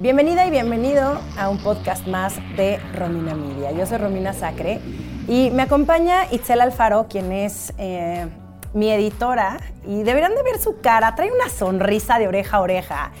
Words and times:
Bienvenida 0.00 0.46
y 0.46 0.52
bienvenido 0.52 1.20
a 1.36 1.48
un 1.48 1.58
podcast 1.58 2.06
más 2.06 2.36
de 2.56 2.78
Romina 2.94 3.34
Media. 3.34 3.72
Yo 3.72 3.84
soy 3.84 3.98
Romina 3.98 4.32
Sacre 4.32 4.78
y 5.26 5.50
me 5.50 5.62
acompaña 5.62 6.30
Itzel 6.30 6.60
Alfaro, 6.60 7.08
quien 7.10 7.32
es 7.32 7.72
eh, 7.78 8.28
mi 8.74 8.92
editora 8.92 9.58
y 9.84 10.04
deberán 10.04 10.36
de 10.36 10.42
ver 10.44 10.60
su 10.60 10.80
cara, 10.80 11.16
trae 11.16 11.32
una 11.32 11.48
sonrisa 11.48 12.20
de 12.20 12.28
oreja 12.28 12.58
a 12.58 12.60
oreja. 12.60 13.12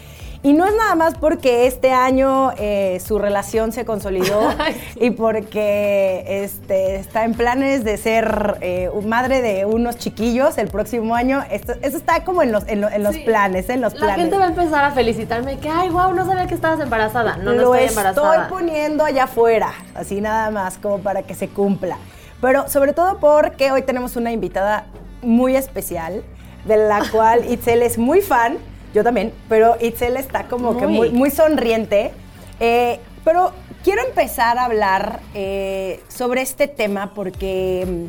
Y 0.48 0.54
no 0.54 0.64
es 0.64 0.74
nada 0.74 0.94
más 0.94 1.14
porque 1.14 1.66
este 1.66 1.92
año 1.92 2.52
eh, 2.56 3.02
su 3.04 3.18
relación 3.18 3.70
se 3.70 3.84
consolidó 3.84 4.48
y 4.96 5.10
porque 5.10 6.24
este, 6.26 6.96
está 6.96 7.24
en 7.24 7.34
planes 7.34 7.84
de 7.84 7.98
ser 7.98 8.56
eh, 8.62 8.88
madre 9.04 9.42
de 9.42 9.66
unos 9.66 9.98
chiquillos 9.98 10.56
el 10.56 10.68
próximo 10.68 11.14
año. 11.14 11.44
Esto, 11.50 11.74
eso 11.82 11.98
está 11.98 12.24
como 12.24 12.42
en 12.42 12.52
los, 12.52 12.64
en, 12.66 12.80
los 12.80 13.18
planes, 13.18 13.68
en 13.68 13.82
los 13.82 13.92
La 13.92 13.98
planes. 14.00 14.16
gente 14.16 14.38
va 14.38 14.44
a 14.44 14.48
empezar 14.48 14.84
a 14.86 14.92
felicitarme 14.92 15.58
que, 15.58 15.68
ay, 15.68 15.90
wow, 15.90 16.14
no 16.14 16.24
sabía 16.24 16.46
que 16.46 16.54
estabas 16.54 16.80
embarazada. 16.80 17.36
No, 17.36 17.52
no 17.52 17.52
Lo 17.52 17.74
estoy 17.74 17.90
embarazada. 17.90 18.44
estoy 18.44 18.48
poniendo 18.48 19.04
allá 19.04 19.24
afuera, 19.24 19.74
así 19.94 20.22
nada 20.22 20.50
más, 20.50 20.78
como 20.78 21.00
para 21.00 21.24
que 21.24 21.34
se 21.34 21.48
cumpla. 21.48 21.98
Pero 22.40 22.70
sobre 22.70 22.94
todo 22.94 23.18
porque 23.18 23.70
hoy 23.70 23.82
tenemos 23.82 24.16
una 24.16 24.32
invitada 24.32 24.86
muy 25.20 25.56
especial, 25.56 26.24
de 26.64 26.78
la 26.78 27.02
cual 27.12 27.44
Itzel 27.52 27.82
es 27.82 27.98
muy 27.98 28.22
fan, 28.22 28.56
yo 28.94 29.04
también, 29.04 29.32
pero 29.48 29.76
Itzel 29.80 30.16
está 30.16 30.44
como 30.44 30.76
que 30.76 30.86
muy, 30.86 31.10
Muy. 31.10 31.10
muy 31.10 31.30
sonriente. 31.30 32.12
Eh, 32.60 32.98
pero 33.24 33.52
quiero 33.84 34.02
empezar 34.06 34.58
a 34.58 34.64
hablar 34.64 35.20
eh, 35.34 36.00
sobre 36.08 36.42
este 36.42 36.68
tema 36.68 37.12
porque, 37.14 37.86
mm, 37.86 38.04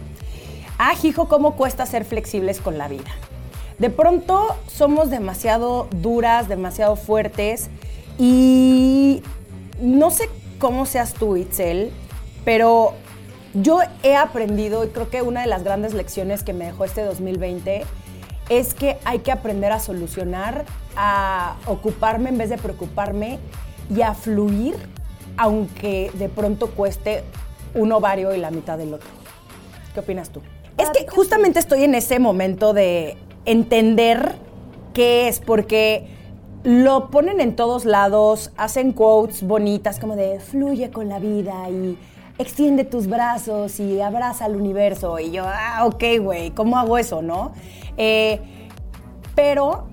ah, 0.78 0.94
hijo, 1.04 1.28
cómo 1.28 1.56
cuesta 1.56 1.86
ser 1.86 2.06
flexibles 2.06 2.60
con 2.62 2.78
la 2.78 2.88
vida. 2.88 3.12
De 3.78 3.90
pronto 3.90 4.56
somos 4.68 5.10
demasiado 5.10 5.88
duras, 5.92 6.48
demasiado 6.48 6.96
fuertes 6.96 7.70
y 8.18 9.24
no 9.80 10.12
sé 10.12 10.30
cómo 10.58 10.86
seas 10.86 11.14
tú, 11.14 11.38
Itzel, 11.38 11.92
pero 12.44 12.94
yo 13.54 13.80
he 14.04 14.16
aprendido 14.16 14.84
y 14.84 14.90
creo 14.90 15.10
que 15.10 15.22
una 15.22 15.42
de 15.42 15.48
las 15.48 15.64
grandes 15.64 15.94
lecciones 15.94 16.44
que 16.44 16.54
me 16.54 16.66
dejó 16.66 16.84
este 16.84 17.04
2020 17.04 17.86
es 18.50 18.74
que 18.74 18.98
hay 19.06 19.20
que 19.20 19.32
aprender 19.32 19.72
a 19.72 19.80
solucionar, 19.80 20.66
a 20.96 21.56
ocuparme 21.68 22.30
en 22.30 22.38
vez 22.38 22.50
de 22.50 22.58
preocuparme 22.58 23.40
y 23.96 24.02
a 24.02 24.14
fluir, 24.14 24.76
aunque 25.38 26.12
de 26.16 26.30
pronto 26.30 26.72
cueste 26.72 27.24
un 27.74 27.92
ovario 27.92 28.34
y 28.34 28.40
la 28.40 28.52
mitad 28.52 28.78
del 28.78 28.94
otro. 28.94 29.10
¿Qué 29.94 30.00
opinas 30.00 30.30
tú? 30.30 30.42
Es 30.78 30.90
que 30.90 31.08
justamente 31.08 31.60
estoy 31.60 31.84
en 31.84 31.94
ese 31.94 32.20
momento 32.20 32.74
de 32.74 33.18
entender 33.46 34.36
qué 34.94 35.28
es, 35.28 35.40
porque 35.40 36.08
lo 36.64 37.10
ponen 37.10 37.40
en 37.40 37.56
todos 37.56 37.86
lados, 37.86 38.52
hacen 38.58 38.92
quotes 38.92 39.44
bonitas 39.44 40.00
como 40.00 40.16
de 40.16 40.40
fluye 40.40 40.90
con 40.92 41.08
la 41.08 41.20
vida 41.20 41.70
y 41.70 41.98
extiende 42.40 42.86
tus 42.86 43.08
brazos 43.08 43.80
y 43.80 44.02
abraza 44.02 44.46
al 44.46 44.56
universo. 44.56 45.20
Y 45.20 45.32
yo, 45.32 45.44
ah, 45.46 45.86
ok, 45.86 46.04
güey, 46.22 46.52
¿cómo 46.52 46.78
hago 46.78 46.98
eso, 46.98 47.22
no? 47.22 47.52
Eh, 47.98 48.40
pero 49.36 49.90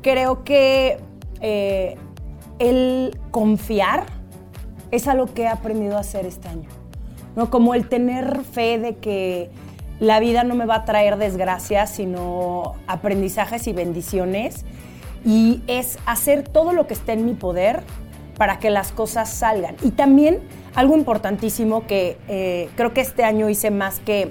creo 0.00 0.44
que 0.44 0.98
eh, 1.40 1.96
el 2.60 3.18
confiar 3.32 4.06
es 4.90 5.08
algo 5.08 5.26
que 5.26 5.42
he 5.42 5.48
aprendido 5.48 5.96
a 5.96 6.00
hacer 6.00 6.24
este 6.24 6.48
año. 6.48 6.68
¿no? 7.36 7.50
Como 7.50 7.74
el 7.74 7.88
tener 7.88 8.42
fe 8.44 8.78
de 8.78 8.96
que 8.96 9.50
la 9.98 10.20
vida 10.20 10.44
no 10.44 10.54
me 10.54 10.66
va 10.66 10.76
a 10.76 10.84
traer 10.84 11.16
desgracias, 11.16 11.90
sino 11.90 12.76
aprendizajes 12.86 13.66
y 13.66 13.72
bendiciones. 13.72 14.64
Y 15.24 15.62
es 15.66 15.98
hacer 16.06 16.44
todo 16.44 16.72
lo 16.72 16.86
que 16.86 16.94
esté 16.94 17.12
en 17.12 17.26
mi 17.26 17.34
poder 17.34 17.82
para 18.36 18.60
que 18.60 18.70
las 18.70 18.92
cosas 18.92 19.28
salgan. 19.28 19.74
Y 19.82 19.90
también 19.90 20.38
algo 20.78 20.96
importantísimo 20.96 21.88
que 21.88 22.16
eh, 22.28 22.70
creo 22.76 22.94
que 22.94 23.00
este 23.00 23.24
año 23.24 23.48
hice 23.48 23.72
más 23.72 23.98
que 23.98 24.30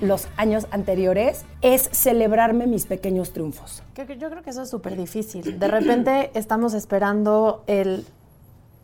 los 0.00 0.28
años 0.36 0.68
anteriores 0.70 1.44
es 1.60 1.88
celebrarme 1.90 2.68
mis 2.68 2.86
pequeños 2.86 3.32
triunfos. 3.32 3.82
Yo, 3.96 4.06
creo 4.06 4.42
que 4.44 4.50
eso 4.50 4.62
es 4.62 4.70
súper 4.70 4.96
difícil. 4.96 5.58
De 5.58 5.66
repente 5.66 6.30
estamos 6.34 6.72
esperando 6.74 7.64
el, 7.66 8.06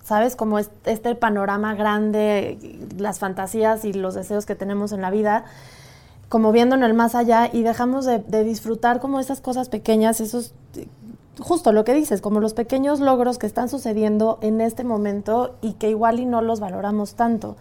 ¿sabes? 0.02 0.34
Como 0.34 0.58
es- 0.58 0.70
este 0.86 1.14
panorama 1.14 1.76
grande, 1.76 2.58
las 2.98 3.20
fantasías 3.20 3.84
y 3.84 3.92
los 3.92 4.14
deseos 4.16 4.44
que 4.44 4.56
tenemos 4.56 4.90
en 4.90 5.00
la 5.00 5.10
vida, 5.12 5.44
como 6.28 6.50
viendo 6.50 6.74
en 6.74 6.82
el 6.82 6.94
más 6.94 7.14
allá 7.14 7.48
y 7.52 7.62
dejamos 7.62 8.06
de, 8.06 8.18
de 8.18 8.42
disfrutar 8.42 8.98
como 8.98 9.20
esas 9.20 9.40
cosas 9.40 9.68
pequeñas, 9.68 10.20
esos, 10.20 10.52
justo 11.40 11.72
lo 11.72 11.84
que 11.84 11.94
dices, 11.94 12.20
como 12.20 12.40
los 12.40 12.54
pequeños 12.54 13.00
logros 13.00 13.38
que 13.38 13.46
están 13.46 13.68
sucediendo 13.68 14.38
en 14.42 14.60
este 14.60 14.84
momento 14.84 15.56
y 15.60 15.74
que 15.74 15.90
igual 15.90 16.20
y 16.20 16.26
no 16.26 16.42
los 16.42 16.60
valoramos 16.60 17.14
tanto. 17.14 17.56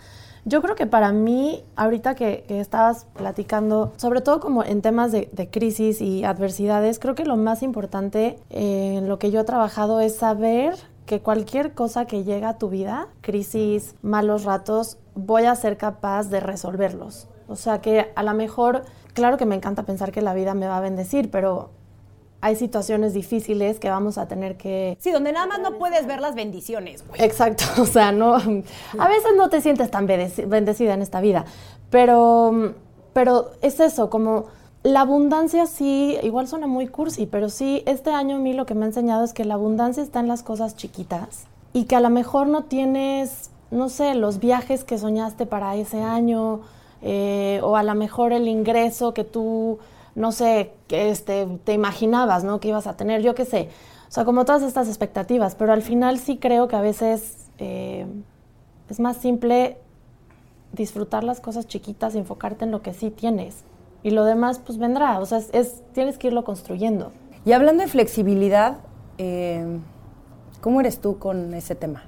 Yo 0.46 0.62
creo 0.62 0.76
que 0.76 0.86
para 0.86 1.14
mí, 1.14 1.64
ahorita 1.78 2.16
que, 2.16 2.44
que 2.48 2.60
estabas 2.60 3.06
platicando, 3.16 3.94
sobre 3.96 4.20
todo 4.20 4.42
como 4.42 4.64
en 4.64 4.82
temas 4.82 5.14
de, 5.14 5.30
crisis 5.50 6.02
y 6.02 6.26
adversidades, 6.26 7.00
creo 7.00 7.16
que 7.16 7.24
lo 7.24 7.38
más 7.38 7.64
importante 7.64 8.38
eh, 8.50 8.96
en 8.98 9.08
lo 9.08 9.20
que 9.20 9.32
yo 9.32 9.40
he 9.40 9.46
trabajado 9.46 10.02
es 10.02 10.18
saber 10.18 10.76
que 11.06 11.22
cualquier 11.22 11.74
cosa 11.74 12.06
que 12.06 12.26
llega 12.26 12.50
a 12.50 12.58
tu 12.58 12.70
vida, 12.70 13.08
crisis, 13.22 13.96
malos 14.02 14.44
ratos, 14.44 14.98
voy 15.16 15.46
a 15.46 15.56
ser 15.56 15.78
capaz 15.78 16.30
de 16.30 16.42
resolverlos. 16.42 17.28
O 17.48 17.56
sea 17.56 17.80
que 17.80 18.12
a 18.16 18.24
lo 18.24 18.34
mejor, 18.34 18.84
claro 19.14 19.38
que 19.38 19.46
me 19.46 19.56
encanta 19.56 19.84
pensar 19.84 20.12
que 20.12 20.22
la 20.22 20.34
vida 20.34 20.54
me 20.54 20.68
va 20.68 20.78
a 20.78 20.82
bendecir, 20.82 21.32
pero 21.32 21.70
hay 22.46 22.56
situaciones 22.58 23.14
difíciles 23.14 23.80
que 23.80 23.90
vamos 23.90 24.18
a 24.18 24.28
tener 24.28 24.58
que 24.58 24.98
Sí, 25.00 25.12
donde 25.12 25.32
nada 25.32 25.48
más 25.48 25.60
no 25.60 25.78
puedes 25.78 26.06
ver 26.06 26.20
las 26.20 26.36
bendiciones, 26.36 27.08
güey. 27.08 27.22
Exacto, 27.24 27.64
o 27.82 27.86
sea, 27.86 28.12
no, 28.12 28.36
a 28.36 29.08
veces 29.08 29.32
no 29.38 29.50
te 29.50 29.62
sientes 29.62 29.90
tan 29.90 30.08
bendeci- 30.08 30.48
bendecida 30.48 30.94
en 30.94 31.02
esta 31.02 31.22
vida, 31.22 31.46
pero, 31.90 32.74
pero 33.14 33.52
es 33.62 33.80
eso, 33.80 34.10
como 34.10 34.46
la 34.84 35.02
abundancia 35.02 35.66
sí, 35.66 36.18
igual 36.24 36.48
suena 36.48 36.68
muy 36.68 36.88
cursi, 36.88 37.26
pero 37.26 37.48
sí, 37.50 37.84
este 37.86 38.12
año 38.12 38.36
a 38.36 38.40
mí 38.40 38.54
lo 38.54 38.66
que 38.66 38.76
me 38.76 38.84
ha 38.84 38.88
enseñado 38.90 39.24
es 39.24 39.32
que 39.34 39.46
la 39.46 39.54
abundancia 39.54 40.04
está 40.04 40.20
en 40.20 40.28
las 40.28 40.44
cosas 40.44 40.76
chiquitas 40.76 41.46
y 41.72 41.86
que 41.86 41.96
a 41.96 42.02
lo 42.02 42.10
mejor 42.10 42.48
no 42.48 42.64
tienes, 42.66 43.50
no 43.72 43.88
sé, 43.88 44.16
los 44.16 44.40
viajes 44.40 44.84
que 44.84 44.98
soñaste 44.98 45.46
para 45.46 45.76
ese 45.78 46.02
año 46.02 46.60
eh, 47.02 47.62
o 47.64 47.78
a 47.78 47.84
lo 47.84 47.96
mejor 47.96 48.34
el 48.34 48.48
ingreso 48.50 49.14
que 49.14 49.24
tú, 49.24 49.80
no 50.16 50.32
sé, 50.32 50.74
este, 50.90 51.48
te 51.64 51.74
imaginabas, 51.74 52.44
¿no? 52.44 52.60
Que 52.60 52.70
ibas 52.70 52.88
a 52.88 52.96
tener, 52.98 53.22
yo 53.22 53.36
qué 53.36 53.46
sé. 53.46 53.70
O 54.08 54.12
sea, 54.12 54.26
como 54.26 54.46
todas 54.46 54.62
estas 54.64 54.88
expectativas, 54.88 55.56
pero 55.56 55.74
al 55.74 55.82
final 55.82 56.20
sí 56.20 56.38
creo 56.38 56.68
que 56.68 56.76
a 56.76 56.82
veces 56.82 57.50
eh, 57.58 58.06
es 58.90 59.00
más 59.00 59.18
simple 59.18 59.78
disfrutar 60.72 61.24
las 61.24 61.40
cosas 61.40 61.68
chiquitas 61.68 62.16
y 62.16 62.20
enfocarte 62.20 62.66
en 62.66 62.72
lo 62.72 62.82
que 62.82 62.94
sí 62.94 63.10
tienes. 63.12 63.64
Y 64.04 64.12
lo 64.12 64.26
demás, 64.26 64.60
pues 64.60 64.78
vendrá. 64.78 65.20
O 65.20 65.26
sea, 65.26 65.38
es, 65.40 65.50
es- 65.54 65.82
tienes 65.94 66.18
que 66.18 66.28
irlo 66.28 66.44
construyendo. 66.44 67.12
Y 67.46 67.52
hablando 67.54 67.84
de 67.84 67.90
flexibilidad, 67.90 68.78
eh, 69.18 69.80
¿cómo 70.62 70.80
eres 70.82 71.00
tú 71.00 71.20
con 71.20 71.54
ese 71.54 71.76
tema? 71.76 72.04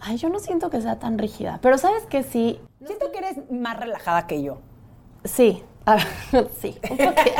Ay, 0.00 0.16
yo 0.16 0.28
no 0.30 0.38
siento 0.38 0.70
que 0.70 0.80
sea 0.80 0.98
tan 0.98 1.18
rígida, 1.18 1.58
pero 1.60 1.76
sabes 1.76 2.06
que 2.06 2.22
sí, 2.22 2.58
Siento 2.84 3.12
que 3.12 3.18
eres 3.18 3.50
más 3.50 3.78
relajada 3.78 4.26
que 4.26 4.42
yo. 4.42 4.58
Sí, 5.24 5.62
a 5.86 5.96
ver, 5.96 6.48
sí, 6.60 6.78
un 6.90 6.96
poqui- 6.98 7.32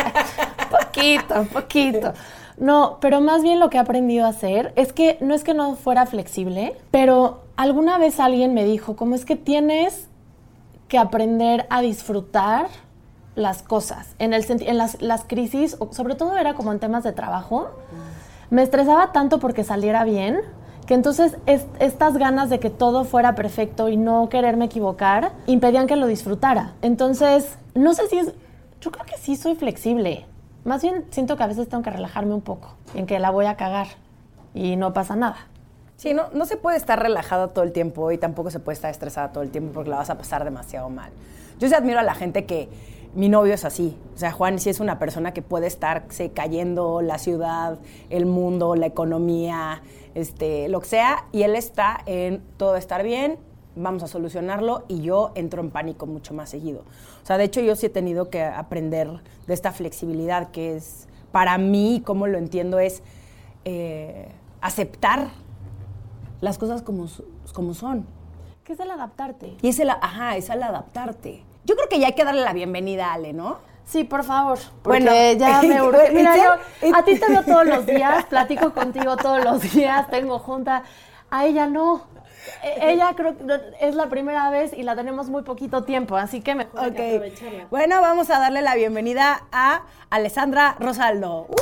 poquito, 0.71 1.41
un 1.41 1.47
poquito. 1.49 2.13
No, 2.59 2.99
pero 3.01 3.21
más 3.21 3.43
bien 3.43 3.59
lo 3.59 3.71
que 3.71 3.79
he 3.79 3.81
aprendido 3.81 4.27
a 4.27 4.31
hacer 4.31 4.73
es 4.77 4.93
que 4.93 5.17
no 5.21 5.35
es 5.35 5.45
que 5.45 5.55
no 5.55 5.77
fuera 5.77 6.05
flexible, 6.07 6.77
pero 6.91 7.43
alguna 7.57 7.97
vez 7.99 8.21
alguien 8.21 8.53
me 8.53 8.65
dijo, 8.65 8.97
como 8.97 9.15
es 9.15 9.25
que 9.25 9.37
tienes 9.37 10.09
que 10.89 10.99
aprender 10.99 11.67
a 11.71 11.81
disfrutar 11.81 12.67
las 13.35 13.63
cosas. 13.63 14.15
En, 14.19 14.35
el 14.35 14.45
en 14.49 14.77
las, 14.77 15.01
las 15.01 15.25
crisis, 15.25 15.79
sobre 15.93 16.17
todo 16.17 16.37
era 16.37 16.53
como 16.55 16.73
en 16.73 16.81
temas 16.81 17.05
de 17.05 17.13
trabajo, 17.13 17.71
me 18.51 18.63
estresaba 18.63 19.13
tanto 19.13 19.39
porque 19.39 19.65
saliera 19.65 20.05
bien, 20.05 20.41
entonces 20.95 21.37
es- 21.47 21.67
estas 21.79 22.17
ganas 22.17 22.51
de 22.51 22.59
que 22.61 22.71
todo 22.71 23.05
fuera 23.05 23.35
perfecto 23.35 23.89
y 23.89 23.97
no 23.97 24.29
quererme 24.29 24.67
equivocar 24.67 25.33
impedían 25.47 25.87
que 25.87 25.97
lo 25.97 26.07
disfrutara. 26.07 26.73
Entonces, 26.83 27.57
no 27.75 27.95
sé 27.95 28.07
si 28.09 28.19
es, 28.19 28.33
yo 28.81 28.91
creo 28.91 29.05
que 29.07 29.17
sí 29.19 29.37
soy 29.37 29.55
flexible. 29.55 30.27
Más 30.65 30.83
bien 30.83 31.05
siento 31.11 31.37
que 31.37 31.43
a 31.43 31.47
veces 31.47 31.69
tengo 31.69 31.83
que 31.83 31.91
relajarme 31.91 32.35
un 32.35 32.41
poco 32.43 32.75
en 32.95 33.07
que 33.07 33.19
la 33.19 33.31
voy 33.31 33.47
a 33.47 33.57
cagar 33.57 33.87
y 34.55 34.77
no 34.77 34.93
pasa 34.93 35.17
nada. 35.17 35.37
Sí, 35.97 36.15
no, 36.15 36.25
no 36.33 36.47
se 36.47 36.57
puede 36.57 36.77
estar 36.77 36.99
relajada 37.01 37.49
todo 37.49 37.63
el 37.65 37.73
tiempo 37.73 38.11
y 38.11 38.19
tampoco 38.19 38.51
se 38.51 38.59
puede 38.59 38.75
estar 38.75 38.91
estresada 38.91 39.33
todo 39.33 39.43
el 39.43 39.51
tiempo 39.51 39.73
porque 39.75 39.91
la 39.91 39.97
vas 39.97 40.11
a 40.11 40.17
pasar 40.19 40.45
demasiado 40.45 40.89
mal. 40.89 41.11
Yo 41.59 41.69
sí 41.69 41.75
admiro 41.75 41.99
a 42.01 42.03
la 42.03 42.15
gente 42.15 42.47
que 42.47 42.69
mi 43.15 43.29
novio 43.29 43.55
es 43.55 43.65
así. 43.65 43.97
O 44.15 44.19
sea, 44.19 44.33
Juan 44.33 44.59
sí 44.59 44.71
es 44.71 44.81
una 44.81 44.99
persona 44.99 45.33
que 45.33 45.43
puede 45.43 45.67
estarse 45.67 46.31
cayendo 46.31 47.03
la 47.03 47.19
ciudad, 47.19 47.79
el 48.09 48.27
mundo, 48.27 48.77
la 48.77 48.87
economía, 48.87 49.83
este, 50.15 50.69
lo 50.69 50.81
que 50.81 50.87
sea, 50.87 51.27
y 51.33 51.43
él 51.43 51.57
está 51.57 52.01
en 52.07 52.43
todo 52.57 52.77
estar 52.77 53.03
bien, 53.03 53.39
vamos 53.77 54.03
a 54.03 54.07
solucionarlo, 54.07 54.85
y 54.89 55.01
yo 55.03 55.33
entro 55.35 55.63
en 55.63 55.71
pánico 55.71 56.07
mucho 56.07 56.35
más 56.35 56.51
seguido. 56.51 56.81
O 57.23 57.27
sea, 57.27 57.39
de 57.39 57.45
hecho 57.45 57.61
yo 57.61 57.77
sí 57.77 57.87
he 57.87 57.91
tenido 57.91 58.31
que 58.31 58.43
aprender 58.43 59.09
de 59.47 59.55
esta 59.55 59.73
flexibilidad 59.73 60.51
que 60.51 60.77
es, 60.77 61.09
para 61.33 61.59
mí, 61.59 62.03
como 62.05 62.27
lo 62.27 62.39
entiendo, 62.39 62.79
es 62.79 63.03
eh, 63.65 64.29
aceptar 64.61 65.29
las 66.41 66.59
cosas 66.59 66.83
como, 66.83 67.07
como 67.53 67.75
son. 67.75 68.07
¿Qué 68.65 68.73
es 68.75 68.81
el 68.81 68.91
adaptarte? 68.91 69.57
Y 69.63 69.69
es 69.69 69.79
el, 69.81 69.91
ajá, 69.91 70.37
es 70.37 70.49
el 70.49 70.63
adaptarte. 70.63 71.45
Yo 71.71 71.77
creo 71.77 71.89
que 71.89 72.01
ya 72.01 72.09
hay 72.09 72.15
que 72.15 72.25
darle 72.25 72.41
la 72.41 72.53
bienvenida 72.53 73.11
a 73.11 73.13
Ale, 73.13 73.33
¿no? 73.33 73.59
Sí, 73.85 74.03
por 74.03 74.25
favor. 74.25 74.59
Porque 74.83 75.05
bueno, 75.05 75.39
ya 75.39 75.63
me 75.69 75.81
urge. 75.81 76.11
Mira, 76.11 76.37
yo 76.37 76.55
a 76.97 77.05
ti 77.05 77.17
te 77.17 77.29
veo 77.29 77.45
todos 77.45 77.65
los 77.65 77.87
días, 77.87 78.25
platico 78.25 78.75
contigo 78.75 79.17
todos 79.17 79.45
los 79.45 79.63
días, 79.73 80.11
tengo 80.11 80.41
junta. 80.41 80.83
A 81.31 81.47
ella 81.47 81.69
no. 81.69 82.09
E, 82.65 82.91
ella 82.91 83.15
creo 83.15 83.37
que 83.37 83.45
es 83.81 83.95
la 83.95 84.09
primera 84.09 84.51
vez 84.51 84.73
y 84.73 84.83
la 84.83 84.97
tenemos 84.97 85.31
muy 85.31 85.45
poquito 85.45 85.85
tiempo, 85.85 86.17
así 86.17 86.41
que 86.41 86.57
mejor 86.57 86.93
que 86.93 87.15
aprovecharla. 87.15 87.69
Bueno, 87.71 88.01
vamos 88.01 88.31
a 88.31 88.41
darle 88.41 88.63
la 88.63 88.75
bienvenida 88.75 89.45
a 89.53 89.83
Alessandra 90.11 90.75
Rosaldo. 90.81 91.47
¡Uh! 91.51 91.55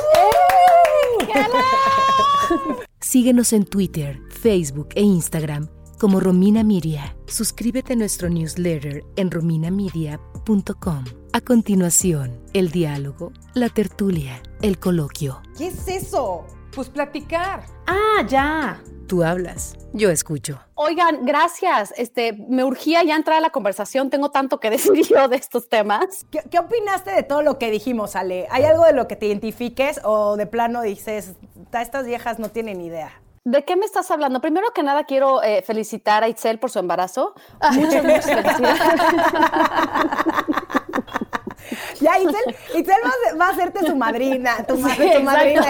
Síguenos 2.99 3.53
en 3.53 3.65
Twitter, 3.65 4.17
Facebook 4.31 4.89
e 4.95 5.01
Instagram 5.01 5.69
como 5.99 6.19
Romina 6.19 6.63
Miria. 6.63 7.15
Suscríbete 7.27 7.93
a 7.93 7.95
nuestro 7.97 8.29
newsletter 8.29 9.03
en 9.17 9.29
rominamedia.com. 9.29 11.03
A 11.33 11.41
continuación, 11.41 12.41
el 12.53 12.71
diálogo, 12.71 13.31
la 13.53 13.69
tertulia, 13.69 14.41
el 14.63 14.79
coloquio. 14.79 15.41
¿Qué 15.57 15.67
es 15.67 15.87
eso? 15.87 16.47
Pues 16.73 16.89
platicar. 16.89 17.65
Ah, 17.85 18.25
ya. 18.27 18.81
Tú 19.07 19.23
hablas, 19.23 19.75
yo 19.93 20.09
escucho. 20.11 20.59
Oigan, 20.75 21.25
gracias. 21.25 21.93
Este, 21.97 22.33
me 22.33 22.63
urgía 22.63 23.03
ya 23.03 23.15
entrar 23.15 23.37
a 23.37 23.41
la 23.41 23.49
conversación. 23.49 24.09
Tengo 24.09 24.31
tanto 24.31 24.59
que 24.59 24.69
decir 24.71 25.05
yo 25.07 25.27
de 25.27 25.35
estos 25.35 25.67
temas. 25.67 26.25
¿Qué, 26.31 26.41
¿Qué, 26.49 26.59
opinaste 26.59 27.11
de 27.11 27.23
todo 27.23 27.41
lo 27.41 27.59
que 27.59 27.69
dijimos, 27.71 28.15
Ale? 28.15 28.47
¿Hay 28.49 28.63
algo 28.63 28.85
de 28.85 28.93
lo 28.93 29.07
que 29.07 29.15
te 29.15 29.25
identifiques 29.25 29.99
o 30.03 30.37
de 30.37 30.45
plano 30.45 30.81
dices, 30.81 31.33
estas 31.73 32.05
viejas 32.05 32.39
no 32.39 32.49
tienen 32.49 32.81
idea? 32.81 33.11
¿De 33.49 33.65
qué 33.65 33.75
me 33.75 33.85
estás 33.85 34.11
hablando? 34.11 34.41
Primero 34.41 34.67
que 34.75 34.83
nada, 34.83 35.05
quiero 35.05 35.41
eh, 35.41 35.63
felicitar 35.63 36.23
a 36.23 36.27
Itzel 36.27 36.59
por 36.59 36.69
su 36.69 36.77
embarazo. 36.77 37.33
Muchas, 37.73 38.03
muchas 38.03 38.25
felicidades. 38.25 38.79
ya, 41.99 42.19
Itzel, 42.19 42.55
Itzel 42.75 42.95
va, 43.41 43.47
a 43.47 43.49
hacerte 43.49 43.87
su 43.87 43.95
madrina, 43.95 44.63
tu, 44.67 44.77
madrina. 44.77 45.65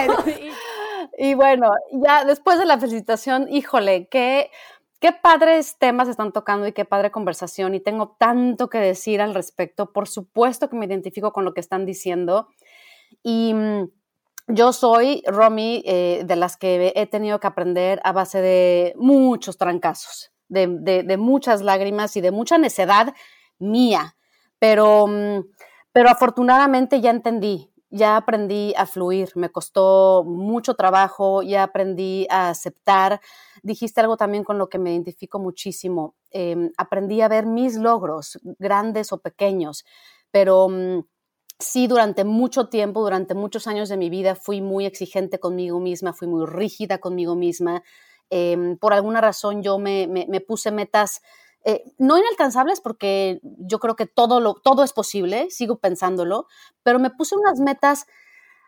Y, 1.16 1.32
bueno, 1.32 1.70
ya 1.90 2.26
después 2.26 2.58
de 2.58 2.66
la 2.66 2.78
felicitación, 2.78 3.48
híjole, 3.50 4.08
qué, 4.08 4.50
qué 4.98 5.12
padres 5.12 5.78
temas 5.78 6.08
están 6.08 6.32
tocando 6.32 6.66
y 6.66 6.72
qué 6.72 6.84
padre 6.84 7.10
conversación. 7.10 7.74
Y 7.74 7.80
tengo 7.80 8.14
tanto 8.18 8.68
que 8.68 8.76
decir 8.76 9.22
al 9.22 9.32
respecto. 9.32 9.90
Por 9.90 10.06
supuesto 10.06 10.68
que 10.68 10.76
me 10.76 10.84
identifico 10.84 11.32
con 11.32 11.46
lo 11.46 11.54
que 11.54 11.60
están 11.60 11.86
diciendo. 11.86 12.48
Y 13.22 13.54
mm, 13.54 13.88
yo 14.52 14.72
soy, 14.72 15.22
Romy, 15.26 15.82
eh, 15.86 16.22
de 16.24 16.36
las 16.36 16.56
que 16.56 16.92
he 16.94 17.06
tenido 17.06 17.40
que 17.40 17.46
aprender 17.46 18.00
a 18.04 18.12
base 18.12 18.40
de 18.40 18.94
muchos 18.96 19.56
trancazos, 19.56 20.32
de, 20.48 21.16
muchas 21.18 21.62
lágrimas 21.62 22.16
y 22.16 22.20
de 22.20 22.30
mucha 22.30 22.58
necedad 22.58 23.14
mía. 23.58 24.16
Pero, 24.58 25.06
mm, 25.06 25.44
pero 25.92 26.10
afortunadamente 26.10 27.00
ya 27.00 27.10
entendí, 27.10 27.70
ya 27.90 28.16
aprendí 28.16 28.72
a 28.76 28.86
fluir, 28.86 29.30
me 29.34 29.50
costó 29.50 30.24
mucho 30.24 30.74
trabajo, 30.74 31.42
ya 31.42 31.64
aprendí 31.64 32.26
a 32.30 32.50
aceptar. 32.50 33.20
Dijiste 33.62 34.00
algo 34.00 34.16
también 34.16 34.44
con 34.44 34.58
lo 34.58 34.68
que 34.68 34.78
me 34.78 34.92
identifico 34.92 35.38
muchísimo. 35.38 36.14
Em, 36.30 36.70
aprendí 36.76 37.20
a 37.20 37.28
ver 37.28 37.46
mis 37.46 37.76
logros, 37.76 38.38
grandes 38.58 39.12
o 39.12 39.18
pequeños, 39.18 39.84
pero 40.30 40.68
mm, 40.68 41.00
sí, 41.60 41.86
durante 41.86 42.24
mucho 42.24 42.68
tiempo, 42.68 43.02
durante 43.02 43.34
muchos 43.34 43.66
años 43.66 43.88
de 43.88 43.96
mi 43.96 44.10
vida, 44.10 44.34
fui 44.34 44.60
muy 44.60 44.86
exigente 44.86 45.38
conmigo 45.38 45.78
misma, 45.80 46.12
fui 46.12 46.28
muy 46.28 46.46
rígida 46.46 46.98
conmigo 46.98 47.36
misma. 47.36 47.82
Em, 48.30 48.76
por 48.76 48.92
alguna 48.92 49.20
razón 49.20 49.62
yo 49.62 49.78
me, 49.78 50.08
puse 50.46 50.70
metas 50.70 51.22
eh, 51.64 51.84
no 51.98 52.16
inalcanzables 52.16 52.80
porque 52.80 53.40
yo 53.42 53.78
creo 53.80 53.96
que 53.96 54.06
todo, 54.06 54.40
lo, 54.40 54.54
todo 54.54 54.82
es 54.82 54.92
posible, 54.92 55.50
sigo 55.50 55.78
pensándolo, 55.78 56.46
pero 56.82 56.98
me 56.98 57.10
puse 57.10 57.36
unas 57.36 57.60
metas 57.60 58.06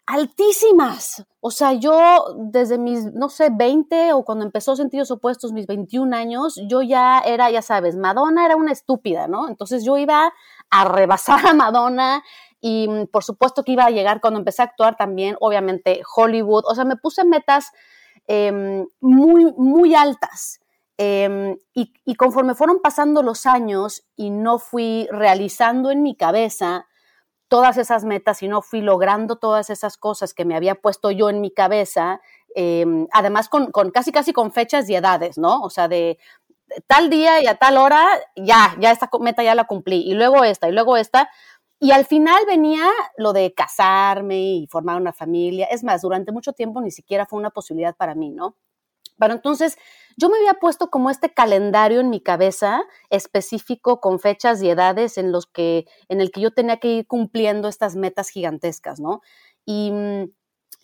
altísimas. 0.06 1.24
O 1.40 1.50
sea, 1.50 1.72
yo 1.72 2.34
desde 2.36 2.78
mis, 2.78 3.12
no 3.14 3.28
sé, 3.28 3.48
20 3.50 4.12
o 4.12 4.24
cuando 4.24 4.44
empezó 4.44 4.76
Sentidos 4.76 5.10
Opuestos, 5.10 5.52
mis 5.52 5.66
21 5.66 6.14
años, 6.14 6.60
yo 6.68 6.82
ya 6.82 7.20
era, 7.20 7.50
ya 7.50 7.62
sabes, 7.62 7.96
Madonna 7.96 8.44
era 8.44 8.56
una 8.56 8.72
estúpida, 8.72 9.28
¿no? 9.28 9.48
Entonces 9.48 9.84
yo 9.84 9.96
iba 9.96 10.32
a 10.70 10.84
rebasar 10.84 11.46
a 11.46 11.54
Madonna 11.54 12.22
y 12.62 12.88
mm, 12.88 13.08
por 13.08 13.24
supuesto 13.24 13.64
que 13.64 13.72
iba 13.72 13.84
a 13.84 13.90
llegar 13.90 14.22
cuando 14.22 14.38
empecé 14.38 14.62
a 14.62 14.66
actuar 14.66 14.96
también, 14.96 15.36
obviamente 15.40 16.00
Hollywood, 16.16 16.64
o 16.66 16.74
sea, 16.74 16.84
me 16.84 16.96
puse 16.96 17.24
metas 17.24 17.72
em, 18.26 18.86
muy, 19.00 19.52
muy 19.58 19.94
altas. 19.94 20.60
Em, 20.96 21.58
y, 21.74 21.92
y, 22.04 22.14
conforme 22.14 22.54
fueron 22.54 22.80
pasando 22.80 23.22
los 23.22 23.46
años 23.46 24.04
y 24.14 24.30
no 24.30 24.58
fui 24.58 25.08
realizando 25.10 25.90
en 25.90 26.02
mi 26.02 26.14
cabeza 26.14 26.86
todas 27.48 27.76
esas 27.78 28.04
metas 28.04 28.42
y 28.42 28.48
no 28.48 28.62
fui 28.62 28.80
logrando 28.80 29.36
todas 29.36 29.68
esas 29.70 29.96
cosas 29.96 30.32
que 30.32 30.44
me 30.44 30.54
había 30.54 30.76
puesto 30.76 31.10
yo 31.10 31.30
en 31.30 31.40
mi 31.40 31.50
cabeza, 31.50 32.20
em, 32.54 33.08
además 33.12 33.48
con, 33.48 33.72
con, 33.72 33.90
casi 33.90 34.12
casi 34.12 34.32
con 34.32 34.52
fechas 34.52 34.88
y 34.88 34.94
edades, 34.94 35.36
¿no? 35.38 35.62
O 35.62 35.70
sea, 35.70 35.88
de 35.88 36.18
tal 36.86 37.10
día 37.10 37.42
y 37.42 37.46
a 37.46 37.56
tal 37.56 37.76
hora, 37.76 38.08
ya, 38.36 38.74
ya 38.78 38.90
esta 38.90 39.10
meta 39.20 39.42
ya 39.42 39.54
la 39.54 39.64
cumplí, 39.64 40.02
y 40.02 40.14
luego 40.14 40.44
esta, 40.44 40.68
y 40.68 40.72
luego 40.72 40.96
esta, 40.96 41.30
y 41.82 41.90
al 41.90 42.04
final 42.04 42.44
venía 42.46 42.88
lo 43.16 43.32
de 43.32 43.54
casarme 43.54 44.40
y 44.40 44.68
formar 44.68 45.00
una 45.00 45.12
familia. 45.12 45.66
Es 45.66 45.82
más, 45.82 46.02
durante 46.02 46.30
mucho 46.30 46.52
tiempo 46.52 46.80
ni 46.80 46.92
siquiera 46.92 47.26
fue 47.26 47.40
una 47.40 47.50
posibilidad 47.50 47.96
para 47.96 48.14
mí, 48.14 48.30
¿no? 48.30 48.56
Pero 49.18 49.34
entonces 49.34 49.76
yo 50.16 50.28
me 50.28 50.36
había 50.36 50.54
puesto 50.54 50.90
como 50.90 51.10
este 51.10 51.34
calendario 51.34 51.98
en 51.98 52.08
mi 52.08 52.20
cabeza 52.20 52.84
específico 53.10 54.00
con 54.00 54.20
fechas 54.20 54.62
y 54.62 54.70
edades 54.70 55.18
en 55.18 55.32
los 55.32 55.46
que 55.46 55.86
en 56.08 56.20
el 56.20 56.30
que 56.30 56.42
yo 56.42 56.52
tenía 56.52 56.76
que 56.76 56.86
ir 56.86 57.06
cumpliendo 57.08 57.66
estas 57.66 57.96
metas 57.96 58.28
gigantescas, 58.28 59.00
¿no? 59.00 59.20
Y, 59.66 59.92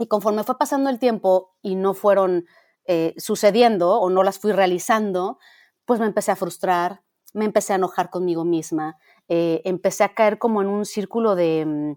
conforme 0.09 0.43
fue 0.43 0.59
pasando 0.59 0.91
el 0.91 0.99
tiempo 0.99 1.55
y 1.63 1.77
no 1.77 1.95
fueron 1.95 2.47
eh, 2.87 3.15
sucediendo 3.19 4.01
o 4.01 4.11
no 4.11 4.25
las 4.25 4.41
fui 4.41 4.51
realizando, 4.51 5.39
pues 5.85 6.01
me 6.01 6.07
empecé 6.07 6.33
a 6.33 6.37
frustrar, 6.37 7.03
me 7.35 7.45
empecé 7.45 7.73
a 7.73 7.77
enojar 7.77 8.11
conmigo 8.11 8.45
misma, 8.45 8.97
eh, 9.29 9.63
empecé 9.65 10.05
a 10.05 10.15
caer 10.15 10.39
como 10.39 10.63
en 10.63 10.69
un 10.69 10.85
círculo 10.85 11.35
de, 11.35 11.65
mm, 11.67 11.93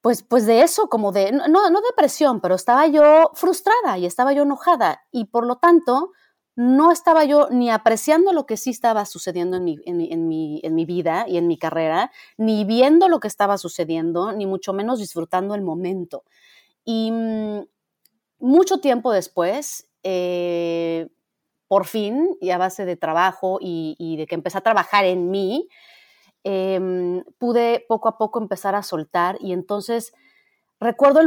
pues, 0.00 0.22
pues 0.22 0.46
de 0.46 0.62
eso, 0.62 0.88
como 0.88 1.12
de, 1.12 1.32
no, 1.32 1.70
no 1.70 1.80
depresión, 1.80 2.40
pero 2.40 2.54
estaba 2.54 2.86
yo 2.86 3.30
frustrada 3.34 3.96
y 3.96 4.06
estaba 4.06 4.32
yo 4.34 4.42
enojada 4.42 5.02
y 5.10 5.26
por 5.26 5.46
lo 5.46 5.56
tanto 5.56 6.12
no 6.56 6.92
estaba 6.92 7.24
yo 7.24 7.48
ni 7.50 7.70
apreciando 7.70 8.32
lo 8.32 8.46
que 8.46 8.56
sí 8.56 8.70
estaba 8.70 9.06
sucediendo 9.06 9.56
en 9.56 9.64
mi, 9.64 9.78
en, 9.86 10.28
mi, 10.28 10.60
en 10.62 10.74
mi, 10.74 10.84
vida 10.84 11.24
y 11.26 11.36
en 11.36 11.48
mi 11.48 11.58
carrera, 11.58 12.12
ni 12.36 12.64
viendo 12.64 13.08
lo 13.08 13.18
que 13.18 13.28
estaba 13.28 13.58
sucediendo, 13.58 14.32
ni 14.32 14.46
mucho 14.46 14.72
menos 14.72 15.00
disfrutando 15.00 15.54
el 15.54 15.62
momento. 15.62 16.24
Y 16.84 17.10
mm, 17.10 17.60
mucho 18.38 18.78
tiempo 18.78 19.12
después, 19.12 19.88
eh, 20.02 21.08
por 21.66 21.86
fin, 21.86 22.36
y 22.40 22.50
a 22.50 22.58
base 22.58 22.84
de 22.84 22.96
trabajo 22.96 23.58
y, 23.60 23.96
y, 23.98 24.16
de 24.16 24.26
que 24.26 24.36
empecé 24.36 24.58
a 24.58 24.60
trabajar 24.60 25.04
en 25.06 25.30
mí, 25.30 25.68
Em, 26.46 27.24
pude 27.38 27.86
poco 27.88 28.06
a 28.06 28.18
poco 28.18 28.38
empezar 28.38 28.74
a 28.74 28.82
soltar 28.82 29.38
y 29.40 29.54
entonces 29.54 30.12
recuerdo 30.78 31.20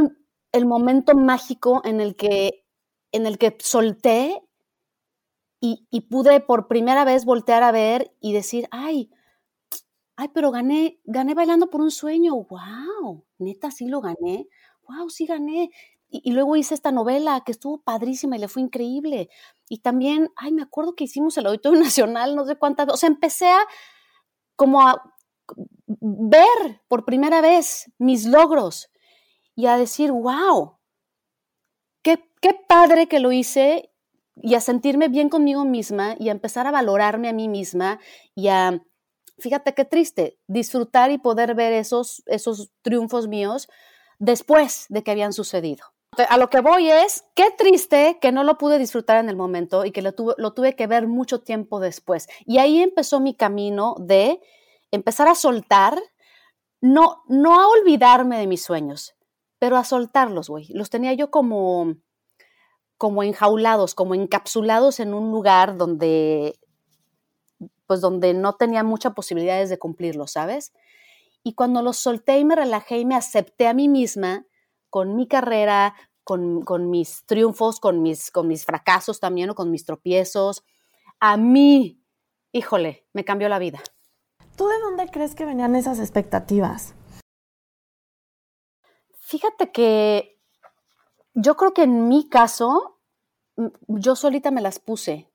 el, 0.52 0.64
momento 0.64 1.16
mágico 1.16 1.82
en 1.84 2.00
el 2.00 2.14
que, 2.14 2.64
en 3.10 3.26
el 3.26 3.36
que 3.36 3.56
solté 3.58 4.40
y, 5.60 6.00
pude 6.08 6.38
por 6.38 6.68
primera 6.68 7.04
vez 7.04 7.24
voltear 7.24 7.64
a 7.64 7.72
ver 7.72 8.14
y 8.20 8.32
decir, 8.32 8.68
ay, 8.70 9.10
ay, 10.14 10.28
pero 10.32 10.52
gané, 10.52 11.00
gané 11.02 11.34
bailando 11.34 11.68
por 11.68 11.80
un 11.80 11.90
sueño, 11.90 12.34
wow, 12.36 13.24
neta, 13.38 13.72
sí 13.72 13.88
lo 13.88 14.00
gané, 14.00 14.46
wow, 14.88 15.10
sí 15.10 15.26
gané. 15.26 15.70
Y, 16.10 16.22
y, 16.30 16.32
luego 16.32 16.54
hice 16.54 16.74
esta 16.74 16.92
novela 16.92 17.42
que 17.44 17.50
estuvo 17.50 17.82
padrísima 17.82 18.36
y 18.36 18.38
le 18.38 18.46
fue 18.46 18.62
increíble. 18.62 19.30
Y 19.68 19.78
también, 19.78 20.30
ay, 20.36 20.52
me 20.52 20.62
acuerdo 20.62 20.94
que 20.94 21.04
hicimos 21.04 21.36
el 21.38 21.46
Auditorio 21.46 21.80
Nacional, 22.06 22.36
no 22.36 22.44
sé 22.44 22.54
cuántas, 22.54 22.88
o 22.88 22.96
sea, 22.96 23.08
empecé 23.08 23.48
a, 23.48 23.58
como 24.58 24.82
a 24.82 25.14
ver 25.86 26.82
por 26.88 27.04
primera 27.04 27.40
vez 27.40 27.92
mis 27.96 28.26
logros 28.26 28.90
y 29.54 29.66
a 29.66 29.76
decir, 29.76 30.10
wow, 30.10 30.78
qué, 32.02 32.18
padre 32.68 33.06
que 33.06 33.20
lo 33.20 33.32
hice, 33.32 33.90
y 34.34 34.54
a 34.54 34.60
sentirme 34.60 35.08
bien 35.08 35.28
conmigo 35.28 35.64
misma 35.64 36.16
y 36.18 36.28
a 36.28 36.32
empezar 36.32 36.66
a 36.66 36.70
valorarme 36.70 37.28
a 37.28 37.32
mí 37.32 37.48
misma 37.48 37.98
y 38.36 38.48
a, 38.48 38.84
fíjate 39.38 39.74
qué 39.74 39.84
triste, 39.84 40.38
disfrutar 40.46 41.10
y 41.10 41.18
poder 41.18 41.54
ver 41.54 41.72
esos, 41.72 42.22
esos 42.26 42.70
triunfos 42.82 43.26
míos 43.26 43.68
después 44.18 44.86
de 44.90 45.02
que 45.02 45.10
habían 45.10 45.32
sucedido. 45.32 45.84
A 46.28 46.36
lo 46.38 46.50
que 46.50 46.60
voy 46.60 46.90
es, 46.90 47.24
qué 47.34 47.50
triste 47.56 48.18
que 48.20 48.32
no 48.32 48.42
lo 48.42 48.58
pude 48.58 48.78
disfrutar 48.78 49.18
en 49.18 49.28
el 49.28 49.36
momento 49.36 49.84
y 49.84 49.92
que 49.92 50.02
lo 50.02 50.12
tuve, 50.12 50.34
lo 50.38 50.52
tuve 50.52 50.74
que 50.74 50.86
ver 50.86 51.06
mucho 51.06 51.40
tiempo 51.40 51.78
después. 51.80 52.28
Y 52.44 52.58
ahí 52.58 52.80
empezó 52.82 53.20
mi 53.20 53.34
camino 53.34 53.94
de 54.00 54.40
empezar 54.90 55.28
a 55.28 55.34
soltar, 55.34 55.96
no, 56.80 57.22
no 57.28 57.60
a 57.60 57.68
olvidarme 57.68 58.38
de 58.38 58.46
mis 58.46 58.62
sueños, 58.62 59.14
pero 59.58 59.76
a 59.76 59.84
soltarlos, 59.84 60.48
güey. 60.48 60.68
Los 60.72 60.90
tenía 60.90 61.12
yo 61.12 61.30
como, 61.30 61.94
como 62.96 63.22
enjaulados, 63.22 63.94
como 63.94 64.14
encapsulados 64.14 65.00
en 65.00 65.14
un 65.14 65.30
lugar 65.30 65.76
donde, 65.76 66.58
pues 67.86 68.00
donde 68.00 68.34
no 68.34 68.54
tenía 68.54 68.82
muchas 68.82 69.14
posibilidades 69.14 69.70
de 69.70 69.78
cumplirlos, 69.78 70.32
¿sabes? 70.32 70.72
Y 71.44 71.54
cuando 71.54 71.82
los 71.82 71.96
solté 71.96 72.38
y 72.38 72.44
me 72.44 72.56
relajé 72.56 72.98
y 72.98 73.04
me 73.04 73.14
acepté 73.14 73.68
a 73.68 73.74
mí 73.74 73.88
misma 73.88 74.46
con 74.90 75.16
mi 75.16 75.26
carrera, 75.26 75.94
con, 76.28 76.60
con 76.60 76.90
mis 76.90 77.24
triunfos, 77.24 77.80
con 77.80 78.02
mis, 78.02 78.30
con 78.30 78.48
mis 78.48 78.66
fracasos 78.66 79.18
también 79.18 79.48
o 79.48 79.54
con 79.54 79.70
mis 79.70 79.86
tropiezos, 79.86 80.62
a 81.20 81.38
mí, 81.38 82.04
híjole, 82.52 83.06
me 83.14 83.24
cambió 83.24 83.48
la 83.48 83.58
vida. 83.58 83.80
¿Tú 84.54 84.68
de 84.68 84.78
dónde 84.78 85.08
crees 85.10 85.34
que 85.34 85.46
venían 85.46 85.74
esas 85.74 85.98
expectativas? 85.98 86.94
Fíjate 89.20 89.72
que 89.72 90.38
yo 91.32 91.56
creo 91.56 91.72
que 91.72 91.84
en 91.84 92.08
mi 92.08 92.28
caso, 92.28 93.00
yo 93.86 94.14
solita 94.14 94.50
me 94.50 94.60
las 94.60 94.78
puse. 94.78 95.32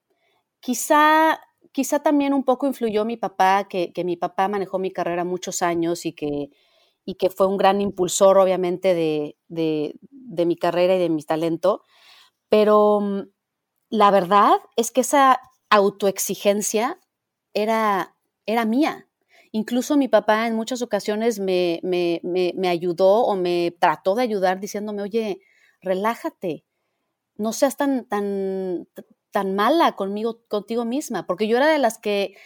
Quizá, 0.60 1.40
quizá 1.72 2.04
también 2.04 2.34
un 2.34 2.44
poco 2.44 2.68
influyó 2.68 3.04
mi 3.04 3.16
papá, 3.16 3.66
que, 3.68 3.92
mi 4.04 4.16
papá 4.16 4.46
manejó 4.46 4.78
mi 4.78 4.92
carrera 4.92 5.24
muchos 5.24 5.60
años 5.60 6.06
y 6.06 6.12
que, 6.12 6.50
y 7.04 7.14
que 7.16 7.30
fue 7.30 7.46
un 7.46 7.56
gran 7.56 7.80
impulsor, 7.80 8.38
obviamente, 8.38 8.94
de, 8.94 9.36
de 10.34 10.46
mi 10.46 10.56
carrera 10.56 10.96
y 10.96 10.98
de 10.98 11.10
mi 11.10 11.22
talento. 11.22 11.82
Pero 12.48 13.00
mm, 13.00 13.20
la 13.90 14.10
verdad 14.10 14.52
es 14.76 14.90
que 14.90 15.02
esa 15.02 15.40
autoexigencia 15.70 16.98
era, 17.52 18.16
era 18.46 18.64
mía. 18.64 19.08
Incluso 19.52 19.96
mi 19.96 20.08
papá 20.08 20.46
en 20.46 20.56
muchas 20.56 20.82
ocasiones 20.82 21.38
me, 21.38 21.80
me, 21.82 22.68
ayudó 22.68 23.24
o 23.24 23.36
me 23.36 23.76
trató 23.78 24.16
de 24.16 24.22
ayudar 24.22 24.58
diciéndome, 24.58 25.02
oye, 25.02 25.40
relájate, 25.80 26.64
no 27.36 27.52
seas 27.52 27.76
tan, 27.76 28.04
tan, 28.06 28.88
tan 29.30 29.54
mala 29.54 29.92
conmigo, 29.92 30.40
contigo 30.48 30.84
misma, 30.84 31.26
porque 31.26 31.46
yo 31.46 31.56
era 31.56 31.68
de 31.68 31.78
las 31.78 31.98
que 31.98 32.36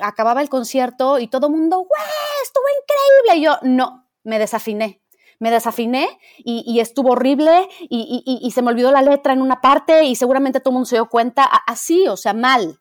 acababa 0.00 0.42
el 0.42 0.48
concierto 0.48 1.18
y 1.18 1.28
todo 1.28 1.46
el 1.46 1.52
mundo, 1.52 1.78
¡güey! 1.78 2.42
Estuvo 2.42 2.64
increíble. 2.82 3.40
Y 3.40 3.44
yo, 3.44 3.58
no, 3.62 4.08
me 4.24 4.38
desafiné. 4.38 5.02
Me 5.38 5.50
desafiné 5.50 6.08
y, 6.38 6.80
estuvo 6.80 7.10
horrible 7.10 7.68
y, 7.80 8.40
y, 8.42 8.50
se 8.52 8.62
me 8.62 8.70
olvidó 8.70 8.90
la 8.90 9.02
letra 9.02 9.34
en 9.34 9.42
una 9.42 9.60
parte 9.60 10.04
y 10.04 10.16
seguramente 10.16 10.60
todo 10.60 10.70
el 10.70 10.74
mundo 10.76 10.86
se 10.86 10.96
dio 10.96 11.10
cuenta, 11.10 11.44
así, 11.44 12.08
o 12.08 12.16
sea, 12.16 12.32
mal. 12.32 12.80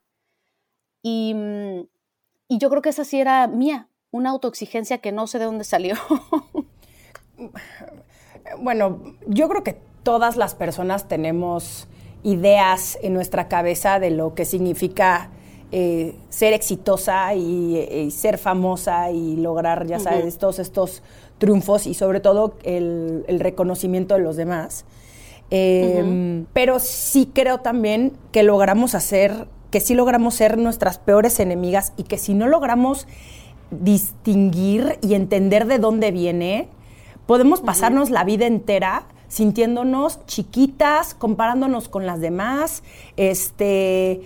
Y, 1.02 1.34
mm, 1.36 1.82
y 2.48 2.58
yo 2.58 2.70
creo 2.70 2.82
que 2.82 2.90
esa 2.90 3.04
sí 3.04 3.20
era 3.20 3.48
mía, 3.48 3.90
una 4.12 4.30
autoexigencia 4.30 5.00
que 5.00 5.12
no 5.12 5.28
sé 5.28 5.40
de 5.40 5.46
dónde 5.46 5.66
salió. 5.66 5.96
bueno, 8.60 9.02
yo 9.28 9.50
creo 9.50 9.64
que 9.64 9.78
todas 10.04 10.38
las 10.38 10.56
personas 10.56 11.08
tenemos 11.10 11.88
ideas 12.24 12.98
en 13.02 13.14
nuestra 13.14 13.48
cabeza 13.48 14.00
de 14.00 14.12
lo 14.12 14.34
que 14.34 14.46
significa 14.46 15.32
eh, 15.72 16.16
ser 16.30 16.54
exitosa 16.54 17.34
y, 17.36 18.10
ser 18.12 18.38
famosa 18.38 19.12
y 19.12 19.36
lograr, 19.36 19.88
ya 19.88 20.00
sabes, 20.00 20.38
todos 20.38 20.60
estos 20.60 21.02
triunfos 21.38 21.88
y 21.88 21.94
sobre 21.94 22.20
todo 22.20 22.56
el, 22.64 23.26
reconocimiento 23.40 24.16
de 24.16 24.22
los 24.22 24.36
demás. 24.36 24.86
Em, 25.52 26.46
pero 26.54 26.80
sí 26.80 27.30
creo 27.32 27.60
también 27.60 28.14
que 28.32 28.42
logramos 28.42 28.96
hacer 28.96 29.48
que 29.76 29.82
sí 29.82 29.94
logramos 29.94 30.36
ser 30.36 30.58
nuestras 30.58 31.00
peores 31.00 31.38
enemigas 31.42 31.92
y 31.98 32.04
que 32.04 32.18
si 32.18 32.34
no 32.34 32.48
logramos 32.48 33.08
distinguir 33.72 34.98
y 35.02 35.16
entender 35.16 35.66
de 35.66 35.80
dónde 35.80 36.12
viene, 36.12 36.70
podemos 37.26 37.60
pasarnos 37.60 38.10
la 38.10 38.24
vida 38.24 38.46
entera 38.46 39.08
sintiéndonos 39.28 40.26
chiquitas, 40.28 41.14
comparándonos 41.14 41.90
con 41.90 42.06
las 42.06 42.22
demás, 42.22 42.84
este... 43.18 44.22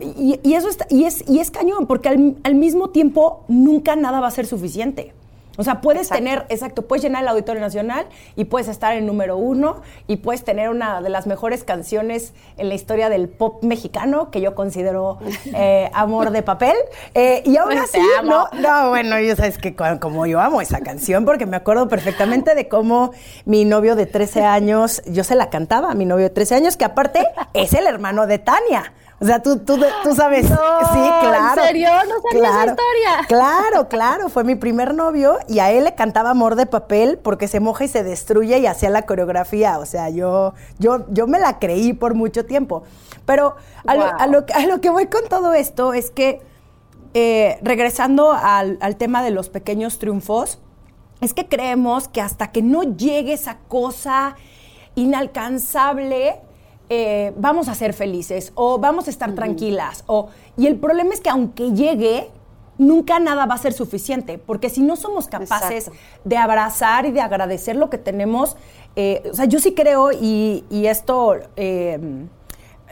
Y, 0.00 0.54
eso 0.54 0.68
y, 0.88 1.04
es, 1.04 1.24
y 1.28 1.40
es 1.40 1.50
cañón, 1.50 1.86
porque 1.86 2.08
al 2.08 2.54
mismo 2.54 2.90
tiempo 2.90 3.44
nunca 3.48 3.96
nada 3.96 4.20
va 4.20 4.28
a 4.28 4.30
ser 4.30 4.46
suficiente. 4.46 5.12
O 5.58 5.64
sea, 5.64 5.80
puedes 5.80 6.08
tener, 6.08 6.46
exacto, 6.50 6.82
puedes 6.82 7.02
llenar 7.02 7.24
el 7.24 7.28
Auditorio 7.30 7.60
Nacional 7.60 8.06
y 8.36 8.44
puedes 8.44 8.68
estar 8.68 8.96
en 8.96 9.06
número 9.06 9.36
uno 9.36 9.82
y 10.06 10.18
puedes 10.18 10.44
tener 10.44 10.70
una 10.70 11.02
de 11.02 11.08
las 11.08 11.26
mejores 11.26 11.64
canciones 11.64 12.32
en 12.58 12.68
la 12.68 12.76
historia 12.76 13.08
del 13.08 13.28
pop 13.28 13.64
mexicano, 13.64 14.30
que 14.30 14.40
yo 14.40 14.54
considero 14.54 15.18
eh, 15.46 15.90
Amor 15.94 16.30
de 16.30 16.44
Papel. 16.44 16.76
Eh, 17.12 17.42
y 17.44 17.56
aún 17.56 17.76
así, 17.76 17.98
no, 18.22 18.48
no, 18.52 18.90
bueno, 18.90 19.18
yo 19.18 19.34
sabes 19.34 19.58
que 19.58 19.74
como 19.74 20.26
yo 20.26 20.38
amo 20.38 20.60
esa 20.60 20.80
canción, 20.80 21.24
porque 21.24 21.44
me 21.44 21.56
acuerdo 21.56 21.88
perfectamente 21.88 22.54
de 22.54 22.68
cómo 22.68 23.10
mi 23.44 23.64
novio 23.64 23.96
de 23.96 24.06
13 24.06 24.44
años, 24.44 25.02
yo 25.06 25.24
se 25.24 25.34
la 25.34 25.50
cantaba 25.50 25.90
a 25.90 25.94
mi 25.96 26.04
novio 26.04 26.26
de 26.26 26.30
13 26.30 26.54
años, 26.54 26.76
que 26.76 26.84
aparte 26.84 27.26
es 27.52 27.72
el 27.72 27.88
hermano 27.88 28.28
de 28.28 28.38
Tania. 28.38 28.92
O 29.20 29.24
sea, 29.24 29.42
tú, 29.42 29.58
tú, 29.58 29.76
tú 30.04 30.14
sabes. 30.14 30.46
sí, 30.46 30.54
claro. 30.54 31.60
¿En 31.60 31.66
serio? 31.66 31.88
No 32.08 32.14
sabía 32.22 32.40
claro, 32.40 32.54
esa 32.54 32.70
historia. 32.70 33.26
Claro, 33.28 33.88
claro. 33.88 34.28
Fue 34.28 34.44
mi 34.44 34.54
primer 34.54 34.94
novio 34.94 35.38
y 35.48 35.58
a 35.58 35.72
él 35.72 35.84
le 35.84 35.94
cantaba 35.94 36.30
Amor 36.30 36.54
de 36.54 36.66
Papel 36.66 37.18
porque 37.18 37.48
se 37.48 37.58
moja 37.58 37.84
y 37.84 37.88
se 37.88 38.04
destruye 38.04 38.58
y 38.58 38.66
hacía 38.66 38.90
la 38.90 39.02
coreografía. 39.02 39.78
O 39.78 39.86
sea, 39.86 40.08
yo, 40.08 40.54
yo, 40.78 41.04
yo 41.10 41.26
me 41.26 41.40
la 41.40 41.58
creí 41.58 41.94
por 41.94 42.14
mucho 42.14 42.46
tiempo. 42.46 42.84
Pero 43.26 43.56
a, 43.86 43.94
lo, 43.94 44.04
a, 44.04 44.26
lo, 44.66 44.80
que 44.80 44.90
voy 44.90 45.06
con 45.06 45.28
todo 45.28 45.52
esto 45.52 45.92
es 45.92 46.10
que, 46.10 46.40
eh, 47.12 47.58
regresando 47.62 48.32
al, 48.32 48.78
al 48.80 48.96
tema 48.96 49.22
de 49.22 49.32
los 49.32 49.48
pequeños 49.48 49.98
triunfos, 49.98 50.60
es 51.20 51.34
que 51.34 51.48
creemos 51.48 52.08
que 52.08 52.20
hasta 52.20 52.52
que 52.52 52.62
no 52.62 52.84
llegue 52.84 53.32
esa 53.32 53.58
cosa 53.68 54.36
inalcanzable, 54.94 56.40
eh, 56.90 57.32
vamos 57.36 57.68
a 57.68 57.74
ser 57.74 57.92
felices 57.92 58.52
o 58.54 58.78
vamos 58.78 59.06
a 59.08 59.10
estar 59.10 59.34
tranquilas. 59.34 60.04
O, 60.06 60.28
y 60.56 60.66
el 60.66 60.76
problema 60.76 61.12
es 61.14 61.20
que 61.20 61.30
aunque 61.30 61.72
llegue, 61.72 62.30
nunca 62.78 63.18
nada 63.18 63.44
va 63.46 63.54
a 63.54 63.58
ser 63.58 63.72
suficiente, 63.72 64.38
porque 64.38 64.70
si 64.70 64.82
no 64.82 64.96
somos 64.96 65.26
capaces 65.26 65.90
de 66.24 66.36
abrazar 66.36 67.06
y 67.06 67.10
de 67.10 67.20
agradecer 67.20 67.76
lo 67.76 67.90
que 67.90 67.98
tenemos, 67.98 68.56
eh, 68.96 69.28
o 69.30 69.34
sea, 69.34 69.44
yo 69.44 69.58
sí 69.58 69.74
creo, 69.74 70.12
y, 70.12 70.64
esto 70.70 71.36
eh, 71.56 71.98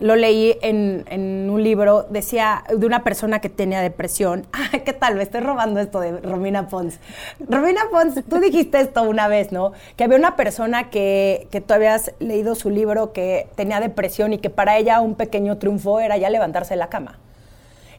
lo 0.00 0.16
leí 0.16 0.56
en, 0.62 1.48
un 1.50 1.62
libro, 1.62 2.06
decía 2.10 2.64
de 2.74 2.86
una 2.86 3.02
persona 3.02 3.40
que 3.40 3.48
tenía 3.48 3.80
depresión. 3.80 4.46
¿Qué 4.84 4.92
tal? 4.92 5.16
Me 5.16 5.22
estoy 5.22 5.40
robando 5.40 5.80
esto 5.80 6.00
de 6.00 6.20
Romina 6.20 6.68
Pons. 6.68 6.98
Romina 7.40 7.82
Pons, 7.90 8.22
tú 8.28 8.38
dijiste 8.38 8.80
esto 8.80 9.02
una 9.02 9.28
vez, 9.28 9.52
¿no? 9.52 9.72
Que 9.96 10.04
había 10.04 10.18
una 10.18 10.36
persona 10.36 10.90
que, 10.90 11.48
que 11.50 11.60
tú 11.60 11.74
habías 11.74 12.12
leído 12.18 12.54
su 12.54 12.70
libro 12.70 13.12
que 13.12 13.48
tenía 13.56 13.80
depresión 13.80 14.32
y 14.32 14.38
que 14.38 14.50
para 14.50 14.76
ella 14.76 15.00
un 15.00 15.14
pequeño 15.14 15.58
triunfo 15.58 16.00
era 16.00 16.16
ya 16.16 16.30
levantarse 16.30 16.74
de 16.74 16.78
la 16.78 16.88
cama. 16.88 17.18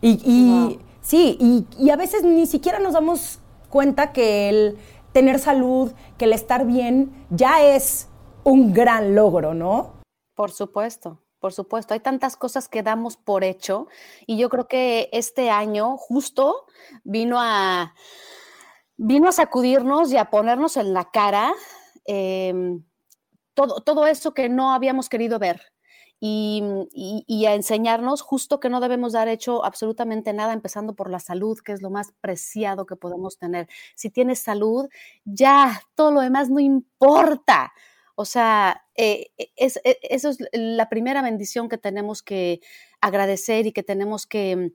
Y, 0.02 0.80
sí, 1.02 1.38
y, 1.40 1.66
y 1.84 1.90
a 1.90 1.96
veces 1.96 2.24
ni 2.24 2.46
siquiera 2.46 2.80
nos 2.80 2.94
damos 2.94 3.40
cuenta 3.70 4.12
que 4.12 4.50
el 4.50 4.78
tener 5.12 5.40
salud, 5.40 5.92
que 6.18 6.26
el 6.26 6.34
estar 6.34 6.66
bien, 6.66 7.12
ya 7.32 7.64
es 7.64 8.08
un 8.44 8.74
gran 8.74 9.16
logro, 9.16 9.54
¿no? 9.56 9.94
Por 10.36 10.52
supuesto. 10.52 11.20
Por 11.40 11.54
supuesto, 11.54 11.94
hay 11.94 12.00
tantas 12.00 12.36
cosas 12.36 12.68
que 12.68 12.82
damos 12.84 13.16
por 13.18 13.44
hecho 13.44 13.88
y 14.26 14.38
yo 14.38 14.50
creo 14.50 14.68
que 14.68 15.10
este 15.12 15.50
año 15.50 15.96
justo 15.98 16.66
vino 17.04 17.38
a, 17.40 17.94
vino 18.98 19.30
a 19.30 19.32
sacudirnos 19.32 20.12
y 20.12 20.18
a 20.18 20.30
ponernos 20.32 20.78
en 20.78 20.94
la 20.94 21.12
cara 21.12 21.54
em, 22.06 22.84
todo, 23.54 23.82
todo 23.82 24.08
eso 24.08 24.34
que 24.34 24.50
no 24.50 24.74
habíamos 24.74 25.10
querido 25.10 25.40
ver. 25.40 25.62
Y, 26.20 26.64
y, 26.92 27.46
a 27.46 27.54
enseñarnos 27.54 28.22
justo 28.24 28.60
que 28.60 28.70
no 28.70 28.80
debemos 28.80 29.14
dar 29.14 29.28
hecho 29.28 29.64
absolutamente 29.64 30.34
nada, 30.34 30.52
empezando 30.54 30.96
por 30.96 31.12
la 31.12 31.20
salud, 31.20 31.60
que 31.64 31.74
es 31.74 31.84
lo 31.84 31.92
más 31.92 32.12
preciado 32.22 32.88
que 32.88 32.96
podemos 32.96 33.38
tener. 33.38 33.68
Si 33.94 34.10
tienes 34.10 34.40
salud, 34.40 34.90
ya, 35.26 35.80
todo 35.94 36.12
lo 36.12 36.22
demás 36.22 36.50
no 36.50 36.60
importa. 36.60 37.72
O 38.20 38.26
sea, 38.26 38.84
eh, 38.96 39.28
e, 39.38 39.52
es, 39.56 39.80
e, 39.84 40.00
eso 40.02 40.30
es 40.30 40.40
la 40.52 40.90
primera 40.90 41.22
bendición 41.22 41.70
que 41.70 41.78
tenemos 41.78 42.24
que 42.24 42.62
agradecer 43.00 43.68
y 43.68 43.72
que 43.74 43.84
tenemos 43.84 44.26
que 44.26 44.72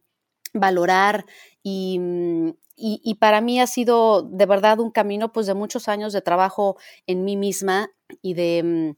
valorar 0.55 1.27
mm, 1.65 2.51
y, 2.77 3.15
para 3.21 3.41
mí 3.41 3.61
ha 3.61 3.67
sido 3.67 4.23
de 4.23 4.47
verdad 4.47 4.79
un 4.79 4.93
camino 4.93 5.33
pues 5.33 5.47
de 5.49 5.55
muchos 5.55 5.89
años 5.89 6.13
de 6.13 6.23
trabajo 6.23 6.77
en 7.09 7.25
mí 7.25 7.37
misma 7.37 7.91
y 8.23 8.35
de, 8.35 8.63
mm, 8.63 8.97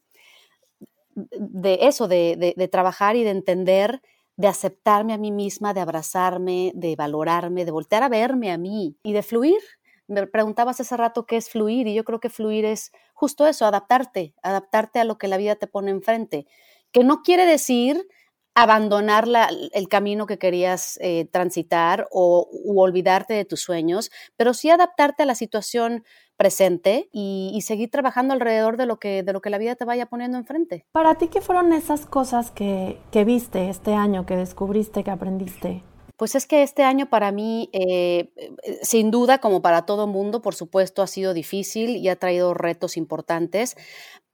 de 1.15 1.79
eso, 1.83 2.07
de, 2.07 2.55
de 2.55 2.69
trabajar 2.69 3.17
y 3.17 3.25
de 3.25 3.31
entender 3.31 4.03
de 4.37 4.49
aceptarme 4.49 5.15
a 5.15 5.19
mí 5.19 5.31
misma, 5.31 5.73
de 5.75 5.81
abrazarme, 5.81 6.73
de 6.75 6.97
valorarme, 6.97 7.65
de 7.65 7.71
voltear 7.71 8.03
a 8.03 8.09
verme 8.09 8.51
a 8.53 8.59
mí 8.59 8.97
y 9.03 9.13
de 9.13 9.23
fluir. 9.23 9.61
Me 10.07 10.27
preguntabas 10.27 10.81
hace 10.81 10.97
rato 10.97 11.27
qué 11.27 11.37
es 11.37 11.49
fluir 11.49 11.87
y 11.87 11.95
yo 11.95 12.05
creo 12.05 12.21
que 12.21 12.31
fluir 12.31 12.65
es 12.65 12.93
justo 13.15 13.47
eso, 13.47 13.67
adaptarte, 13.67 14.35
adaptarte 14.43 15.01
a 15.01 15.05
lo 15.05 15.19
que 15.19 15.29
la 15.29 15.37
vida 15.37 15.57
te 15.57 15.67
pone 15.67 15.91
enfrente, 15.91 16.47
que 16.93 17.05
no 17.05 17.23
quiere 17.23 17.47
decir 17.47 18.07
abandonar 18.55 19.27
el 19.73 19.89
camino 19.89 20.27
que 20.27 20.39
querías 20.39 20.99
eh, 21.03 21.29
transitar 21.33 22.07
o 22.13 22.49
olvidarte 22.77 23.35
de 23.35 23.45
tus 23.45 23.61
sueños, 23.61 24.11
pero 24.37 24.55
sí 24.55 24.71
adaptarte 24.71 25.25
a 25.25 25.27
la 25.27 25.35
situación 25.35 26.05
presente 26.37 27.09
y, 27.13 27.61
seguir 27.63 27.91
trabajando 27.91 28.35
alrededor 28.35 28.77
de 28.77 28.87
lo, 28.87 28.99
que, 28.99 29.23
de 29.23 29.33
lo 29.33 29.41
que 29.41 29.51
la 29.51 29.59
vida 29.59 29.77
te 29.77 29.85
vaya 29.85 30.07
poniendo 30.07 30.37
enfrente. 30.39 30.85
Para 30.93 31.15
ti, 31.17 31.29
¿qué 31.29 31.41
fueron 31.41 31.73
esas 31.73 32.07
cosas 32.07 32.51
que, 32.51 32.99
viste 33.25 33.69
este 33.69 33.95
año, 33.95 34.27
que 34.27 34.37
descubriste, 34.37 35.05
que 35.05 35.11
aprendiste? 35.11 35.83
Pues 36.17 36.37
es 36.37 36.47
que 36.47 36.63
este 36.63 36.85
año 36.85 37.11
para 37.11 37.33
mí, 37.33 37.71
eh, 37.73 38.31
eh, 38.37 38.79
sin 38.83 39.11
duda, 39.11 39.39
como 39.39 39.63
para 39.63 39.85
todo 39.85 40.07
mundo, 40.07 40.43
por 40.43 40.55
supuesto, 40.55 41.03
ha 41.03 41.09
sido 41.09 41.35
difícil 41.35 41.97
y 41.97 42.09
ha 42.09 42.17
traído 42.17 42.55
retos 42.55 42.97
importantes, 42.97 43.77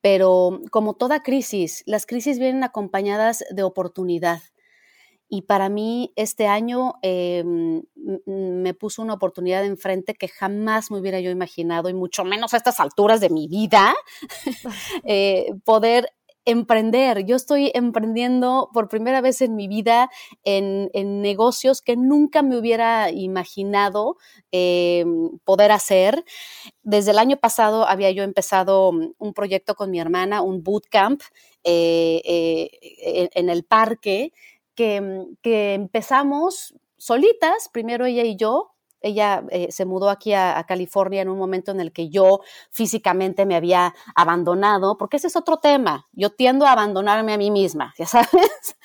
pero 0.02 0.60
como 0.70 0.94
toda 0.94 1.22
crisis, 1.22 1.82
las 1.86 2.04
crisis 2.06 2.38
vienen 2.38 2.64
acompañadas 2.64 3.44
de 3.50 3.62
oportunidad. 3.62 4.40
Y 5.32 5.42
para 5.42 5.68
mí 5.68 6.12
este 6.16 6.48
año 6.48 6.94
me 7.04 8.74
puso 8.74 9.00
una 9.00 9.14
oportunidad 9.14 9.64
enfrente 9.64 10.14
que 10.14 10.26
jamás 10.28 10.90
me 10.90 10.98
hubiera 10.98 11.20
yo 11.20 11.30
imaginado, 11.30 11.88
y 11.88 11.94
mucho 11.94 12.24
menos 12.24 12.52
a 12.52 12.56
estas 12.56 12.80
alturas 12.80 13.20
de 13.20 13.30
mi 13.30 13.46
vida, 13.46 13.94
eh, 15.04 15.52
poder 15.64 16.08
emprender. 16.50 17.24
Yo 17.24 17.36
estoy 17.36 17.70
emprendiendo 17.74 18.70
por 18.72 18.88
primera 18.88 19.20
vez 19.20 19.40
en 19.40 19.56
mi 19.56 19.68
vida 19.68 20.10
en, 20.44 20.90
negocios 21.22 21.82
que 21.82 21.96
nunca 21.96 22.42
me 22.42 22.56
hubiera 22.56 23.10
imaginado 23.10 24.16
em, 24.52 25.38
poder 25.44 25.72
hacer. 25.72 26.24
Desde 26.82 27.12
el 27.12 27.18
año 27.18 27.36
pasado 27.36 27.86
había 27.88 28.10
yo 28.10 28.22
empezado 28.22 28.90
un 28.90 29.34
proyecto 29.34 29.74
con 29.74 29.90
mi 29.90 30.00
hermana, 30.00 30.42
un 30.42 30.62
bootcamp 30.62 31.22
eh, 31.64 32.22
eh, 32.24 33.30
en 33.34 33.50
el 33.50 33.64
parque 33.64 34.32
Mm, 34.80 35.34
que, 35.42 35.74
empezamos 35.74 36.74
solitas, 36.96 37.68
primero 37.72 38.06
ella 38.06 38.24
y 38.24 38.36
yo, 38.36 38.72
ella 39.00 39.44
eh, 39.50 39.70
se 39.70 39.84
mudó 39.84 40.10
aquí 40.10 40.32
a, 40.34 40.64
California 40.68 41.22
en 41.22 41.28
un 41.28 41.38
momento 41.38 41.70
en 41.72 41.80
el 41.80 41.92
que 41.92 42.10
yo 42.10 42.40
físicamente 42.70 43.46
me 43.46 43.56
había 43.56 43.94
abandonado, 44.14 44.96
porque 44.96 45.16
ese 45.16 45.28
es 45.28 45.36
otro 45.36 45.56
tema. 45.58 46.06
Yo 46.12 46.30
tiendo 46.30 46.66
a 46.66 46.72
abandonarme 46.72 47.32
a 47.32 47.38
mí 47.38 47.50
misma, 47.50 47.94
ya 47.98 48.06
sabes, 48.06 48.76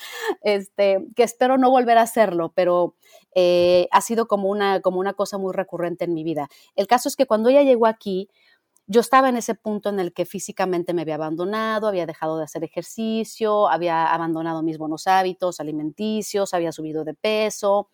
este, 0.42 1.06
que 1.16 1.24
espero 1.24 1.58
no 1.58 1.70
volver 1.70 1.98
a 1.98 2.04
hacerlo, 2.04 2.54
pero 2.56 2.96
eh, 3.36 3.88
ha 3.92 4.02
sido 4.02 4.28
como 4.28 4.50
una, 4.50 4.82
como 4.82 5.00
una 5.00 5.14
cosa 5.14 5.38
muy 5.38 5.54
recurrente 5.54 6.06
en 6.06 6.14
mi 6.14 6.24
vida. 6.24 6.48
El 6.76 6.88
caso 6.88 7.10
es 7.10 7.16
que 7.16 7.26
cuando 7.26 7.50
ella 7.50 7.64
llegó 7.64 7.86
aquí, 7.86 8.30
yo 8.88 9.02
estaba 9.02 9.30
en 9.30 9.38
ese 9.38 9.56
punto 9.56 9.90
en 9.90 10.00
el 10.00 10.14
que 10.14 10.26
físicamente 10.26 10.94
me 10.94 11.02
había 11.02 11.16
abandonado, 11.16 11.88
había 11.88 12.06
dejado 12.06 12.38
de 12.38 12.44
hacer 12.44 12.64
ejercicio, 12.64 13.68
había 13.68 14.14
abandonado 14.14 14.62
mis 14.62 14.78
buenos 14.78 15.08
hábitos 15.08 15.60
alimenticios, 15.60 16.54
había 16.54 16.72
subido 16.72 17.04
de 17.04 17.16
peso, 17.16 17.90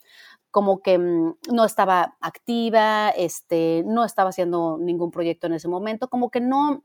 como 0.51 0.81
que 0.81 0.97
mm, 0.97 1.35
no 1.51 1.65
estaba 1.65 2.17
activa, 2.21 3.09
este, 3.11 3.83
no 3.85 4.05
estaba 4.05 4.29
haciendo 4.29 4.77
ningún 4.79 5.11
proyecto 5.11 5.47
en 5.47 5.53
ese 5.53 5.67
momento, 5.67 6.09
como 6.09 6.29
que 6.29 6.41
no, 6.41 6.83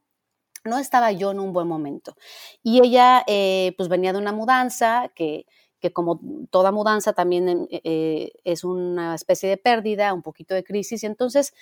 no 0.64 0.78
estaba 0.78 1.12
yo 1.12 1.32
en 1.32 1.40
un 1.40 1.52
buen 1.52 1.68
momento. 1.68 2.16
Y 2.62 2.80
ella, 2.80 3.25
eh, 3.26 3.75
pues 3.76 3.88
venía 3.88 4.12
de 4.12 4.18
una 4.18 4.32
mudanza 4.32 5.11
que, 5.14 5.46
que 5.80 5.92
como 5.92 6.20
toda 6.50 6.73
mudanza 6.73 7.12
también 7.12 7.68
eh, 7.70 8.32
es 8.44 8.64
una 8.64 9.14
especie 9.14 9.49
de 9.49 9.56
pérdida, 9.56 10.14
un 10.14 10.22
poquito 10.22 10.55
de 10.55 10.64
crisis, 10.64 11.02
y 11.02 11.07
entonces 11.07 11.55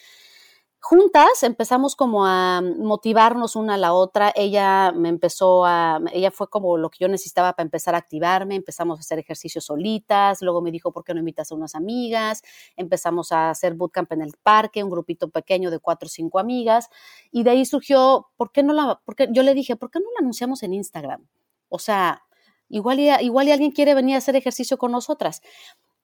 juntas 0.85 1.42
empezamos 1.42 1.97
como 1.97 2.27
a 2.27 2.61
motivarnos 2.61 3.57
una 3.57 3.75
a 3.75 3.79
la 3.79 3.94
otra. 3.94 4.31
Ella 4.37 4.92
me 4.92 5.09
empezó 5.09 5.64
a, 5.64 5.99
ella 6.12 6.31
fue 6.31 6.51
como 6.51 6.77
lo 6.77 6.90
que 6.90 6.99
yo 7.01 7.09
necesitaba 7.09 7.55
para 7.55 7.64
empezar 7.64 7.94
a 7.94 7.99
activarme. 7.99 8.55
Empezamos 8.55 8.99
a 8.99 9.01
hacer 9.01 9.18
ejercicios 9.18 9.64
solitas. 9.64 10.42
Luego 10.42 10.61
me 10.61 10.70
dijo, 10.70 10.92
¿por 10.92 11.03
qué 11.03 11.14
no 11.14 11.20
invitas 11.20 11.51
a 11.51 11.55
unas 11.55 11.75
amigas? 11.75 12.42
Empezamos 12.77 13.33
a 13.33 13.49
hacer 13.49 13.73
bootcamp 13.75 14.12
en 14.12 14.20
el 14.20 14.35
parque, 14.42 14.85
un 14.85 14.90
grupito 14.90 15.31
pequeño 15.31 15.70
de 15.70 15.79
cuatro 15.79 16.07
o 16.07 16.11
cinco 16.11 16.38
amigas. 16.38 16.90
Y 17.33 17.44
de 17.44 17.51
ahí 17.51 17.64
surgió, 17.64 18.29
¿por 18.37 18.53
qué 18.53 18.62
no 18.62 18.75
la, 18.75 19.01
porque 19.07 19.29
yo 19.33 19.42
le 19.42 19.55
dije, 19.55 19.77
¿por 19.77 19.90
qué 19.90 20.01
no 20.01 20.07
la 20.12 20.20
anunciamos 20.20 20.62
en 20.62 20.75
Instagram? 20.75 21.27
O 21.70 21.79
sea, 21.79 22.25
igual 22.68 23.01
igual 23.01 23.49
y 23.49 23.53
alguien 23.53 23.70
quiere 23.70 23.94
venir 23.94 24.16
a 24.16 24.18
hacer 24.18 24.37
ejercicio 24.37 24.77
con 24.77 24.92
nosotras. 24.92 25.40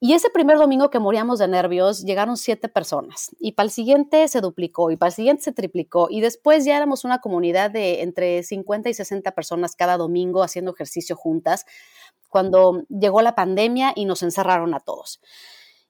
Y 0.02 0.14
ese 0.14 0.30
primer 0.30 0.56
domingo 0.56 0.88
que 0.88 0.98
moríamos 0.98 1.38
de 1.38 1.46
nervios, 1.46 2.02
llegaron 2.02 2.38
siete 2.38 2.70
personas. 2.70 3.36
Y 3.38 3.52
para 3.52 3.66
el 3.66 3.70
siguiente 3.70 4.26
se 4.28 4.40
duplicó, 4.40 4.90
y 4.90 4.96
para 4.96 5.08
el 5.08 5.14
siguiente 5.14 5.42
se 5.42 5.52
triplicó. 5.52 6.08
Y 6.10 6.22
después 6.22 6.64
ya 6.64 6.78
éramos 6.78 7.04
una 7.04 7.20
comunidad 7.20 7.70
de 7.70 8.00
entre 8.00 8.42
50 8.42 8.88
y 8.88 8.94
60 8.94 9.30
personas 9.32 9.76
cada 9.76 9.98
domingo 9.98 10.42
haciendo 10.42 10.72
ejercicio 10.72 11.16
juntas, 11.16 11.66
cuando 12.30 12.82
llegó 12.88 13.20
la 13.20 13.34
pandemia 13.34 13.92
y 13.94 14.06
nos 14.06 14.22
encerraron 14.22 14.72
a 14.72 14.80
todos. 14.80 15.20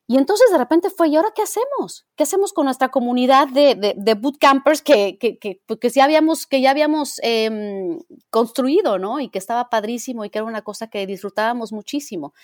Y 0.08 0.16
entonces 0.16 0.50
de 0.50 0.58
repente 0.58 0.90
fue, 0.90 1.06
¿y 1.06 1.14
ahora 1.14 1.32
qué 1.32 1.42
hacemos? 1.42 2.04
¿Qué 2.16 2.24
hacemos 2.24 2.52
con 2.52 2.64
nuestra 2.64 2.88
comunidad 2.88 3.46
de, 3.46 3.94
de, 3.96 4.14
bootcampers 4.14 4.82
que, 4.82 5.18
que, 5.18 5.38
que, 5.38 5.62
pues, 5.66 5.78
que, 5.78 5.88
ya 5.88 6.02
habíamos, 6.02 6.48
que 6.48 6.60
ya 6.60 6.72
habíamos 6.72 7.20
em, 7.22 8.00
construido, 8.28 8.98
¿no? 8.98 9.20
Y 9.20 9.28
que 9.28 9.38
estaba 9.38 9.70
padrísimo 9.70 10.24
y 10.24 10.30
que 10.30 10.38
era 10.38 10.48
una 10.48 10.62
cosa 10.62 10.88
que 10.88 11.06
disfrutábamos 11.06 11.72
muchísimo. 11.72 12.34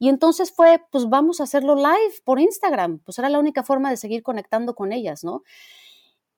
Y 0.00 0.08
entonces 0.08 0.50
fue, 0.50 0.82
pues 0.90 1.10
vamos 1.10 1.40
a 1.40 1.44
hacerlo 1.44 1.76
live 1.76 2.14
por 2.24 2.40
Instagram, 2.40 3.00
pues 3.00 3.18
era 3.18 3.28
la 3.28 3.38
única 3.38 3.62
forma 3.62 3.90
de 3.90 3.98
seguir 3.98 4.22
conectando 4.22 4.74
con 4.74 4.92
ellas, 4.92 5.22
¿no? 5.22 5.42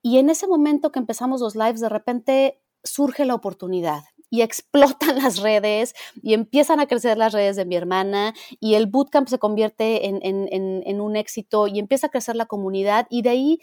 Y 0.03 0.19
en 0.19 0.31
ese 0.31 0.49
momento 0.49 0.91
que 0.91 0.99
empezamos 0.99 1.41
los 1.41 1.55
lives, 1.55 1.81
de 1.81 1.89
repente 1.89 2.61
surge 2.83 3.25
la 3.25 3.37
oportunidad 3.37 4.03
y 4.31 4.43
explotan 4.43 5.17
las 5.17 5.39
redes 5.39 5.95
y 6.23 6.35
empiezan 6.35 6.81
a 6.81 6.89
crecer 6.89 7.17
las 7.17 7.33
redes 7.33 7.55
de 7.55 7.65
mi 7.65 7.77
hermana 7.77 8.35
y 8.59 8.75
el 8.75 8.87
bootcamp 8.87 9.29
se 9.29 9.39
convierte 9.39 10.09
en, 10.09 10.19
en, 10.23 10.83
en 10.85 11.01
un 11.01 11.15
éxito 11.15 11.69
y 11.69 11.79
empieza 11.79 12.09
a 12.09 12.11
crecer 12.11 12.35
la 12.35 12.47
comunidad 12.47 13.07
y 13.11 13.23
de 13.23 13.31
ahí 13.31 13.61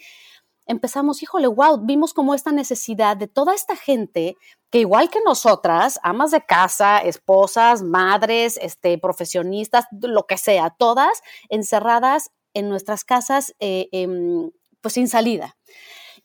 empezamos, 0.70 1.22
híjole, 1.22 1.48
wow, 1.48 1.84
vimos 1.84 2.14
como 2.14 2.32
esta 2.32 2.52
necesidad 2.52 3.16
de 3.16 3.26
toda 3.26 3.54
esta 3.54 3.76
gente 3.76 4.36
que 4.70 4.78
igual 4.78 5.10
que 5.10 5.18
nosotras, 5.24 5.98
amas 6.02 6.30
de 6.30 6.44
casa, 6.46 6.98
esposas, 6.98 7.82
madres, 7.82 8.58
este, 8.62 8.96
profesionistas, 8.98 9.86
lo 9.90 10.26
que 10.26 10.38
sea, 10.38 10.70
todas 10.70 11.22
encerradas 11.48 12.30
en 12.54 12.68
nuestras 12.68 13.04
casas, 13.04 13.54
eh, 13.58 13.88
em, 13.90 14.50
pues 14.80 14.94
sin 14.94 15.08
salida. 15.08 15.56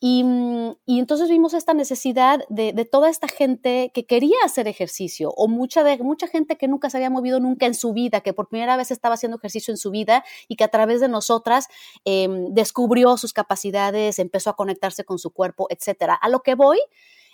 Mm, 0.07 0.73
y, 0.85 0.99
entonces 0.99 1.29
vimos 1.29 1.55
esta 1.55 1.73
necesidad 1.73 2.41
de, 2.49 2.73
toda 2.85 3.09
esta 3.09 3.27
gente 3.27 3.91
que 3.91 4.05
quería 4.05 4.37
hacer 4.43 4.67
ejercicio 4.67 5.31
o 5.31 5.47
mucha, 5.47 5.83
mucha 5.97 6.27
gente 6.27 6.57
que 6.57 6.67
nunca 6.67 6.91
se 6.91 6.97
había 6.97 7.09
movido 7.09 7.39
nunca 7.39 7.65
en 7.65 7.73
su 7.73 7.91
vida, 7.91 8.21
que 8.21 8.31
por 8.31 8.47
primera 8.47 8.77
vez 8.77 8.91
estaba 8.91 9.15
haciendo 9.15 9.37
ejercicio 9.37 9.71
en 9.71 9.77
su 9.77 9.89
vida 9.89 10.23
y 10.47 10.57
que 10.57 10.63
a 10.63 10.67
través 10.67 11.01
de 11.01 11.07
nosotras 11.07 11.69
em, 12.05 12.53
descubrió 12.53 13.17
sus 13.17 13.33
capacidades, 13.33 14.19
empezó 14.19 14.51
a 14.51 14.55
conectarse 14.55 15.05
con 15.05 15.17
su 15.17 15.31
cuerpo, 15.31 15.65
etc. 15.71 16.17
A 16.21 16.29
lo 16.29 16.41
que 16.41 16.53
voy 16.53 16.77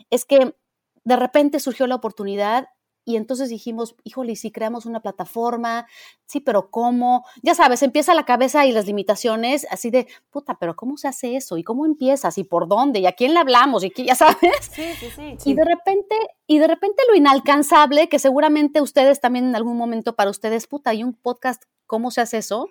es 0.10 0.24
que 0.24 0.56
de 1.04 1.16
repente 1.18 1.60
surgió 1.60 1.88
la 1.88 1.96
oportunidad 1.96 2.70
y 3.04 3.16
entonces 3.16 3.50
dijimos, 3.50 3.96
híjole, 4.04 4.36
si 4.36 4.52
creamos 4.52 4.86
una 4.86 5.02
plataforma, 5.02 5.88
sí, 6.26 6.40
pero 6.40 6.70
¿cómo? 6.70 7.26
Ya 7.42 7.56
sabes, 7.56 7.82
empieza 7.82 8.14
la 8.14 8.26
cabeza 8.26 8.66
y 8.66 8.72
las 8.72 8.86
limitaciones 8.86 9.66
así 9.72 9.90
de, 9.90 10.08
puta, 10.30 10.58
pero 10.60 10.76
¿cómo 10.76 10.98
se 10.98 11.08
hace 11.08 11.36
eso? 11.36 11.58
¿Y 11.58 11.64
cómo 11.64 11.86
empiezas? 11.86 12.38
¿Y 12.38 12.44
por 12.44 12.68
dónde? 12.68 13.00
¿Y 13.00 13.08
a 13.08 13.14
quién 13.14 13.34
le 13.34 13.40
hablamos? 13.40 13.84
¿Y 13.84 13.90
qué, 13.90 14.06
ya 14.06 14.16
sabes? 14.16 14.70
Sí, 14.72 14.84
sí, 15.00 15.08
sí, 15.16 15.50
Y 15.50 15.54
de 15.56 15.66
repente, 15.66 16.16
y 16.48 16.60
de 16.60 16.68
repente 16.68 17.04
lo 17.10 17.16
inalcanzable, 17.16 18.08
que 18.10 18.20
seguramente 18.20 18.82
ustedes 18.82 19.20
también 19.20 19.46
en 19.46 19.56
algún 19.56 19.78
momento 19.78 20.16
para 20.16 20.30
ustedes, 20.30 20.68
puta, 20.68 20.92
hay 20.92 21.04
un 21.04 21.14
podcast, 21.14 21.64
¿cómo 21.88 22.12
se 22.12 22.22
hace 22.22 22.38
eso? 22.38 22.70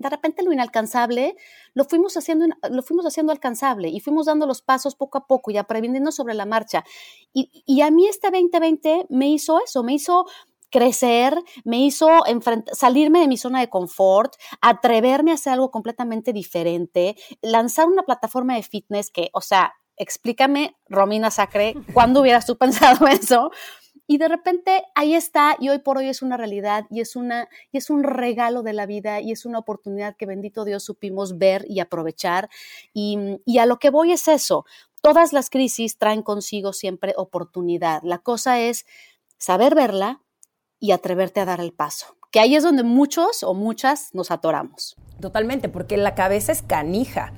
De 0.00 0.08
repente 0.08 0.42
lo 0.42 0.52
inalcanzable 0.52 1.36
lo 1.74 1.84
fuimos 1.84 2.16
haciendo, 2.16 2.46
lo 2.70 2.82
fuimos 2.82 3.06
haciendo 3.06 3.32
alcanzable 3.32 3.88
y 3.88 4.00
fuimos 4.00 4.26
dando 4.26 4.46
los 4.46 4.62
pasos 4.62 4.96
poco 4.96 5.18
a 5.18 5.26
poco 5.26 5.50
y 5.50 5.58
aprendiendo 5.58 6.10
sobre 6.10 6.34
la 6.34 6.46
marcha. 6.46 6.84
Y, 7.32 7.80
a 7.82 7.90
mí 7.90 8.06
este 8.06 8.30
2020 8.30 9.06
me 9.10 9.28
hizo 9.28 9.62
eso, 9.62 9.82
me 9.84 9.92
hizo 9.92 10.24
crecer, 10.70 11.36
me 11.64 11.80
hizo 11.80 12.08
salirme 12.72 13.20
de 13.20 13.28
mi 13.28 13.36
zona 13.36 13.60
de 13.60 13.68
confort, 13.68 14.34
atreverme 14.62 15.32
a 15.32 15.34
hacer 15.34 15.52
algo 15.52 15.70
completamente 15.70 16.32
diferente, 16.32 17.16
lanzar 17.42 17.86
una 17.86 18.02
plataforma 18.02 18.54
de 18.54 18.62
fitness 18.62 19.10
que, 19.10 19.28
o 19.34 19.42
sea, 19.42 19.74
explícame, 19.96 20.76
Romina 20.88 21.30
Sacre, 21.30 21.74
¿cuándo 21.92 22.22
hubieras 22.22 22.46
tú 22.46 22.56
pensado 22.58 23.06
eso? 23.06 23.50
Y 24.10 24.18
de 24.18 24.26
repente 24.26 24.82
ahí 24.96 25.14
está 25.14 25.54
y 25.60 25.68
hoy 25.68 25.78
por 25.78 25.96
hoy 25.96 26.08
es 26.08 26.20
una 26.20 26.36
realidad 26.36 26.84
y 26.90 27.00
es, 27.00 27.14
una, 27.14 27.48
y 27.70 27.78
es 27.78 27.90
un 27.90 28.02
regalo 28.02 28.64
de 28.64 28.72
la 28.72 28.84
vida 28.84 29.20
y 29.20 29.30
es 29.30 29.46
una 29.46 29.60
oportunidad 29.60 30.16
que 30.16 30.26
bendito 30.26 30.64
Dios 30.64 30.82
supimos 30.82 31.38
ver 31.38 31.64
y 31.68 31.78
aprovechar. 31.78 32.50
Y, 32.92 33.40
y 33.44 33.58
a 33.58 33.66
lo 33.66 33.78
que 33.78 33.90
voy 33.90 34.10
es 34.10 34.26
eso, 34.26 34.64
todas 35.00 35.32
las 35.32 35.48
crisis 35.48 35.96
traen 35.96 36.22
consigo 36.22 36.72
siempre 36.72 37.14
oportunidad. 37.16 38.02
La 38.02 38.18
cosa 38.18 38.58
es 38.58 38.84
saber 39.38 39.76
verla 39.76 40.20
y 40.80 40.90
atreverte 40.90 41.38
a 41.38 41.44
dar 41.44 41.60
el 41.60 41.72
paso. 41.72 42.16
Que 42.32 42.40
ahí 42.40 42.56
es 42.56 42.64
donde 42.64 42.82
muchos 42.82 43.44
o 43.44 43.54
muchas 43.54 44.12
nos 44.12 44.32
atoramos. 44.32 44.96
Totalmente, 45.20 45.68
porque 45.68 45.96
la 45.96 46.16
cabeza 46.16 46.50
es 46.50 46.62
canija. 46.62 47.32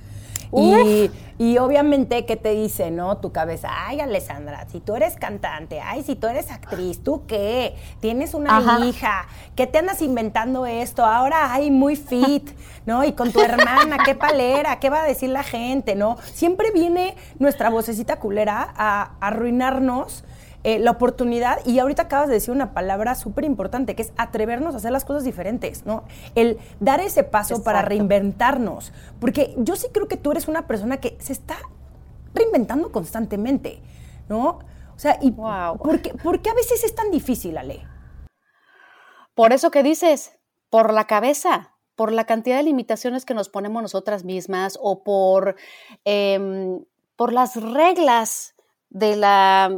Y, 0.54 1.10
y, 1.38 1.58
obviamente, 1.58 2.26
¿qué 2.26 2.36
te 2.36 2.50
dice, 2.50 2.90
no? 2.90 3.16
Tu 3.18 3.32
cabeza, 3.32 3.70
ay, 3.86 4.00
Alessandra, 4.00 4.66
si 4.70 4.80
tú 4.80 4.94
eres 4.94 5.16
cantante, 5.16 5.80
ay, 5.80 6.02
si 6.02 6.14
tú 6.14 6.26
eres 6.26 6.50
actriz, 6.50 7.02
¿tú 7.02 7.24
qué? 7.26 7.74
Tienes 8.00 8.34
una 8.34 8.84
hija, 8.84 9.26
¿qué 9.56 9.66
te 9.66 9.78
andas 9.78 10.02
inventando 10.02 10.66
esto? 10.66 11.06
Ahora, 11.06 11.54
ay, 11.54 11.70
muy 11.70 11.96
fit, 11.96 12.50
¿no? 12.86 13.02
Y 13.04 13.12
con 13.12 13.32
tu 13.32 13.40
hermana, 13.40 13.98
qué 14.04 14.14
palera, 14.14 14.78
¿qué 14.78 14.90
va 14.90 15.02
a 15.02 15.06
decir 15.06 15.30
la 15.30 15.42
gente, 15.42 15.94
no? 15.94 16.18
Siempre 16.34 16.70
viene 16.72 17.16
nuestra 17.38 17.70
vocecita 17.70 18.18
culera 18.18 18.72
a 18.76 19.12
arruinarnos 19.20 20.24
eh, 20.64 20.78
la 20.78 20.92
oportunidad, 20.92 21.58
y 21.66 21.78
ahorita 21.78 22.02
acabas 22.02 22.28
de 22.28 22.34
decir 22.34 22.52
una 22.52 22.72
palabra 22.72 23.14
súper 23.14 23.44
importante, 23.44 23.96
que 23.96 24.02
es 24.02 24.12
atrevernos 24.16 24.74
a 24.74 24.78
hacer 24.78 24.92
las 24.92 25.04
cosas 25.04 25.24
diferentes, 25.24 25.86
¿no? 25.86 26.04
El 26.34 26.58
dar 26.78 27.00
ese 27.00 27.24
paso 27.24 27.64
para 27.64 27.82
reinventarnos, 27.82 28.92
porque 29.20 29.54
yo 29.58 29.76
sí 29.76 29.88
creo 29.92 30.08
que 30.08 30.16
tú 30.16 30.30
eres 30.30 30.48
una 30.48 30.66
persona 30.66 30.98
que 30.98 31.16
se 31.20 31.32
está 31.32 31.56
reinventando 32.34 32.92
constantemente, 32.92 33.80
¿no? 34.28 34.60
O 34.94 34.98
sea, 34.98 35.18
y 35.20 35.32
¿por, 35.32 36.00
qué, 36.00 36.14
¿por 36.14 36.40
qué 36.42 36.50
a 36.50 36.54
veces 36.54 36.84
es 36.84 36.94
tan 36.94 37.10
difícil, 37.10 37.58
Ale? 37.58 37.86
Por 39.34 39.52
eso 39.52 39.70
que 39.70 39.82
dices, 39.82 40.38
por 40.70 40.92
la 40.92 41.06
cabeza, 41.06 41.72
por 41.96 42.12
la 42.12 42.24
cantidad 42.24 42.56
de 42.56 42.62
limitaciones 42.62 43.24
que 43.24 43.34
nos 43.34 43.48
ponemos 43.48 43.82
nosotras 43.82 44.24
mismas 44.24 44.78
o 44.80 45.02
por, 45.02 45.56
em, 46.04 46.84
por 47.16 47.32
las 47.32 47.56
reglas 47.56 48.54
de 48.92 49.16
la 49.16 49.70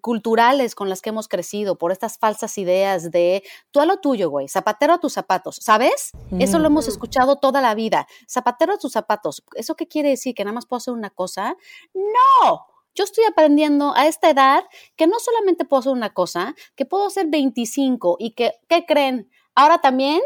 culturales 0.00 0.74
con 0.74 0.88
las 0.88 1.00
que 1.00 1.10
hemos 1.10 1.28
crecido, 1.28 1.76
por 1.76 1.90
estas 1.90 2.18
falsas 2.18 2.58
ideas 2.58 3.10
de 3.10 3.42
tú 3.70 3.80
a 3.80 3.86
lo 3.86 3.98
tuyo, 3.98 4.30
güey, 4.30 4.48
zapatero 4.48 4.94
a 4.94 4.98
tus 4.98 5.14
zapatos, 5.14 5.56
¿sabes? 5.60 6.12
Eso 6.38 6.58
lo 6.58 6.66
hemos 6.66 6.86
escuchado 6.88 7.36
toda 7.36 7.60
la 7.60 7.74
vida. 7.74 8.06
Zapatero 8.28 8.74
a 8.74 8.78
tus 8.78 8.92
zapatos. 8.92 9.42
¿Eso 9.54 9.74
qué 9.74 9.88
quiere 9.88 10.10
decir? 10.10 10.34
¿Que 10.34 10.44
nada 10.44 10.54
más 10.54 10.66
puedo 10.66 10.78
hacer 10.78 10.94
una 10.94 11.10
cosa? 11.10 11.56
No. 11.94 12.66
Yo 12.94 13.04
estoy 13.04 13.24
aprendiendo 13.24 13.94
a 13.96 14.06
esta 14.06 14.30
edad 14.30 14.64
que 14.96 15.06
no 15.06 15.18
solamente 15.18 15.64
puedo 15.64 15.80
hacer 15.80 15.92
una 15.92 16.12
cosa, 16.12 16.54
que 16.76 16.84
puedo 16.84 17.06
hacer 17.06 17.26
25 17.28 18.16
y 18.20 18.32
que, 18.32 18.52
¿qué 18.68 18.84
creen? 18.86 19.28
Ahora 19.54 19.78
también, 19.78 20.20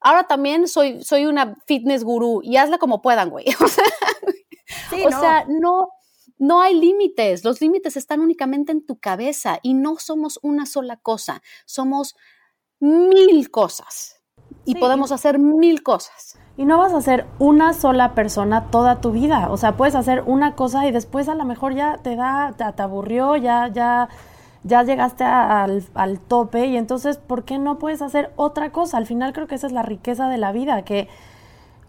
ahora 0.00 0.26
también 0.26 0.66
soy, 0.66 1.04
soy 1.04 1.26
una 1.26 1.56
fitness 1.66 2.02
gurú 2.02 2.40
y 2.42 2.56
hazla 2.56 2.78
como 2.78 3.02
puedan, 3.02 3.30
güey. 3.30 3.46
O 3.62 3.68
sea, 3.68 5.06
o 5.06 5.10
sea 5.10 5.44
no, 5.48 5.88
no 6.38 6.60
hay 6.60 6.74
límites, 6.78 7.44
los 7.44 7.60
límites 7.60 7.96
están 7.96 8.20
únicamente 8.20 8.72
en 8.72 8.84
tu 8.84 8.98
cabeza 8.98 9.58
y 9.62 9.74
no 9.74 9.96
somos 9.96 10.38
una 10.42 10.66
sola 10.66 10.96
cosa, 10.96 11.42
somos 11.66 12.16
mil 12.80 13.50
cosas 13.50 14.18
y 14.64 14.74
podemos 14.76 15.12
hacer 15.12 15.38
mil 15.38 15.82
cosas. 15.82 16.38
Y 16.56 16.64
no 16.64 16.78
vas 16.78 16.92
a 16.92 17.00
ser 17.00 17.26
una 17.38 17.72
sola 17.72 18.14
persona 18.14 18.70
toda 18.70 19.00
tu 19.00 19.12
vida, 19.12 19.50
o 19.50 19.56
sea, 19.56 19.76
puedes 19.76 19.94
hacer 19.94 20.22
una 20.26 20.54
cosa 20.54 20.86
y 20.86 20.92
después 20.92 21.28
a 21.28 21.34
lo 21.34 21.44
mejor 21.44 21.74
ya 21.74 21.98
te 21.98 22.16
da, 22.16 22.54
te, 22.56 22.82
aburrió, 22.82 23.36
ya, 23.36 23.68
ya, 23.68 24.08
ya 24.64 24.82
llegaste 24.82 25.24
al, 25.24 25.84
al 25.94 26.20
tope 26.20 26.66
y 26.66 26.76
entonces, 26.76 27.18
¿por 27.18 27.44
qué 27.44 27.58
no 27.58 27.78
puedes 27.78 28.02
hacer 28.02 28.32
otra 28.36 28.72
cosa? 28.72 28.96
Al 28.96 29.06
final 29.06 29.32
creo 29.32 29.46
que 29.46 29.54
esa 29.54 29.68
es 29.68 29.72
la 29.72 29.82
riqueza 29.82 30.28
de 30.28 30.38
la 30.38 30.52
vida, 30.52 30.82
que 30.82 31.08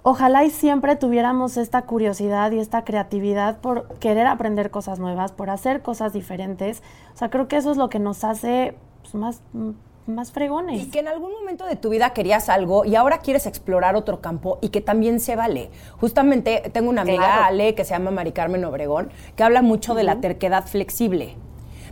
ojalá 0.03 0.43
y 0.43 0.49
siempre 0.49 0.95
tuviéramos 0.95 1.57
esta 1.57 1.83
curiosidad 1.83 2.51
y 2.51 2.59
esta 2.59 2.83
creatividad 2.83 3.59
por 3.59 3.87
querer 3.99 4.27
aprender 4.27 4.71
cosas 4.71 4.99
nuevas, 4.99 5.31
por 5.31 5.49
hacer 5.49 5.81
cosas 5.81 6.13
diferentes. 6.13 6.81
O 7.13 7.17
sea, 7.17 7.29
creo 7.29 7.47
que 7.47 7.57
eso 7.57 7.71
es 7.71 7.77
lo 7.77 7.89
que 7.89 7.99
nos 7.99 8.23
hace 8.23 8.75
pues, 9.01 9.15
más, 9.15 9.41
más 10.07 10.31
fregones. 10.31 10.81
Y 10.81 10.89
que 10.89 10.99
en 10.99 11.07
algún 11.07 11.31
momento 11.31 11.65
de 11.65 11.75
tu 11.75 11.89
vida 11.89 12.11
querías 12.11 12.49
algo 12.49 12.85
y 12.85 12.95
ahora 12.95 13.19
quieres 13.19 13.45
explorar 13.45 13.95
otro 13.95 14.21
campo 14.21 14.57
y 14.61 14.69
que 14.69 14.81
también 14.81 15.19
se 15.19 15.35
vale. 15.35 15.69
Justamente 15.99 16.69
tengo 16.73 16.89
una 16.89 17.01
amiga, 17.01 17.45
Ale, 17.45 17.75
que 17.75 17.83
se 17.83 17.91
llama 17.91 18.11
Mari 18.11 18.31
Carmen 18.31 18.63
Obregón, 18.65 19.09
que 19.35 19.43
habla 19.43 19.61
mucho 19.61 19.95
de 19.95 20.03
la 20.03 20.21
terquedad 20.21 20.65
flexible, 20.65 21.35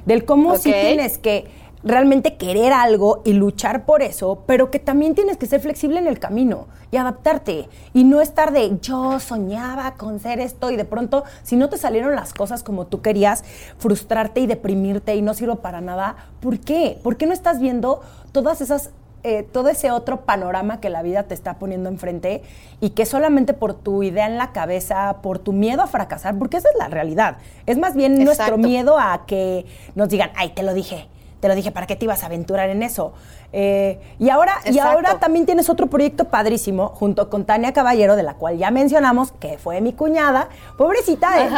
del 0.05 0.25
cómo 0.25 0.57
si 0.57 0.71
tienes 0.71 1.17
que 1.17 1.47
realmente 1.88 2.38
querer 2.38 2.73
algo 2.73 3.21
y 3.26 3.34
luchar 3.34 3.86
por 3.86 4.02
eso, 4.02 4.43
pero 4.45 4.69
que 4.69 4.80
también 4.80 5.15
tienes 5.15 5.38
que 5.38 5.45
ser 5.45 5.62
flexible 5.62 6.00
en 6.00 6.08
el 6.08 6.19
camino 6.19 6.67
y 6.91 6.97
adaptarte 6.97 7.69
y 7.93 8.04
no 8.04 8.21
estar 8.21 8.52
de 8.52 8.78
yo 8.82 9.19
soñaba 9.19 9.95
con 9.95 10.19
ser 10.19 10.39
esto 10.39 10.71
y 10.71 10.76
de 10.76 10.86
pronto 10.86 11.23
si 11.43 11.56
no 11.56 11.69
te 11.69 11.78
salieron 11.78 12.15
las 12.15 12.34
cosas 12.34 12.63
como 12.63 12.88
tú 12.88 13.02
querías, 13.02 13.43
frustrarte 13.78 14.39
y 14.41 14.47
deprimirte 14.47 15.15
y 15.15 15.21
no 15.21 15.34
sirvo 15.34 15.58
para 15.58 15.82
nada. 15.82 16.15
¿Por 16.39 16.60
qué? 16.60 17.00
¿Por 17.04 17.17
qué 17.17 17.26
no 17.26 17.34
estás 17.34 17.60
viendo 17.60 18.02
todas 18.32 18.62
esas 18.62 18.91
eh, 19.23 19.43
todo 19.43 19.67
ese 19.67 19.91
otro 19.91 20.21
panorama 20.21 20.80
que 20.80 20.89
la 20.89 21.02
vida 21.02 21.23
te 21.23 21.34
está 21.34 21.56
poniendo 21.56 21.89
enfrente 21.89 22.43
y 22.80 22.91
que 22.91 23.06
solamente 23.06 23.54
por 23.54 23.73
tu 23.73 24.04
idea 24.04 24.28
en 24.28 24.38
la 24.38 24.54
cabeza, 24.54 25.17
por 25.21 25.39
tu 25.39 25.54
miedo 25.54 25.82
a 25.82 25.88
fracasar, 25.88 26.38
porque 26.38 26.58
esa 26.58 26.69
es 26.69 26.76
la 26.78 26.88
realidad. 26.88 27.38
Es 27.65 27.78
más 27.78 27.95
bien 27.95 28.23
nuestro 28.23 28.58
miedo 28.58 28.97
a 29.00 29.26
que 29.26 29.65
nos 29.95 30.10
digan, 30.10 30.30
ay, 30.36 30.52
te 30.52 30.62
lo 30.62 30.73
dije, 30.73 31.10
te 31.39 31.47
lo 31.47 31.56
dije, 31.56 31.71
¿para 31.71 31.88
qué 31.88 31.95
te 31.95 32.06
ibas 32.06 32.23
a 32.23 32.28
aventurar 32.28 32.69
en 32.69 32.84
eso? 32.84 33.13
Eh, 33.54 34.00
y, 34.19 34.30
ahora, 34.30 34.54
y 34.65 34.80
ahora 34.80 35.19
también 35.19 35.45
tienes 35.45 35.69
otro 35.69 35.88
proyecto 35.88 36.26
padrísimo 36.26 36.89
junto 36.89 37.30
con 37.30 37.45
Tania 37.45 37.73
Caballero, 37.73 38.15
de 38.15 38.23
la 38.23 38.34
cual 38.34 38.58
ya 38.58 38.71
mencionamos, 38.71 39.32
que 39.34 39.58
fue 39.58 39.80
mi 39.82 39.93
cuñada, 39.93 40.50
pobrecita, 40.78 41.45
eh, 41.45 41.50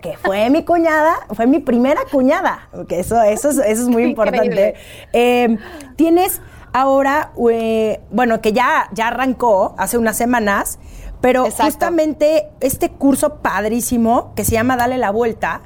que 0.00 0.16
fue 0.16 0.48
mi 0.50 0.64
cuñada, 0.64 1.14
fue 1.32 1.46
mi 1.46 1.58
primera 1.58 2.02
cuñada, 2.10 2.68
que 2.88 3.00
eso, 3.00 3.20
eso, 3.22 3.50
es, 3.50 3.58
eso 3.58 3.82
es 3.82 3.88
muy 3.88 4.04
importante. 4.10 4.74
Eh, 5.12 5.58
tienes 5.96 6.40
ahora, 6.72 7.32
bueno, 8.10 8.40
que 8.40 8.52
ya, 8.52 8.88
ya 8.92 9.08
arrancó 9.08 9.74
hace 9.78 9.98
unas 9.98 10.16
semanas, 10.16 10.78
pero 11.20 11.50
justamente 11.50 12.50
este 12.60 12.90
curso 12.90 13.36
padrísimo 13.36 14.34
que 14.34 14.44
se 14.44 14.52
llama 14.52 14.76
Dale 14.76 14.98
la 14.98 15.10
Vuelta, 15.10 15.62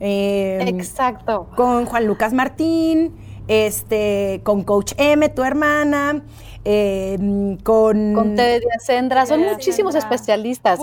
Em, 0.00 0.68
Exacto. 0.68 1.48
Con 1.56 1.86
Juan 1.86 2.06
Lucas 2.06 2.32
Martín, 2.32 3.16
este, 3.48 4.40
con 4.44 4.62
Coach 4.64 4.92
M, 4.96 5.28
tu 5.30 5.42
hermana. 5.42 6.22
Em, 6.64 7.56
con 7.58 8.12
con 8.14 8.34
Teddy 8.34 8.66
Sendra, 8.80 9.24
son 9.26 9.42
muchísimos 9.42 9.94
especialistas. 9.94 10.78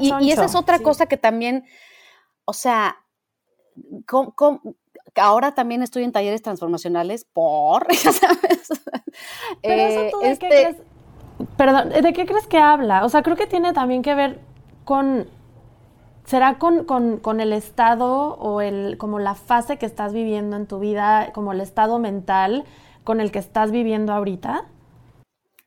y, 0.00 0.30
esa 0.30 0.44
es 0.44 0.54
otra 0.54 0.78
cosa 0.80 1.06
que 1.06 1.16
también, 1.16 1.64
o 2.44 2.52
sea, 2.52 2.96
ahora 5.16 5.54
también 5.54 5.82
estoy 5.82 6.04
en 6.04 6.12
talleres 6.12 6.42
transformacionales 6.42 7.24
por, 7.24 7.86
¿sabes? 7.94 8.68
Pero 9.62 9.82
eso 9.82 10.00
tú 10.10 10.18
de 10.18 10.24
qué 10.24 10.32
este 10.32 10.48
crees, 10.48 10.76
perdón, 11.56 11.90
¿de 11.90 12.12
qué 12.12 12.26
crees 12.26 12.46
que 12.46 12.58
habla? 12.58 13.04
O 13.04 13.08
sea, 13.08 13.22
creo 13.22 13.36
que 13.36 13.46
tiene 13.46 13.72
también 13.72 14.02
que 14.02 14.14
ver 14.14 14.40
con 14.84 15.28
¿Será 16.30 16.58
con, 16.60 16.84
con, 16.84 17.40
el 17.40 17.52
estado 17.52 18.36
o 18.36 18.60
el, 18.60 18.98
como 18.98 19.18
la 19.18 19.34
fase 19.34 19.78
que 19.78 19.86
estás 19.86 20.12
viviendo 20.12 20.56
en 20.56 20.68
tu 20.68 20.78
vida, 20.78 21.32
como 21.32 21.50
el 21.50 21.60
estado 21.60 21.98
mental 21.98 22.62
con 23.02 23.20
el 23.20 23.32
que 23.32 23.40
estás 23.40 23.72
viviendo 23.72 24.12
ahorita? 24.12 24.68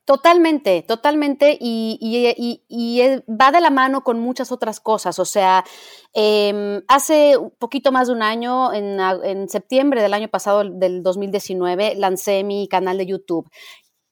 Totalmente, 0.06 0.82
totalmente, 0.84 1.58
y, 1.60 3.02
va 3.30 3.52
de 3.52 3.60
la 3.60 3.72
mano 3.72 4.06
con 4.06 4.22
muchas 4.22 4.54
otras 4.54 4.80
cosas. 4.80 5.20
O 5.20 5.26
sea, 5.26 5.66
em, 6.14 6.82
hace 6.88 7.36
un 7.36 7.52
poquito 7.60 7.92
más 7.92 8.08
de 8.08 8.14
un 8.14 8.22
año, 8.22 8.72
en, 8.72 9.02
en, 9.02 9.50
septiembre 9.50 10.02
del 10.02 10.14
año 10.14 10.30
pasado, 10.30 10.64
del 10.64 11.04
2019, 11.04 11.96
lancé 11.96 12.46
mi 12.46 12.70
canal 12.70 12.98
de 12.98 13.06
YouTube 13.06 13.50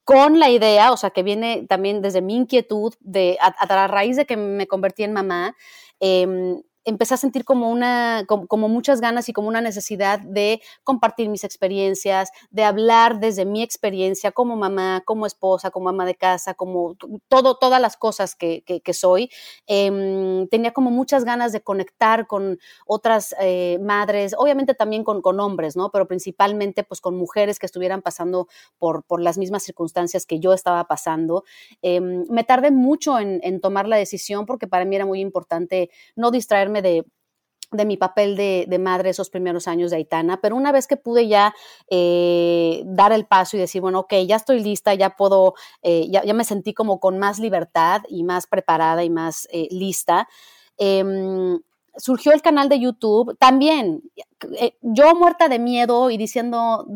con 0.04 0.40
la 0.40 0.50
idea, 0.50 0.92
o 0.92 0.98
sea, 0.98 1.12
que 1.12 1.24
viene 1.24 1.66
también 1.70 2.02
desde 2.02 2.22
mi 2.22 2.36
inquietud, 2.36 2.94
de 3.00 3.38
a, 3.40 3.48
a 3.48 3.88
raíz 3.88 4.18
de 4.18 4.26
que 4.26 4.36
me 4.36 4.68
convertí 4.68 5.04
en 5.04 5.14
mamá, 5.14 5.56
eh, 6.02 6.62
empecé 6.84 7.14
a 7.14 7.18
sentir 7.18 7.46
como 7.46 7.70
una, 7.70 8.26
como, 8.28 8.68
muchas 8.68 9.02
ganas 9.02 9.30
y 9.30 9.34
como 9.34 9.48
una 9.48 9.62
necesidad 9.62 10.20
de 10.20 10.62
compartir 10.84 11.30
mis 11.30 11.44
experiencias, 11.44 12.32
de 12.50 12.64
hablar 12.64 13.20
desde 13.20 13.46
mi 13.46 13.62
experiencia 13.62 14.32
como 14.32 14.56
mamá, 14.56 15.04
como 15.06 15.26
esposa, 15.26 15.70
como 15.70 15.90
ama 15.90 16.06
de 16.06 16.16
casa, 16.16 16.54
como 16.54 16.96
todo, 17.28 17.58
todas 17.58 17.82
las 17.82 17.98
cosas 17.98 18.36
que, 18.36 18.64
soy. 18.94 19.30
Em, 19.68 20.48
tenía 20.50 20.72
como 20.72 20.92
muchas 20.92 21.24
ganas 21.24 21.52
de 21.54 21.62
conectar 21.62 22.28
con 22.28 22.60
otras 22.86 23.34
eh, 23.40 23.78
madres, 23.82 24.36
obviamente 24.38 24.74
también 24.74 25.04
con, 25.04 25.22
con, 25.22 25.40
hombres, 25.40 25.76
¿no? 25.78 25.92
Pero 25.92 26.08
principalmente 26.08 26.84
pues 26.84 27.00
con 27.00 27.16
mujeres 27.16 27.58
que 27.58 27.66
estuvieran 27.66 28.02
pasando 28.02 28.48
por, 28.78 29.04
por 29.04 29.22
las 29.22 29.38
mismas 29.38 29.64
circunstancias 29.64 30.26
que 30.26 30.40
yo 30.40 30.54
estaba 30.54 30.84
pasando. 30.86 31.44
Em, 31.82 32.26
me 32.30 32.44
tardé 32.44 32.72
mucho 32.72 33.18
en, 33.18 33.40
en 33.44 33.62
tomar 33.62 33.88
la 33.88 33.96
decisión 33.96 34.46
porque 34.46 34.68
para 34.68 34.84
mí 34.84 34.96
era 34.96 35.06
muy 35.06 35.22
importante 35.22 35.90
no 36.16 36.32
distraerme 36.32 36.71
de, 36.82 37.04
mi 37.86 37.98
papel 37.98 38.38
de, 38.38 38.80
madre 38.80 39.10
esos 39.10 39.30
primeros 39.30 39.68
años 39.68 39.92
de 39.92 39.98
Aitana, 39.98 40.40
pero 40.40 40.56
una 40.56 40.72
vez 40.72 40.88
que 40.88 40.96
pude 40.96 41.28
ya 41.28 41.54
eh, 41.90 42.84
dar 42.86 43.12
el 43.12 43.26
paso 43.26 43.58
y 43.58 43.60
decir, 43.60 43.82
bueno, 43.82 44.00
ok, 44.02 44.14
ya 44.26 44.38
estoy 44.38 44.62
lista, 44.62 44.94
ya 44.94 45.18
puedo, 45.18 45.56
eh, 45.82 46.08
ya, 46.10 46.34
me 46.34 46.46
sentí 46.46 46.74
como 46.74 47.00
con 47.00 47.20
más 47.20 47.40
libertad 47.40 48.02
y 48.08 48.24
más 48.24 48.48
preparada 48.48 49.04
y 49.04 49.10
más 49.10 49.48
eh, 49.52 49.68
lista, 49.72 50.30
em, 50.78 51.60
surgió 51.98 52.32
el 52.32 52.42
canal 52.42 52.70
de 52.70 52.80
YouTube, 52.80 53.36
también 53.38 54.02
yo 54.82 55.14
muerta 55.16 55.50
de 55.50 55.60
miedo 55.60 56.10
y 56.10 56.18
diciendo, 56.18 56.88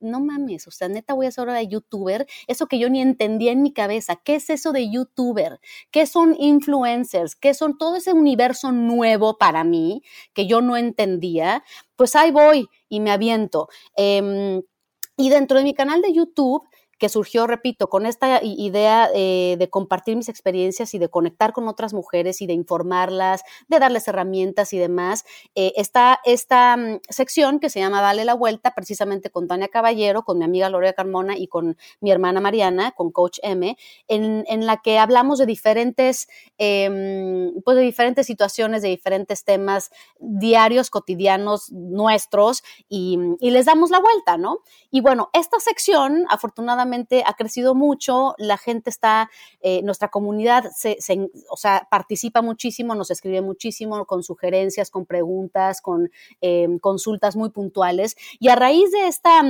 no 0.00 0.20
mames, 0.20 0.66
o 0.66 0.70
sea, 0.70 0.88
neta 0.88 1.14
voy 1.14 1.26
a 1.26 1.30
ser 1.30 1.48
ahora 1.48 1.62
youtuber, 1.62 2.26
eso 2.46 2.66
que 2.66 2.78
yo 2.78 2.88
ni 2.90 3.00
entendía 3.00 3.52
en 3.52 3.62
mi 3.62 3.72
cabeza, 3.72 4.16
¿qué 4.16 4.36
es 4.36 4.50
eso 4.50 4.72
de 4.72 4.90
youtuber? 4.90 5.60
¿Qué 5.90 6.06
son 6.06 6.34
influencers? 6.38 7.36
¿Qué 7.36 7.54
son 7.54 7.78
todo 7.78 7.96
ese 7.96 8.12
universo 8.12 8.72
nuevo 8.72 9.38
para 9.38 9.64
mí 9.64 10.02
que 10.32 10.46
yo 10.46 10.60
no 10.60 10.76
entendía? 10.76 11.62
Pues 11.96 12.16
ahí 12.16 12.30
voy 12.30 12.68
y 12.88 13.00
me 13.00 13.10
aviento. 13.10 13.68
Em, 13.96 14.62
y 15.16 15.28
dentro 15.28 15.58
de 15.58 15.64
mi 15.64 15.74
canal 15.74 16.00
de 16.02 16.12
YouTube 16.14 16.62
que 17.00 17.08
surgió, 17.08 17.46
repito, 17.46 17.88
con 17.88 18.04
esta 18.04 18.40
idea 18.44 19.08
eh, 19.14 19.56
de 19.58 19.70
compartir 19.70 20.16
mis 20.16 20.28
experiencias 20.28 20.92
y 20.92 20.98
de 20.98 21.08
conectar 21.08 21.54
con 21.54 21.66
otras 21.66 21.94
mujeres 21.94 22.42
y 22.42 22.46
de 22.46 22.52
informarlas, 22.52 23.42
de 23.68 23.78
darles 23.78 24.06
herramientas 24.06 24.74
y 24.74 24.78
demás. 24.78 25.24
Eh, 25.54 25.72
está 25.76 26.20
esta 26.24 26.76
mm, 26.76 27.00
sección 27.08 27.58
que 27.58 27.70
se 27.70 27.80
llama 27.80 28.02
Dale 28.02 28.26
la 28.26 28.34
Vuelta, 28.34 28.74
precisamente 28.74 29.30
con 29.30 29.48
Tania 29.48 29.68
Caballero, 29.68 30.24
con 30.24 30.38
mi 30.38 30.44
amiga 30.44 30.68
Lorea 30.68 30.92
Carmona 30.92 31.38
y 31.38 31.46
con 31.48 31.78
mi 32.00 32.10
hermana 32.10 32.40
Mariana, 32.40 32.92
con 32.92 33.10
Coach 33.10 33.38
M, 33.42 33.78
en, 34.06 34.44
en 34.46 34.66
la 34.66 34.76
que 34.82 34.98
hablamos 34.98 35.38
de 35.38 35.46
diferentes, 35.46 36.28
em, 36.58 37.54
pues 37.64 37.78
de 37.78 37.82
diferentes 37.82 38.26
situaciones, 38.26 38.82
de 38.82 38.88
diferentes 38.88 39.44
temas 39.44 39.90
diarios, 40.18 40.90
cotidianos 40.90 41.72
nuestros 41.72 42.62
y, 42.90 43.18
y 43.40 43.50
les 43.52 43.64
damos 43.64 43.88
la 43.88 44.00
vuelta, 44.00 44.36
¿no? 44.36 44.58
Y 44.90 45.00
bueno, 45.00 45.30
esta 45.32 45.58
sección, 45.60 46.26
afortunadamente, 46.28 46.89
ha 47.26 47.34
crecido 47.34 47.74
mucho, 47.74 48.34
la 48.38 48.58
gente 48.58 48.90
está, 48.90 49.30
eh, 49.60 49.82
nuestra 49.82 50.08
comunidad 50.08 50.70
se, 50.74 50.98
o 51.50 51.56
sea, 51.56 51.86
participa 51.90 52.42
muchísimo, 52.42 52.94
nos 52.94 53.10
escribe 53.10 53.40
muchísimo 53.42 54.04
con 54.06 54.22
sugerencias, 54.22 54.90
con 54.90 55.06
preguntas, 55.06 55.80
con 55.80 56.10
em, 56.40 56.78
consultas 56.78 57.36
muy 57.36 57.50
puntuales. 57.50 58.16
Y 58.38 58.48
a 58.48 58.56
raíz 58.56 58.90
de 58.92 59.06
esta 59.06 59.42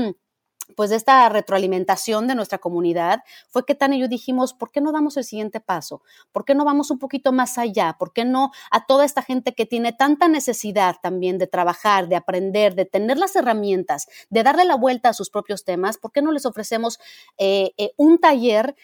pues 0.76 0.90
de 0.90 0.96
esta 0.96 1.28
retroalimentación 1.28 2.26
de 2.26 2.35
nuestra 2.35 2.59
comunidad 2.59 3.22
fue 3.48 3.64
que 3.64 3.74
Tan 3.74 3.92
y 3.94 4.00
yo 4.00 4.09
dijimos, 4.09 4.54
¿por 4.54 4.70
qué 4.70 4.80
no 4.80 4.92
damos 4.92 5.16
el 5.16 5.24
siguiente 5.24 5.61
paso? 5.61 6.02
¿Por 6.33 6.44
qué 6.44 6.54
no 6.54 6.64
vamos 6.64 6.90
un 6.90 6.98
poquito 6.98 7.33
más 7.33 7.59
allá? 7.59 7.96
¿Por 7.98 8.12
qué 8.12 8.24
no 8.24 8.50
a 8.70 8.87
toda 8.87 9.04
esta 9.04 9.22
gente 9.22 9.54
que 9.54 9.66
tiene 9.66 9.92
tanta 9.92 10.28
necesidad 10.28 10.96
también 11.02 11.38
de 11.38 11.46
trabajar, 11.46 12.09
de 12.09 12.16
aprender, 12.16 12.74
de 12.74 12.85
tener 12.85 13.18
las 13.18 13.37
herramientas, 13.37 14.06
de 14.28 14.42
darle 14.42 14.64
la 14.64 14.76
vuelta 14.76 15.09
a 15.09 15.14
sus 15.14 15.30
propios 15.30 15.64
temas? 15.64 15.98
¿Por 15.98 16.12
qué 16.12 16.22
no 16.22 16.33
les 16.33 16.46
ofrecemos 16.46 16.98
eh, 17.38 17.72
eh, 17.78 17.92
un 17.96 18.18
taller 18.18 18.76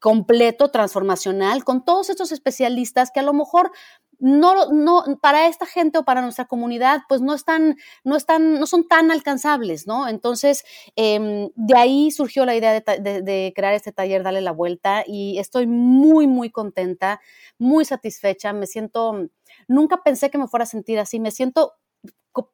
completo, 0.00 0.70
transformacional, 0.70 1.64
con 1.64 1.84
todos 1.84 2.10
estos 2.10 2.32
especialistas 2.32 3.10
que 3.10 3.20
a 3.20 3.24
lo 3.24 3.32
mejor 3.32 3.72
no, 4.20 4.72
no, 4.72 5.04
para 5.20 5.46
esta 5.46 5.64
gente 5.64 5.98
o 5.98 6.04
para 6.04 6.22
nuestra 6.22 6.46
comunidad, 6.46 7.02
pues 7.08 7.20
no 7.20 7.34
están, 7.34 7.76
no 8.02 8.16
están, 8.16 8.58
no 8.58 8.66
son 8.66 8.86
tan 8.88 9.10
alcanzables, 9.10 9.86
¿no? 9.86 10.08
Entonces, 10.08 10.64
em, 10.96 11.50
de 11.54 11.76
ahí 11.76 12.10
surgió 12.10 12.44
la 12.44 12.56
idea 12.56 12.72
de, 12.72 13.52
crear 13.54 13.74
este 13.74 13.92
taller, 13.92 14.24
Dale 14.24 14.40
la 14.40 14.50
Vuelta, 14.52 15.04
y 15.06 15.38
estoy 15.38 15.66
muy, 15.66 16.26
muy 16.26 16.50
contenta, 16.50 17.20
muy 17.58 17.84
satisfecha, 17.84 18.52
me 18.52 18.66
siento, 18.66 19.28
nunca 19.68 20.02
pensé 20.02 20.30
que 20.30 20.38
me 20.38 20.48
fuera 20.48 20.64
a 20.64 20.66
sentir 20.66 20.98
así, 20.98 21.20
me 21.20 21.30
siento 21.30 21.74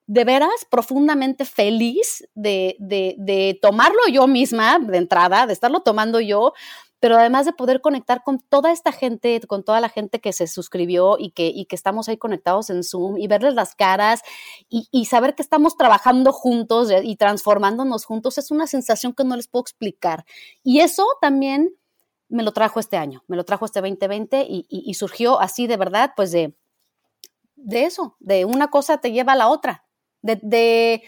de 0.06 0.24
veras 0.24 0.66
profundamente 0.70 1.44
feliz 1.44 2.26
de, 2.34 2.76
de, 2.78 3.16
de, 3.18 3.58
tomarlo 3.60 4.00
yo 4.10 4.26
misma 4.26 4.78
de 4.78 4.96
entrada, 4.96 5.46
de 5.46 5.52
estarlo 5.52 5.80
tomando 5.80 6.20
yo, 6.20 6.54
pero 7.04 7.18
además 7.18 7.44
de 7.44 7.52
poder 7.52 7.82
conectar 7.82 8.22
con 8.22 8.40
toda 8.40 8.72
esta 8.72 8.90
gente, 8.90 9.38
con 9.46 9.62
toda 9.62 9.78
la 9.78 9.90
gente 9.90 10.22
que 10.22 10.32
se 10.32 10.46
suscribió 10.46 11.18
y 11.18 11.32
que, 11.32 11.48
y 11.48 11.66
que 11.66 11.76
estamos 11.76 12.08
ahí 12.08 12.16
conectados 12.16 12.70
en 12.70 12.82
Zoom 12.82 13.18
y 13.18 13.26
verles 13.26 13.52
las 13.52 13.74
caras 13.74 14.22
y, 14.70 15.04
saber 15.04 15.34
que 15.34 15.42
estamos 15.42 15.76
trabajando 15.76 16.32
juntos 16.32 16.88
y 17.02 17.16
transformándonos 17.16 18.06
juntos, 18.06 18.38
es 18.38 18.50
una 18.50 18.66
sensación 18.66 19.12
que 19.12 19.22
no 19.22 19.36
les 19.36 19.48
puedo 19.48 19.60
explicar. 19.60 20.24
Y 20.62 20.80
eso 20.80 21.06
también 21.20 21.76
me 22.30 22.42
lo 22.42 22.52
trajo 22.52 22.80
este 22.80 22.96
año, 22.96 23.22
me 23.28 23.36
lo 23.36 23.44
trajo 23.44 23.66
este 23.66 23.82
2020 23.82 24.46
y, 24.48 24.94
surgió 24.94 25.38
así 25.38 25.66
de 25.66 25.76
verdad, 25.76 26.12
pues 26.16 26.32
de, 26.32 26.56
de 27.54 27.84
eso, 27.84 28.16
de 28.18 28.46
una 28.46 28.68
cosa 28.68 28.96
te 28.96 29.12
lleva 29.12 29.34
a 29.34 29.36
la 29.36 29.48
otra, 29.48 29.84
de, 30.22 30.36
de 30.42 31.02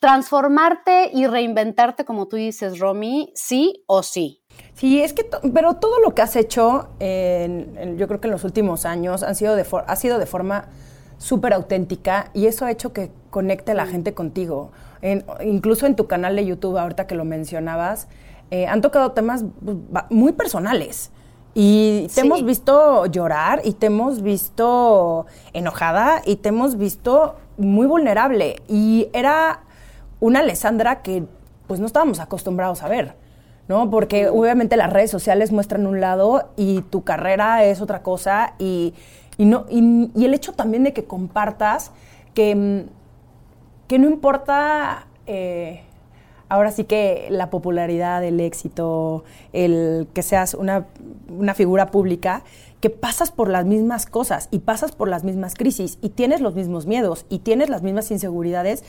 transformarte 0.00 1.12
y 1.14 1.28
reinventarte, 1.28 2.04
como 2.04 2.26
tú 2.26 2.34
dices, 2.34 2.80
Romy, 2.80 3.30
sí 3.36 3.84
o 3.86 4.02
sí. 4.02 4.42
Sí, 4.74 5.02
es 5.02 5.14
que, 5.14 5.26
pero 5.54 5.74
todo 5.74 6.00
lo 6.00 6.14
que 6.14 6.22
has 6.22 6.36
hecho, 6.36 6.88
yo 7.00 8.08
creo 8.08 8.20
que 8.20 8.28
en 8.28 8.32
los 8.32 8.44
últimos 8.44 8.84
años, 8.84 9.22
han 9.22 9.34
sido 9.34 9.56
de 9.56 9.64
ha 9.86 9.96
sido 9.96 10.18
de 10.18 10.26
forma 10.26 10.66
súper 11.18 11.54
auténtica 11.54 12.30
y 12.34 12.46
eso 12.46 12.64
ha 12.64 12.70
hecho 12.70 12.92
que 12.92 13.10
conecte 13.30 13.74
la 13.74 13.86
gente 13.86 14.14
contigo. 14.14 14.70
incluso 15.44 15.86
en 15.86 15.94
tu 15.94 16.06
canal 16.06 16.36
de 16.36 16.44
YouTube, 16.44 16.76
ahorita 16.78 17.06
que 17.06 17.14
lo 17.14 17.24
mencionabas, 17.24 18.08
eh, 18.50 18.66
han 18.66 18.80
tocado 18.80 19.12
temas 19.12 19.44
muy 20.10 20.32
personales. 20.32 21.10
Y 21.54 22.08
te 22.14 22.20
hemos 22.20 22.44
visto 22.44 23.06
llorar 23.06 23.62
y 23.64 23.72
te 23.72 23.86
hemos 23.86 24.20
visto 24.20 25.24
enojada 25.54 26.20
y 26.26 26.36
te 26.36 26.50
hemos 26.50 26.76
visto 26.76 27.36
muy 27.56 27.86
vulnerable. 27.86 28.62
Y 28.68 29.08
era 29.14 29.60
una 30.20 30.40
Alessandra 30.40 31.00
que 31.00 31.24
pues 31.66 31.80
no 31.80 31.86
estábamos 31.86 32.20
acostumbrados 32.20 32.82
a 32.82 32.88
ver. 32.88 33.16
¿No? 33.68 33.90
Porque 33.90 34.28
obviamente 34.28 34.76
las 34.76 34.92
redes 34.92 35.10
sociales 35.10 35.52
muestran 35.52 35.86
un 35.86 36.00
lado 36.00 36.50
y 36.56 36.82
tu 36.82 37.02
carrera 37.04 37.64
es 37.64 37.80
otra 37.80 38.02
cosa 38.02 38.54
y, 38.58 38.94
no, 39.38 39.66
y, 39.68 40.24
el 40.24 40.34
hecho 40.34 40.52
también 40.52 40.84
de 40.84 40.92
que 40.92 41.04
compartas 41.04 41.90
que, 42.34 42.54
mm, 42.54 42.80
que 43.88 43.98
no 43.98 44.08
importa 44.08 45.06
eh, 45.26 45.82
ahora 46.48 46.70
sí 46.70 46.84
que 46.84 47.26
la 47.30 47.50
popularidad, 47.50 48.22
el 48.24 48.40
éxito, 48.40 49.24
el 49.52 50.08
que 50.14 50.22
seas 50.22 50.54
una, 50.54 50.86
una 51.28 51.54
figura 51.54 51.90
pública, 51.90 52.42
que 52.80 52.90
pasas 52.90 53.32
por 53.32 53.48
las 53.48 53.64
mismas 53.64 54.06
cosas 54.06 54.48
y 54.50 54.60
pasas 54.60 54.92
por 54.92 55.08
las 55.08 55.24
mismas 55.24 55.54
crisis 55.54 55.98
y 56.02 56.10
tienes 56.10 56.40
los 56.40 56.54
mismos 56.54 56.86
miedos 56.86 57.26
y 57.28 57.40
tienes 57.40 57.68
las 57.68 57.82
mismas 57.82 58.10
inseguridades 58.10 58.84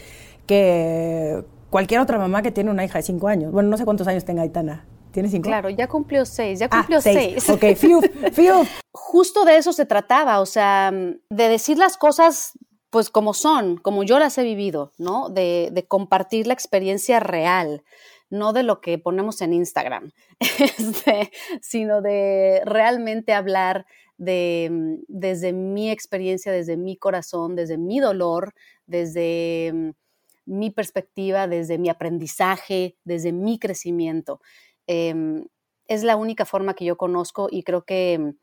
que, 0.46 1.44
cualquier 1.78 2.02
otra 2.02 2.18
mamá 2.18 2.42
que 2.42 2.50
tiene 2.50 2.72
una 2.72 2.84
hija 2.84 2.98
de 2.98 3.04
cinco 3.04 3.28
años. 3.28 3.52
Bueno, 3.52 3.70
no 3.70 3.78
sé 3.78 3.86
cuántos 3.86 4.08
años 4.08 4.26
tenga 4.26 4.42
Aitana. 4.42 4.84
¿Tiene 5.12 5.30
cinco? 5.30 5.48
Claro, 5.48 5.70
ya 5.70 5.88
cumplió 5.88 6.26
seis, 6.26 6.58
ya 6.58 6.66
ah, 6.72 6.78
cumplió 6.80 7.00
seis. 7.02 7.48
Ok, 7.52 7.76
fiu, 7.76 8.02
fiu. 8.34 8.66
Justo 8.92 9.46
de 9.46 9.58
eso 9.58 9.72
se 9.72 9.86
trataba, 9.86 10.40
o 10.40 10.48
sea, 10.48 10.90
de 10.92 11.50
decir 11.50 11.78
las 11.78 11.96
cosas 11.96 12.54
pues 12.90 13.12
como 13.12 13.36
son, 13.36 13.78
como 13.78 14.02
yo 14.04 14.18
las 14.18 14.40
he 14.40 14.44
vivido, 14.44 14.92
¿no? 14.98 15.30
De, 15.30 15.70
de 15.72 15.86
compartir 15.86 16.48
la 16.48 16.54
experiencia 16.54 17.20
real, 17.20 17.84
no 18.32 18.54
de 18.54 18.63
lo 18.63 18.82
que 18.82 18.98
ponemos 18.98 19.40
en 19.42 19.54
Instagram, 19.54 20.13
este, 20.40 21.30
sino 21.62 22.02
de 22.02 22.63
realmente 22.66 23.34
hablar 23.34 23.86
de, 24.18 24.98
desde 25.08 25.54
mi 25.54 25.92
experiencia, 25.92 26.52
desde 26.52 26.76
mi 26.76 26.98
corazón, 26.98 27.56
desde 27.56 27.78
mi 27.78 28.00
dolor, 28.00 28.56
desde 28.88 29.94
mi 30.48 30.72
perspectiva, 30.72 31.48
desde 31.48 31.78
mi 31.78 31.90
aprendizaje, 31.90 32.96
desde 33.04 33.32
mi 33.32 33.60
crecimiento. 33.60 34.42
Em, 34.88 35.46
es 35.88 36.04
la 36.04 36.16
única 36.16 36.46
forma 36.46 36.74
que 36.74 36.86
yo 36.86 36.98
conozco 36.98 37.48
y 37.52 37.64
creo 37.64 37.84
que, 37.84 38.34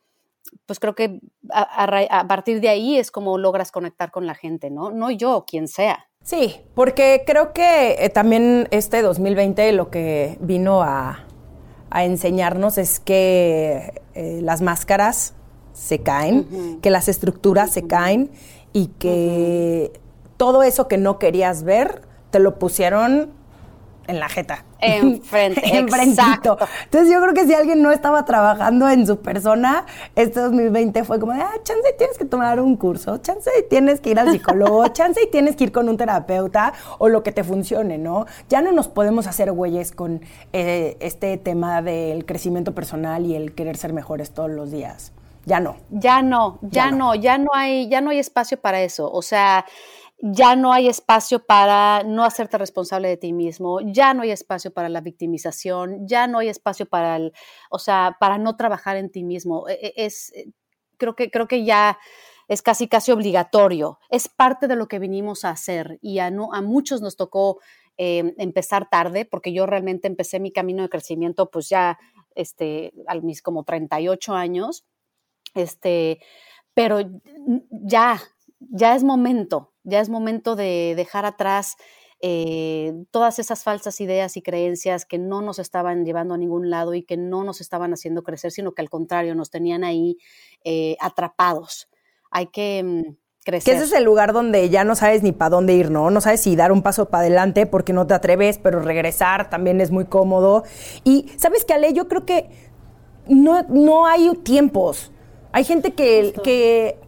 pues 0.67 0.79
creo 0.79 0.95
que 0.95 1.21
a, 1.51 2.27
partir 2.29 2.61
de 2.61 2.69
ahí 2.69 2.99
es 2.99 3.11
como 3.11 3.39
logras 3.39 3.73
conectar 3.73 4.11
con 4.11 4.27
la 4.27 4.35
gente, 4.35 4.71
¿no? 4.71 4.91
No 4.91 5.11
yo, 5.11 5.45
quien 5.47 5.69
sea. 5.69 6.07
Sí, 6.23 6.57
porque 6.75 7.25
creo 7.27 7.53
que 7.53 7.97
eh, 7.99 8.09
también 8.09 8.69
este 8.71 9.03
2020 9.03 9.73
lo 9.73 9.91
que 9.91 10.39
vino 10.41 10.83
a, 10.83 11.27
enseñarnos 11.97 12.77
es 12.77 12.99
que 12.99 14.03
eh, 14.15 14.41
las 14.43 14.63
máscaras 14.63 15.35
se 15.73 16.01
caen, 16.01 16.81
que 16.81 16.91
las 16.91 17.07
estructuras 17.09 17.73
se 17.73 17.87
caen 17.87 18.33
y 18.73 18.89
que 18.99 19.93
todo 20.37 20.63
eso 20.63 20.89
que 20.89 20.99
no 20.99 21.19
querías 21.19 21.63
ver, 21.63 22.03
te 22.31 22.39
lo 22.39 22.59
pusieron 22.59 23.33
en 24.07 24.21
la 24.21 24.29
jeta. 24.29 24.65
Enfrente, 24.81 25.63
Enfrentito. 25.79 26.59
Entonces 26.85 27.11
yo 27.11 27.21
creo 27.23 27.35
que 27.35 27.47
si 27.47 27.55
alguien 27.55 27.83
no 27.83 27.91
estaba 27.91 28.25
trabajando 28.25 28.89
en 28.89 29.07
su 29.07 29.19
persona, 29.19 29.87
este 30.15 30.41
2020 30.41 31.05
fue 31.05 31.19
como 31.19 31.33
de, 31.33 31.41
ah, 31.41 31.55
chance 31.63 31.95
tienes 31.97 32.19
que 32.19 32.25
tomar 32.25 32.61
un 32.61 32.77
curso, 32.77 33.19
chance 33.19 33.51
tienes 33.71 34.01
que 34.01 34.11
ir 34.11 34.19
al 34.19 34.31
psicólogo, 34.31 34.87
chance 34.93 35.27
tienes 35.33 35.57
que 35.57 35.65
ir 35.65 35.73
con 35.73 35.89
un 35.89 35.97
terapeuta 35.97 36.73
o 36.99 37.09
lo 37.09 37.23
que 37.23 37.33
te 37.33 37.45
funcione, 37.45 37.99
¿no? 37.99 38.27
Ya 38.49 38.61
no 38.61 38.73
nos 38.73 38.89
podemos 38.89 39.27
hacer 39.27 39.53
güeyes 39.53 39.93
con 39.93 40.21
eh, 40.53 40.97
este 41.01 41.39
tema 41.39 41.83
del 41.83 42.27
crecimiento 42.27 42.75
personal 42.75 43.25
y 43.27 43.35
el 43.37 43.55
querer 43.55 43.77
ser 43.77 43.93
mejores 43.93 44.33
todos 44.33 44.51
los 44.51 44.71
días. 44.71 45.13
Ya 45.47 45.61
no. 45.61 45.77
Ya 45.91 46.23
no, 46.23 46.59
ya, 46.63 46.91
no, 46.91 47.15
ya 47.15 47.37
no 47.37 47.51
hay, 47.55 47.89
ya 47.89 48.01
no 48.01 48.11
hay 48.11 48.19
espacio 48.19 48.59
para 48.59 48.81
eso. 48.83 49.11
O 49.13 49.21
sea, 49.21 49.67
ya 50.33 50.57
no 50.57 50.73
hay 50.73 50.89
espacio 50.89 51.45
para 51.45 52.03
no 52.03 52.25
hacerte 52.25 52.57
responsable 52.57 53.09
de 53.09 53.19
ti 53.19 53.35
mismo, 53.35 53.81
ya 53.83 54.15
no 54.15 54.23
hay 54.23 54.31
espacio 54.31 54.73
para 54.73 54.89
la 54.89 55.03
victimización, 55.03 56.09
ya 56.09 56.27
no 56.27 56.39
hay 56.39 56.49
espacio 56.49 56.87
para 56.87 57.17
el, 57.17 57.35
o 57.69 57.79
sea, 57.79 58.17
para 58.19 58.39
no 58.39 58.57
trabajar 58.57 58.97
en 58.97 59.11
ti 59.11 59.23
mismo. 59.23 59.69
E, 59.69 59.75
e, 59.75 59.93
es, 59.97 60.33
eh, 60.35 60.47
creo 60.97 61.15
que, 61.15 61.31
creo 61.31 61.47
que 61.47 61.65
ya 61.67 61.99
es 62.49 62.63
casi 62.63 62.89
casi 62.89 63.13
obligatorio, 63.13 63.99
es 64.09 64.29
parte 64.29 64.67
de 64.67 64.77
lo 64.77 64.89
que 64.89 64.99
vinimos 64.99 65.45
a 65.45 65.51
hacer 65.51 65.99
y 66.01 66.21
a, 66.21 66.31
no, 66.31 66.55
a 66.55 66.63
muchos 66.63 67.03
nos 67.03 67.17
tocó 67.17 67.61
em, 67.99 68.33
empezar 68.39 68.89
tarde, 68.89 69.27
porque 69.27 69.53
yo 69.53 69.67
realmente 69.67 70.09
empecé 70.09 70.41
mi 70.41 70.53
camino 70.53 70.83
de 70.83 70.89
crecimiento 70.89 71.51
pues 71.51 71.69
ya 71.69 71.99
este, 72.35 72.95
a 73.09 73.15
mis 73.17 73.43
como 73.43 73.65
38 73.65 74.33
años, 74.33 74.87
este, 75.55 76.19
pero 76.73 77.01
ya, 77.71 78.23
ya 78.71 78.95
es 78.95 79.05
momento, 79.05 79.73
ya 79.83 80.01
es 80.01 80.09
momento 80.09 80.57
de 80.57 80.95
dejar 80.97 81.25
atrás 81.25 81.77
eh, 82.27 82.95
todas 83.11 83.39
esas 83.39 83.65
falsas 83.65 84.01
ideas 84.01 84.39
y 84.39 84.43
creencias 84.43 85.05
que 85.05 85.19
no 85.19 85.43
nos 85.43 85.59
estaban 85.59 86.07
llevando 86.07 86.33
a 86.33 86.39
ningún 86.39 86.71
lado 86.71 86.95
y 86.95 87.03
que 87.03 87.19
no 87.19 87.45
nos 87.45 87.61
estaban 87.61 87.93
haciendo 87.93 88.23
crecer, 88.23 88.51
sino 88.51 88.73
que 88.73 88.81
al 88.81 88.89
contrario 88.89 89.35
nos 89.35 89.51
tenían 89.51 89.85
ahí 89.85 90.17
eh, 90.65 90.97
atrapados. 91.01 91.91
Hay 92.31 92.47
que 92.47 92.83
mm, 92.83 93.17
crecer. 93.45 93.75
Que 93.75 93.77
ese 93.77 93.85
es 93.85 93.93
el 93.93 94.05
lugar 94.05 94.33
donde 94.33 94.71
ya 94.71 94.85
no 94.85 94.95
sabes 94.95 95.23
ni 95.23 95.33
para 95.33 95.51
dónde 95.51 95.75
ir, 95.75 95.91
¿no? 95.91 96.11
No 96.11 96.23
sabes 96.23 96.41
si 96.41 96.57
dar 96.57 96.73
un 96.73 96.83
paso 96.83 97.11
para 97.11 97.23
adelante 97.23 97.67
porque 97.67 97.93
no 97.93 98.07
te 98.07 98.15
atreves, 98.15 98.57
pero 98.57 98.81
regresar 98.81 99.51
también 99.51 99.83
es 99.83 99.91
muy 99.91 100.07
cómodo. 100.07 100.65
Y 101.05 101.31
sabes 101.37 101.67
que 101.67 101.75
Ale, 101.75 101.93
yo 101.93 102.09
creo 102.09 102.25
que 102.25 102.49
no, 103.29 103.65
no 103.69 104.07
hay 104.07 104.31
tiempos. 104.45 105.13
Hay 105.53 105.65
gente 105.65 105.93
que, 105.93 106.33
que 106.43 107.04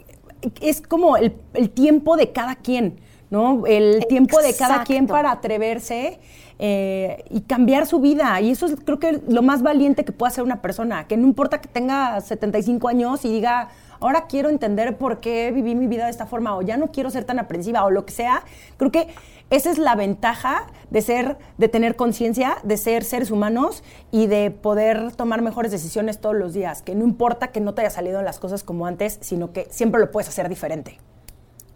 es 0.61 0.81
como 0.81 1.16
el, 1.16 1.35
el 1.55 1.70
tiempo 1.70 2.16
de 2.16 2.33
cada 2.33 2.57
quien. 2.57 3.01
¿no? 3.31 3.66
El 3.66 4.07
tiempo 4.09 4.40
de 4.40 4.55
cada 4.55 4.85
quien 4.85 5.07
para 5.07 5.33
atreverse 5.33 6.20
eh, 6.59 7.25
y 7.31 7.42
cambiar 7.42 7.87
su 7.87 8.01
vida. 8.01 8.40
Y 8.40 8.51
eso 8.51 8.66
es 8.66 8.77
creo 8.85 8.99
que 8.99 9.20
lo 9.29 9.42
más 9.42 9.62
valiente 9.62 10.05
que 10.05 10.12
puede 10.12 10.31
hacer 10.31 10.44
una 10.44 10.62
persona, 10.62 11.07
que 11.07 11.16
no 11.16 11.27
importa 11.27 11.61
que 11.61 11.68
tenga 11.68 12.20
75 12.20 12.88
años 12.88 13.25
y 13.25 13.33
diga, 13.33 13.68
ahora 14.01 14.27
quiero 14.27 14.49
entender 14.49 14.99
por 14.99 15.21
qué 15.21 15.51
viví 15.51 15.75
mi 15.75 15.87
vida 15.87 16.05
de 16.05 16.11
esta 16.11 16.27
forma 16.27 16.57
o 16.57 16.63
ya 16.63 16.77
no 16.77 16.91
quiero 16.93 17.11
ser 17.11 17.25
tan 17.25 17.39
aprensiva 17.39 17.85
o 17.85 17.91
lo 17.91 18.07
que 18.07 18.13
sea. 18.13 18.43
Creo 18.77 18.91
que 18.91 19.09
esa 19.49 19.71
es 19.71 19.79
la 19.79 19.95
ventaja 19.95 20.67
de 20.91 21.03
ser, 21.03 21.39
de 21.57 21.69
tener 21.69 21.95
conciencia, 21.95 22.59
de 22.65 22.77
ser 22.77 23.05
seres 23.05 23.31
humanos 23.31 23.85
y 24.11 24.27
de 24.27 24.51
poder 24.51 25.13
tomar 25.13 25.41
mejores 25.41 25.71
decisiones 25.71 26.21
todos 26.21 26.35
los 26.35 26.53
días. 26.53 26.83
Que 26.83 26.95
no 26.95 27.05
importa 27.05 27.53
que 27.53 27.61
no 27.61 27.73
te 27.73 27.83
haya 27.83 27.91
salido 27.91 28.23
las 28.23 28.41
cosas 28.41 28.65
como 28.65 28.87
antes, 28.87 29.19
sino 29.21 29.53
que 29.53 29.69
siempre 29.71 30.01
lo 30.01 30.11
puedes 30.11 30.29
hacer 30.29 30.49
diferente. 30.49 30.99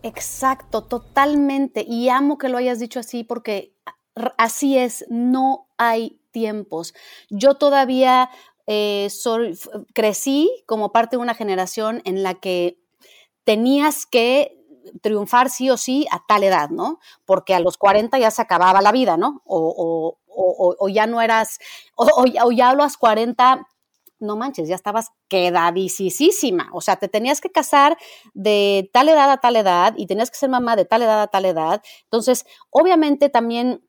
Exacto, 0.03 0.83
totalmente. 0.83 1.85
Y 1.87 2.09
amo 2.09 2.39
que 2.39 2.49
lo 2.49 2.59
hayas 2.59 2.79
dicho 2.81 2.99
así 3.01 3.23
porque 3.23 3.75
así 4.37 4.77
es, 4.77 5.05
no 5.09 5.69
hay 5.79 6.21
tiempos. 6.31 6.95
Yo 7.29 7.55
todavía 7.55 8.31
eh, 8.73 9.09
crecí 9.95 10.49
como 10.65 10.93
parte 10.93 11.17
de 11.17 11.23
una 11.23 11.35
generación 11.35 12.03
en 12.05 12.23
la 12.23 12.35
que 12.35 12.79
tenías 13.43 14.07
que 14.07 14.57
triunfar 15.03 15.51
sí 15.51 15.71
o 15.71 15.77
sí 15.77 16.07
a 16.13 16.25
tal 16.25 16.45
edad, 16.45 16.71
¿no? 16.71 17.01
Porque 17.25 17.53
a 17.53 17.59
los 17.59 17.77
40 17.77 18.17
ya 18.21 18.31
se 18.31 18.43
acababa 18.43 18.81
la 18.81 18.93
vida, 18.93 19.17
¿no? 19.17 19.43
O, 19.45 20.17
ya 20.89 21.09
no 21.09 21.21
eras, 21.21 21.59
o, 21.97 22.27
ya 22.53 22.71
a 22.71 22.75
los 22.75 22.97
40 22.97 23.67
no 24.21 24.37
manches, 24.37 24.69
ya 24.69 24.77
estabas 24.77 25.09
quedadicísima. 25.27 26.69
O 26.73 26.81
sea, 26.81 26.95
te 26.95 27.09
tenías 27.09 27.41
que 27.41 27.51
casar 27.51 27.99
de 28.35 28.89
tal 28.93 29.09
edad 29.09 29.33
a 29.33 29.39
tal 29.39 29.57
edad 29.57 29.95
y 29.97 30.07
tenías 30.07 30.31
que 30.31 30.37
ser 30.37 30.49
mamá 30.49 30.77
de 30.77 30.85
tal 30.85 31.03
edad 31.03 31.23
a 31.23 31.27
tal 31.27 31.45
edad. 31.45 31.83
Entonces, 32.05 32.47
obviamente 32.71 33.31
también 33.31 33.83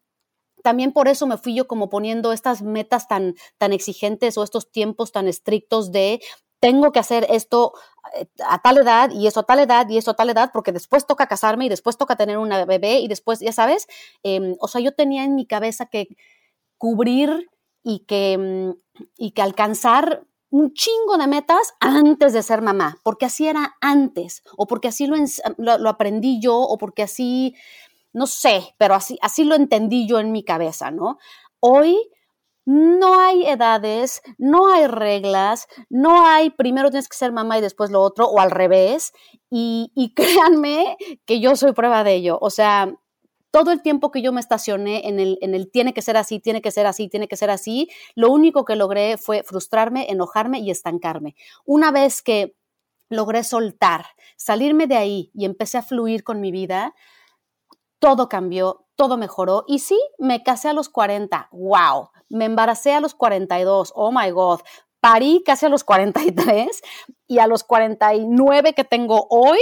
también 0.63 0.91
por 0.91 1.07
eso 1.07 1.27
me 1.27 1.37
fui 1.37 1.55
yo 1.55 1.67
como 1.67 1.89
poniendo 1.89 2.33
estas 2.33 2.61
metas 2.61 3.07
tan, 3.07 3.35
tan 3.57 3.73
exigentes 3.73 4.37
o 4.37 4.43
estos 4.43 4.71
tiempos 4.71 5.11
tan 5.11 5.27
estrictos 5.27 5.91
de 5.91 6.21
tengo 6.61 6.91
que 6.91 6.99
hacer 6.99 7.25
esto 7.29 7.73
eh, 8.15 8.27
a 8.47 8.61
tal 8.61 8.77
edad 8.77 9.09
y 9.11 9.27
eso 9.27 9.41
a 9.41 9.43
tal 9.43 9.59
edad 9.59 9.89
y 9.89 9.97
eso 9.97 10.11
a 10.11 10.13
tal 10.13 10.29
edad, 10.29 10.51
porque 10.53 10.71
después 10.71 11.05
toca 11.07 11.27
casarme 11.27 11.65
y 11.65 11.69
después 11.69 11.97
toca 11.97 12.15
tener 12.15 12.37
una 12.37 12.63
bebé 12.65 12.99
y 12.99 13.07
después, 13.07 13.39
ya 13.39 13.51
sabes, 13.51 13.87
em, 14.23 14.55
o 14.59 14.67
sea, 14.67 14.79
yo 14.79 14.93
tenía 14.93 15.23
en 15.23 15.35
mi 15.35 15.45
cabeza 15.45 15.87
que 15.87 16.07
cubrir 16.77 17.49
y 17.83 17.99
que, 18.05 18.37
mm, 18.37 19.03
y 19.17 19.31
que 19.31 19.41
alcanzar 19.41 20.23
un 20.51 20.73
chingo 20.73 21.17
de 21.17 21.27
metas 21.27 21.73
antes 21.79 22.33
de 22.33 22.43
ser 22.43 22.61
mamá, 22.61 22.97
porque 23.03 23.25
así 23.25 23.47
era 23.47 23.75
antes, 23.81 24.43
o 24.57 24.67
porque 24.67 24.89
así 24.89 25.07
lo, 25.07 25.15
lo, 25.57 25.89
aprendí 25.89 26.41
yo, 26.41 26.57
o 26.59 26.77
porque 26.77 27.03
así, 27.03 27.55
no 28.13 28.27
sé, 28.27 28.75
pero 28.77 28.93
así, 28.93 29.17
así 29.21 29.43
lo 29.43 29.55
entendí 29.55 30.07
yo 30.07 30.19
en 30.19 30.31
mi 30.31 30.43
cabeza, 30.43 30.91
¿no? 30.91 31.17
Hoy 31.59 31.97
no 32.65 33.19
hay 33.19 33.45
edades, 33.45 34.21
no 34.37 34.71
hay 34.71 34.87
reglas, 34.87 35.67
no 35.89 36.25
hay 36.27 36.51
primero 36.51 36.89
tienes 36.89 37.09
que 37.09 37.17
ser 37.17 37.31
mamá 37.31 37.57
y 37.57 37.61
después 37.61 37.89
lo 37.89 38.01
otro, 38.01 38.27
o 38.27 38.39
al 38.39 38.51
revés, 38.51 39.13
y, 39.49 39.91
créanme 40.15 40.97
que 41.25 41.39
yo 41.39 41.55
soy 41.55 41.73
prueba 41.73 42.03
de 42.03 42.15
ello, 42.15 42.37
o 42.41 42.49
sea, 42.49 42.93
todo 43.51 43.71
el 43.71 43.81
tiempo 43.81 44.11
que 44.11 44.21
yo 44.21 44.31
me 44.31 44.39
estacioné 44.39 45.07
en 45.09 45.19
el, 45.19 45.37
en 45.41 45.55
el 45.55 45.69
tiene 45.69 45.93
que 45.93 46.01
ser 46.01 46.15
así, 46.15 46.39
tiene 46.39 46.61
que 46.61 46.71
ser 46.71 46.85
así, 46.87 47.09
tiene 47.09 47.27
que 47.27 47.35
ser 47.35 47.49
así, 47.49 47.89
lo 48.15 48.31
único 48.31 48.63
que 48.63 48.75
logré 48.77 49.17
fue 49.17 49.43
frustrarme, 49.43 50.09
enojarme 50.09 50.59
y 50.59 50.71
estancarme. 50.71 51.35
Una 51.65 51.91
vez 51.91 52.21
que 52.21 52.55
logré 53.09 53.43
soltar, 53.43 54.05
salirme 54.37 54.87
de 54.87 54.95
ahí 54.95 55.31
y 55.33 55.43
empecé 55.43 55.77
a 55.77 55.81
fluir 55.81 56.23
con 56.23 56.39
mi 56.39 56.51
vida, 56.51 56.95
todo 58.01 58.27
cambió, 58.27 58.87
todo 58.95 59.15
mejoró. 59.15 59.63
Y 59.67 59.79
sí, 59.79 59.97
me 60.17 60.43
casé 60.43 60.69
a 60.69 60.73
los 60.73 60.89
40, 60.89 61.47
wow, 61.51 62.09
me 62.29 62.45
embaracé 62.45 62.93
a 62.93 62.99
los 62.99 63.13
42, 63.13 63.93
oh 63.95 64.11
my 64.11 64.31
God, 64.31 64.61
parí 64.99 65.43
casi 65.45 65.67
a 65.67 65.69
los 65.69 65.83
43 65.83 66.81
y 67.27 67.39
a 67.39 67.47
los 67.47 67.63
49 67.63 68.73
que 68.73 68.83
tengo 68.83 69.27
hoy, 69.29 69.59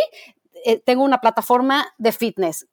eh, 0.66 0.80
tengo 0.80 1.04
una 1.04 1.20
plataforma 1.20 1.94
de 1.98 2.12
fitness. 2.14 2.68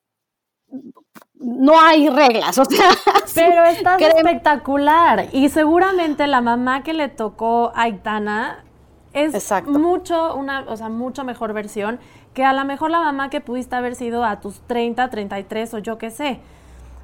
No 1.35 1.81
hay 1.81 2.09
reglas, 2.09 2.57
o 2.59 2.65
sea. 2.65 2.91
Pero 3.35 3.65
está 3.65 3.97
espectacular. 3.97 5.29
Y 5.33 5.49
seguramente 5.49 6.29
la 6.29 6.41
mamá 6.41 6.85
que 6.85 6.95
le 6.95 7.09
tocó 7.09 7.73
a 7.75 7.83
Aitana 7.83 8.65
es 9.13 9.51
mucho, 9.67 10.37
una, 10.37 10.65
o 10.69 10.77
sea, 10.77 10.91
mucho 10.91 11.25
mejor 11.25 11.55
versión 11.55 11.99
que 12.37 12.45
a 12.45 12.53
lo 12.53 12.67
mejor 12.67 12.91
la 12.91 13.01
mamá 13.01 13.31
que 13.31 13.41
pudiste 13.41 13.75
haber 13.77 13.95
sido 13.95 14.23
a 14.23 14.41
tus 14.41 14.61
30, 14.67 15.09
33 15.09 15.73
o 15.73 15.79
yo 15.79 15.97
qué 15.97 16.11
sé. 16.11 16.39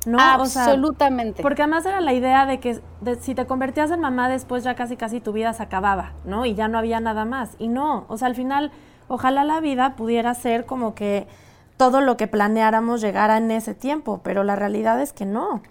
¿no? 0.04 0.18
Absolutamente. 0.20 1.42
porque 1.42 1.62
además 1.62 1.86
era 1.86 2.02
la 2.02 2.12
idea 2.12 2.44
de 2.44 2.60
que 2.60 2.80
si 3.20 3.34
te 3.34 3.46
convertías 3.46 3.90
en 3.92 4.00
mamá 4.00 4.28
después 4.28 4.62
ya 4.62 4.74
casi 4.74 4.96
casi 4.96 5.20
tu 5.20 5.32
vida 5.32 5.54
se 5.54 5.62
acababa, 5.62 6.12
¿no? 6.24 6.44
Y 6.44 6.54
ya 6.54 6.68
no 6.68 6.76
había 6.76 7.00
nada 7.00 7.24
más. 7.24 7.54
Y 7.58 7.68
no, 7.68 8.04
o 8.08 8.18
sea, 8.18 8.28
al 8.28 8.34
final, 8.34 8.72
ojalá 9.08 9.44
la 9.44 9.60
vida 9.60 9.96
pudiera 9.96 10.34
ser 10.34 10.66
como 10.66 10.94
que 10.94 11.26
todo 11.78 12.02
lo 12.02 12.18
que 12.18 12.26
planeáramos 12.26 13.00
llegara 13.00 13.38
en 13.38 13.50
ese 13.52 13.74
tiempo, 13.74 14.20
pero 14.22 14.44
la 14.44 14.54
realidad 14.54 15.00
es 15.00 15.14
que 15.14 15.24
no. 15.24 15.62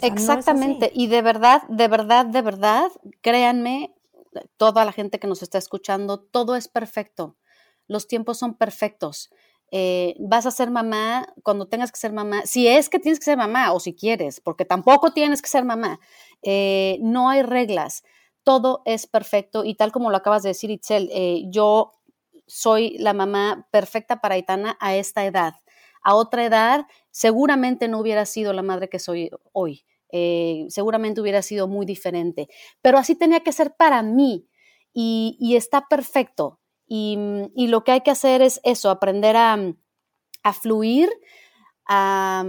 Exactamente, 0.00 0.90
y 0.94 1.08
de 1.08 1.20
verdad, 1.20 1.62
de 1.68 1.88
verdad, 1.88 2.24
de 2.24 2.40
verdad, 2.40 2.90
créanme, 3.20 3.94
toda 4.56 4.86
la 4.86 4.92
gente 4.92 5.18
que 5.18 5.26
nos 5.26 5.42
está 5.42 5.58
escuchando, 5.58 6.18
todo 6.18 6.56
es 6.56 6.68
perfecto, 6.68 7.34
los 7.88 8.06
tiempos 8.06 8.38
son 8.38 8.54
perfectos. 8.54 9.30
Eh, 9.72 10.14
vas 10.20 10.46
a 10.46 10.52
ser 10.52 10.70
mamá 10.70 11.26
cuando 11.42 11.66
tengas 11.66 11.90
que 11.90 11.98
ser 11.98 12.12
mamá, 12.12 12.42
si 12.44 12.68
es 12.68 12.88
que 12.88 13.00
tienes 13.00 13.18
que 13.18 13.24
ser 13.24 13.36
mamá 13.36 13.72
o 13.72 13.80
si 13.80 13.94
quieres, 13.94 14.40
porque 14.40 14.64
tampoco 14.64 15.12
tienes 15.12 15.42
que 15.42 15.48
ser 15.48 15.64
mamá, 15.64 15.98
eh, 16.42 16.98
no 17.00 17.28
hay 17.28 17.42
reglas, 17.42 18.04
todo 18.44 18.82
es 18.84 19.08
perfecto 19.08 19.64
y 19.64 19.74
tal 19.74 19.90
como 19.90 20.10
lo 20.10 20.16
acabas 20.18 20.44
de 20.44 20.50
decir, 20.50 20.70
Itzel, 20.70 21.10
eh, 21.12 21.42
yo 21.48 21.92
soy 22.46 22.96
la 22.98 23.12
mamá 23.12 23.66
perfecta 23.72 24.20
para 24.20 24.36
Aitana 24.36 24.76
a 24.80 24.94
esta 24.94 25.24
edad. 25.24 25.54
A 26.00 26.14
otra 26.14 26.44
edad, 26.44 26.86
seguramente 27.10 27.88
no 27.88 27.98
hubiera 27.98 28.24
sido 28.24 28.52
la 28.52 28.62
madre 28.62 28.88
que 28.88 29.00
soy 29.00 29.30
hoy. 29.52 29.84
Seguramente 30.68 31.20
hubiera 31.20 31.42
sido 31.42 31.66
muy 31.66 31.84
diferente. 31.84 32.48
Pero 32.80 32.98
así 32.98 33.16
tenía 33.16 33.40
que 33.40 33.50
ser 33.50 33.74
para 33.74 34.04
mí 34.04 34.48
y, 34.98 35.56
está 35.56 35.88
perfecto. 35.88 36.58
Y, 36.86 37.18
y, 37.54 37.66
lo 37.68 37.82
que 37.84 37.92
hay 37.92 38.00
que 38.02 38.12
hacer 38.12 38.42
es 38.42 38.60
eso, 38.62 38.90
aprender 38.90 39.36
a, 39.36 39.58
a 40.42 40.52
fluir, 40.52 41.10
a, 41.86 42.44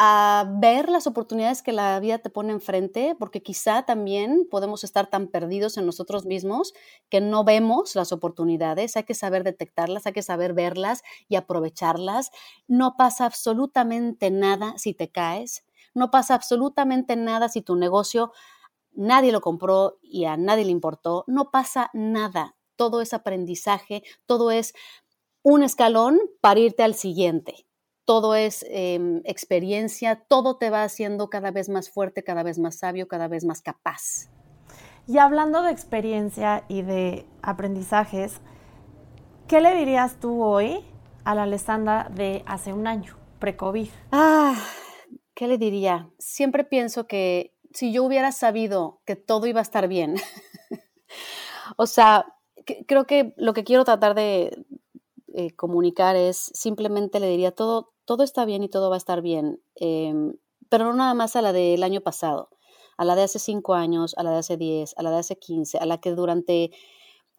a 0.00 0.46
ver 0.48 0.88
las 0.88 1.08
oportunidades 1.08 1.60
que 1.60 1.72
la 1.72 1.98
vida 1.98 2.18
te 2.18 2.30
pone 2.30 2.52
enfrente, 2.52 3.16
porque 3.18 3.42
quizá 3.42 3.82
también 3.82 4.46
podemos 4.48 4.84
estar 4.84 5.10
tan 5.10 5.26
perdidos 5.26 5.76
en 5.76 5.86
nosotros 5.86 6.24
mismos 6.24 6.72
que 7.08 7.20
no 7.20 7.42
vemos 7.42 7.96
las 7.96 8.12
oportunidades, 8.12 8.96
hay 8.96 9.02
que 9.02 9.14
saber 9.14 9.42
detectarlas, 9.42 10.06
hay 10.06 10.12
que 10.12 10.22
saber 10.22 10.54
verlas 10.54 11.02
y 11.28 11.34
aprovecharlas. 11.34 12.30
No 12.68 12.94
pasa 12.96 13.26
absolutamente 13.26 14.30
nada 14.30 14.74
si 14.78 14.94
te 14.94 15.10
caes, 15.10 15.64
no 15.94 16.12
pasa 16.12 16.34
absolutamente 16.36 17.16
nada 17.16 17.48
si 17.48 17.60
tu 17.60 17.74
negocio 17.74 18.32
nadie 18.92 19.32
lo 19.32 19.40
compró 19.40 19.98
y 20.02 20.24
a 20.24 20.36
nadie 20.36 20.64
le 20.64 20.72
importó, 20.72 21.24
no 21.26 21.50
pasa 21.50 21.90
nada, 21.92 22.56
todo 22.78 23.02
es 23.02 23.12
aprendizaje, 23.12 24.02
todo 24.24 24.50
es 24.50 24.72
un 25.42 25.62
escalón 25.62 26.18
para 26.40 26.60
irte 26.60 26.82
al 26.82 26.94
siguiente 26.94 27.66
todo 28.06 28.34
es 28.34 28.64
em, 28.70 29.20
experiencia, 29.26 30.24
todo 30.28 30.56
te 30.56 30.70
va 30.70 30.82
haciendo 30.82 31.28
cada 31.28 31.50
vez 31.50 31.68
más 31.68 31.90
fuerte, 31.90 32.24
cada 32.24 32.42
vez 32.42 32.58
más 32.58 32.78
sabio, 32.78 33.06
cada 33.06 33.28
vez 33.28 33.44
más 33.44 33.60
capaz. 33.60 34.30
Y 35.06 35.18
hablando 35.18 35.60
de 35.60 35.72
experiencia 35.72 36.64
y 36.68 36.80
de 36.80 37.26
aprendizajes, 37.42 38.40
¿Qué 39.48 39.62
le 39.62 39.74
dirías 39.74 40.20
tú 40.20 40.42
hoy 40.42 40.84
a 41.24 41.34
la 41.34 41.44
Alessandra 41.44 42.10
de 42.14 42.42
hace 42.44 42.74
un 42.74 42.86
año, 42.86 43.16
pre-COVID? 43.38 43.88
Ah, 44.12 44.62
¿qué 45.34 45.48
le 45.48 45.56
diría? 45.56 46.10
Siempre 46.18 46.64
pienso 46.64 47.06
que 47.06 47.56
si 47.72 47.90
yo 47.90 48.04
hubiera 48.04 48.30
sabido 48.30 49.00
que 49.06 49.16
todo 49.16 49.46
iba 49.46 49.60
a 49.60 49.62
estar 49.62 49.88
bien, 49.88 50.16
o 51.78 51.86
sea, 51.86 52.26
creo 52.86 53.06
que 53.06 53.34
lo 53.36 53.54
que 53.54 53.64
quiero 53.64 53.84
tratar 53.84 54.14
de 54.14 54.64
eh, 55.34 55.54
comunicar 55.56 56.16
es 56.16 56.50
simplemente 56.54 57.20
le 57.20 57.28
diría 57.28 57.52
todo, 57.52 57.92
todo 58.04 58.22
está 58.22 58.44
bien 58.44 58.62
y 58.62 58.68
todo 58.68 58.90
va 58.90 58.96
a 58.96 58.98
estar 58.98 59.22
bien, 59.22 59.60
em, 59.76 60.34
pero 60.68 60.86
no 60.86 60.94
nada 60.94 61.14
más 61.14 61.36
a 61.36 61.42
la 61.42 61.52
del 61.52 61.82
año 61.82 62.00
pasado, 62.00 62.50
a 62.96 63.04
la 63.04 63.14
de 63.14 63.22
hace 63.22 63.38
cinco 63.38 63.74
años, 63.74 64.14
a 64.16 64.22
la 64.22 64.32
de 64.32 64.38
hace 64.38 64.56
diez, 64.56 64.94
a 64.96 65.02
la 65.02 65.10
de 65.10 65.18
hace 65.18 65.38
quince, 65.38 65.78
a 65.78 65.86
la 65.86 65.98
que 66.00 66.12
durante 66.12 66.70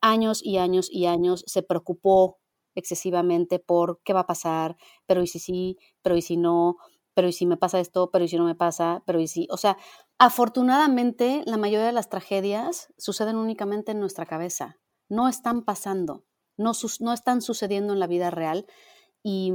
años 0.02 0.42
y 0.44 0.58
años 0.58 0.90
y 0.92 1.06
años 1.06 1.44
se 1.48 1.64
preocupó 1.64 2.40
excesivamente 2.76 3.60
por 3.60 4.02
qué 4.04 4.14
va 4.14 4.22
a 4.22 4.28
pasar, 4.28 4.78
pero 5.06 5.22
y 5.24 5.28
si 5.28 5.40
sí, 5.40 5.78
pero 6.02 6.16
y 6.18 6.22
si 6.22 6.38
no, 6.38 6.78
pero 7.14 7.28
y 7.28 7.34
si 7.34 7.46
me 7.46 7.58
pasa 7.58 7.80
esto, 7.80 8.12
pero 8.12 8.24
y 8.26 8.28
si 8.30 8.38
no 8.38 8.46
me 8.46 8.56
pasa, 8.56 9.04
pero 9.06 9.20
y 9.20 9.28
si, 9.28 9.48
o 9.52 9.58
sea, 9.58 9.78
afortunadamente 10.20 11.44
la 11.46 11.58
mayoría 11.58 11.88
de 11.88 11.92
las 11.92 12.10
tragedias 12.10 12.94
suceden 12.98 13.36
únicamente 13.36 13.92
en 13.92 14.00
nuestra 14.00 14.26
cabeza, 14.26 14.78
no 15.10 15.28
están 15.28 15.64
pasando, 15.64 16.24
no, 16.58 16.72
no 17.00 17.14
están 17.14 17.42
sucediendo 17.42 17.94
en 17.94 18.00
la 18.00 18.08
vida 18.08 18.32
real 18.32 18.66
y, 19.24 19.52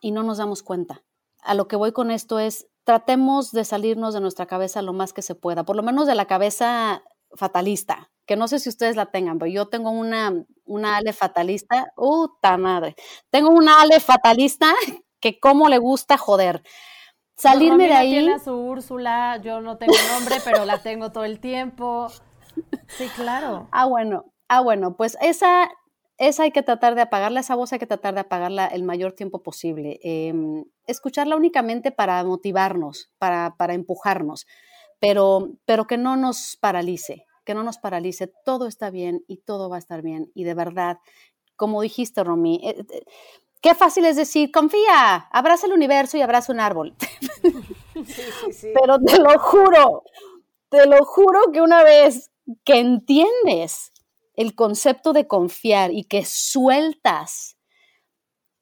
y 0.00 0.10
no 0.10 0.22
nos 0.22 0.38
damos 0.38 0.62
cuenta. 0.62 1.02
A 1.42 1.54
lo 1.54 1.68
que 1.68 1.76
voy 1.76 1.92
con 1.92 2.10
esto 2.10 2.38
es, 2.38 2.66
tratemos 2.84 3.52
de 3.52 3.64
salirnos 3.64 4.14
de 4.14 4.20
nuestra 4.20 4.46
cabeza 4.46 4.82
lo 4.82 4.92
más 4.92 5.12
que 5.12 5.22
se 5.22 5.34
pueda, 5.34 5.64
por 5.64 5.76
lo 5.76 5.82
menos 5.82 6.06
de 6.06 6.14
la 6.14 6.26
cabeza 6.26 7.02
fatalista, 7.34 8.10
que 8.26 8.36
no 8.36 8.48
sé 8.48 8.58
si 8.58 8.68
ustedes 8.68 8.96
la 8.96 9.06
tengan, 9.06 9.38
pero 9.38 9.50
yo 9.50 9.66
tengo 9.66 9.90
una, 9.90 10.32
una 10.64 10.96
ale 10.96 11.12
fatalista, 11.12 11.92
¡puta 11.96 12.56
madre! 12.56 12.94
Tengo 13.30 13.50
una 13.50 13.82
ale 13.82 14.00
fatalista 14.00 14.72
que 15.20 15.38
como 15.38 15.68
le 15.68 15.78
gusta 15.78 16.16
joder. 16.16 16.62
Salirme 17.36 17.88
de 17.88 17.94
ahí. 17.94 18.10
Tiene 18.12 18.34
a 18.34 18.38
su 18.38 18.54
Úrsula, 18.54 19.40
yo 19.42 19.60
no 19.60 19.76
tengo 19.76 19.94
nombre, 20.12 20.36
pero 20.44 20.64
la 20.64 20.78
tengo 20.78 21.10
todo 21.10 21.24
el 21.24 21.40
tiempo. 21.40 22.08
Sí, 22.86 23.08
claro. 23.16 23.66
Ah, 23.72 23.86
bueno, 23.86 24.26
ah, 24.56 24.60
bueno, 24.60 24.96
pues 24.96 25.16
esa, 25.20 25.70
esa 26.18 26.44
hay 26.44 26.50
que 26.50 26.62
tratar 26.62 26.94
de 26.94 27.02
apagarla, 27.02 27.40
esa 27.40 27.54
voz 27.54 27.72
hay 27.72 27.78
que 27.78 27.86
tratar 27.86 28.14
de 28.14 28.20
apagarla 28.20 28.66
el 28.66 28.82
mayor 28.82 29.12
tiempo 29.12 29.42
posible. 29.42 30.00
Em, 30.02 30.64
escucharla 30.86 31.36
únicamente 31.36 31.90
para 31.90 32.22
motivarnos, 32.24 33.10
para, 33.18 33.54
para 33.56 33.74
empujarnos, 33.74 34.46
pero, 35.00 35.50
pero 35.66 35.86
que 35.86 35.98
no 35.98 36.16
nos 36.16 36.56
paralice 36.56 37.26
que 37.44 37.54
no 37.54 37.62
nos 37.62 37.78
paralice, 37.78 38.32
todo 38.44 38.66
está 38.66 38.90
bien 38.90 39.22
y 39.28 39.38
todo 39.38 39.68
va 39.68 39.76
a 39.76 39.78
estar 39.78 40.02
bien. 40.02 40.30
Y 40.34 40.44
de 40.44 40.54
verdad, 40.54 40.98
como 41.56 41.82
dijiste, 41.82 42.24
Romy, 42.24 42.60
eh, 42.64 42.84
eh, 42.90 43.04
qué 43.60 43.74
fácil 43.74 44.06
es 44.06 44.16
decir, 44.16 44.50
confía, 44.50 45.28
abraza 45.30 45.66
el 45.66 45.74
universo 45.74 46.16
y 46.16 46.22
abraza 46.22 46.52
un 46.52 46.60
árbol. 46.60 46.94
Pero 47.94 48.98
te 48.98 49.18
lo 49.18 49.38
juro, 49.38 50.02
te 50.68 50.86
lo 50.86 51.04
juro 51.04 51.52
que 51.52 51.60
una 51.60 51.84
vez 51.84 52.30
que 52.64 52.78
entiendes 52.78 53.92
el 54.34 54.54
concepto 54.54 55.12
de 55.12 55.26
confiar 55.26 55.92
y 55.92 56.04
que 56.04 56.24
sueltas 56.24 57.56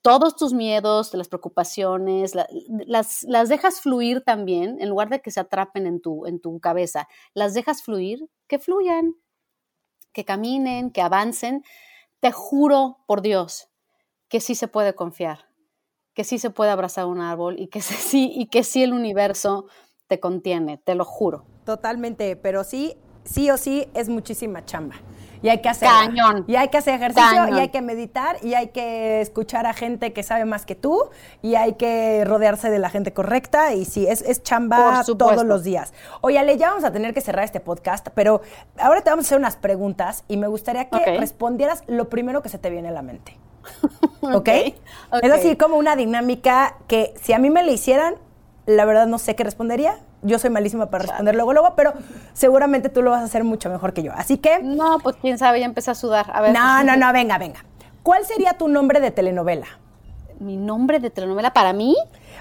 todos 0.03 0.35
tus 0.35 0.53
miedos, 0.53 1.15
las 1.15 1.29
preocupaciones, 1.29 2.35
las, 2.35 3.23
las, 3.23 3.49
dejas 3.49 3.81
fluir 3.81 4.23
también, 4.23 4.79
en 4.81 4.89
lugar 4.89 5.09
de 5.09 5.21
que 5.21 5.31
se 5.31 5.39
atrapen 5.39 5.87
en 5.87 6.01
tu, 6.01 6.27
en 6.27 6.41
tu 6.41 6.59
cabeza, 6.59 7.09
las 7.35 7.55
dejas 7.55 7.83
fluir, 7.83 8.29
que 8.49 8.59
fluyan, 8.59 9.15
que 10.13 10.25
caminen, 10.25 10.91
que 10.91 11.03
avancen. 11.03 11.63
Te 12.19 12.33
juro 12.33 12.99
por 13.07 13.23
Dios 13.23 13.69
que 14.29 14.41
sí 14.41 14.57
se 14.57 14.67
puede 14.67 14.95
confiar, 14.95 15.49
que 16.15 16.25
sí 16.25 16.39
se 16.41 16.51
puede 16.51 16.73
abrazar 16.73 17.07
un 17.07 17.21
árbol 17.21 17.61
y 17.61 17.69
que 17.69 17.81
sí, 17.81 18.33
y 18.35 18.47
que 18.47 18.65
sí 18.65 18.83
el 18.83 18.93
universo 18.93 19.67
te 20.09 20.19
contiene, 20.19 20.79
te 20.79 20.97
lo 20.97 21.05
juro. 21.05 21.47
Totalmente, 21.65 22.35
pero 22.35 22.65
sí, 22.65 22.97
sí 23.23 23.51
o 23.51 23.57
sí 23.57 23.87
es 23.95 24.09
muchísima 24.09 24.65
chamba 24.65 24.97
y 25.43 25.49
hay 25.49 25.61
que 25.61 25.69
hacer 25.69 25.89
Cañón. 25.89 26.45
y 26.47 26.57
hay 26.57 26.69
que 26.69 26.79
hacer 26.79 26.95
ejercicio 26.95 27.49
y 27.49 27.59
hay 27.59 27.69
que 27.69 27.83
meditar 27.83 28.37
y 28.43 28.55
hay 28.55 28.69
que 28.69 29.21
escuchar 29.21 29.67
a 29.67 29.73
gente 29.73 30.13
que 30.13 30.23
sabe 30.23 30.45
más 30.45 30.65
que 30.67 30.75
tú 30.75 31.11
y 31.43 31.57
hay 31.57 31.75
que 31.75 32.25
rodearse 32.25 32.71
de 32.71 32.79
la 32.79 32.91
gente 32.91 33.13
correcta 33.13 33.75
y 33.75 33.85
sí, 33.85 34.07
es, 34.07 34.23
es 34.23 34.43
chamba 34.43 35.03
todos 35.05 35.45
los 35.45 35.65
días. 35.65 35.93
Oye, 36.21 36.39
Ale, 36.39 36.57
ya 36.57 36.69
vamos 36.69 36.85
a 36.85 36.93
tener 36.93 37.13
que 37.13 37.21
cerrar 37.21 37.45
este 37.45 37.61
podcast, 37.61 38.09
pero 38.15 38.43
ahora 38.79 39.01
te 39.03 39.11
vamos 39.11 39.25
a 39.25 39.29
hacer 39.29 39.39
unas 39.39 39.57
preguntas 39.57 40.25
y 40.29 40.37
me 40.37 40.47
gustaría 40.47 40.89
que 40.89 41.19
respondieras 41.19 41.83
lo 41.87 42.09
primero 42.09 42.43
que 42.43 42.49
se 42.49 42.59
te 42.59 42.71
viene 42.71 42.89
a 42.89 42.93
la 42.93 43.03
mente. 43.03 43.37
¿Ok? 44.21 44.35
okay. 44.35 44.75
Es 45.23 45.33
así 45.33 45.57
como 45.57 45.77
una 45.77 45.97
dinámica 45.97 46.77
que 46.89 47.15
si 47.21 47.33
a 47.33 47.39
mí 47.39 47.51
me 47.51 47.63
la 47.63 47.73
hicieran, 47.73 48.15
la 48.67 48.85
verdad 48.85 49.07
no 49.07 49.19
sé 49.19 49.35
qué 49.35 49.45
respondería, 49.45 49.99
yo 50.23 50.39
soy 50.39 50.51
malísima 50.51 50.87
para 50.87 51.05
responder 51.05 51.35
luego, 51.35 51.53
luego, 51.53 51.75
pero 51.75 51.93
seguramente 52.33 52.89
tú 52.89 53.03
lo 53.03 53.11
vas 53.11 53.23
a 53.23 53.25
hacer 53.25 53.45
mucho 53.45 53.69
mejor 53.71 53.93
que 53.93 54.03
yo. 54.03 54.13
Así 54.15 54.39
que. 54.39 54.61
No, 54.63 54.99
pues 55.03 55.17
quién 55.21 55.39
sabe, 55.39 55.61
ya 55.61 55.67
empecé 55.67 55.91
a 55.91 55.95
sudar. 55.95 56.31
A 56.33 56.41
ver. 56.41 56.53
No, 56.53 56.85
no, 56.85 56.97
no, 56.97 57.13
venga, 57.13 57.39
venga. 57.39 57.65
¿Cuál 58.03 58.25
sería 58.25 58.55
tu 58.55 58.69
nombre 58.69 59.01
de 59.01 59.11
telenovela? 59.11 59.67
¿Mi 60.39 60.57
nombre 60.57 60.99
de 60.99 61.11
telenovela 61.11 61.53
para 61.53 61.73
mí? 61.73 61.97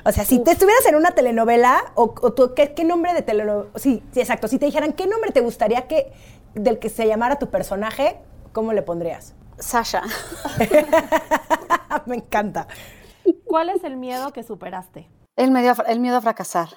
O 0.05 0.11
sea, 0.11 0.25
si 0.25 0.39
te 0.39 0.51
estuvieras 0.51 0.85
en 0.87 0.95
una 0.95 1.11
telenovela, 1.11 1.91
o, 1.95 2.09
tú, 2.33 2.53
¿qué, 2.55 2.83
nombre 2.83 3.13
de 3.13 3.21
telenovela? 3.21 3.69
Sí, 3.75 4.03
sí, 4.11 4.19
exacto. 4.19 4.47
Si 4.47 4.57
te 4.57 4.65
dijeran, 4.65 4.93
¿qué 4.93 5.05
nombre 5.07 5.31
te 5.31 5.41
gustaría 5.41 5.87
que 5.87 6.11
del 6.55 6.79
que 6.79 6.89
se 6.89 7.07
llamara 7.07 7.37
tu 7.37 7.49
personaje, 7.49 8.17
cómo 8.53 8.73
le 8.73 8.81
pondrías? 8.81 9.33
Sasha. 9.59 10.01
Me 12.07 12.15
encanta. 12.15 12.67
¿Cuál 13.45 13.69
es 13.69 13.83
el 13.83 13.97
miedo 13.97 14.33
que 14.33 14.41
superaste? 14.41 15.07
El, 15.41 15.49
medio, 15.49 15.73
el 15.87 15.99
miedo 15.99 16.17
a 16.17 16.21
fracasar. 16.21 16.69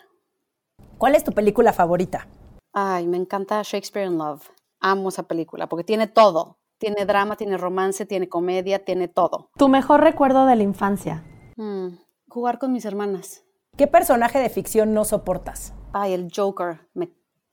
¿Cuál 0.96 1.14
es 1.16 1.22
tu 1.22 1.32
película 1.32 1.74
favorita? 1.74 2.28
Ay, 2.72 3.06
me 3.06 3.18
encanta 3.18 3.60
Shakespeare 3.62 4.06
in 4.06 4.16
Love. 4.16 4.40
Amo 4.80 5.10
esa 5.10 5.24
película 5.24 5.68
porque 5.68 5.84
tiene 5.84 6.06
todo. 6.06 6.56
Tiene 6.78 7.04
drama, 7.04 7.36
tiene 7.36 7.58
romance, 7.58 8.06
tiene 8.06 8.26
comedia, 8.26 8.82
tiene 8.82 9.06
todo. 9.06 9.50
¿Tu 9.58 9.68
mejor 9.68 10.00
recuerdo 10.00 10.46
de 10.46 10.56
la 10.56 10.62
infancia? 10.62 11.22
Mm, 11.56 11.88
jugar 12.30 12.58
con 12.58 12.72
mis 12.72 12.86
hermanas. 12.86 13.44
¿Qué 13.76 13.86
personaje 13.86 14.38
de 14.38 14.48
ficción 14.48 14.94
no 14.94 15.04
soportas? 15.04 15.74
Ay, 15.92 16.14
el 16.14 16.32
Joker. 16.34 16.88
Me 16.94 17.10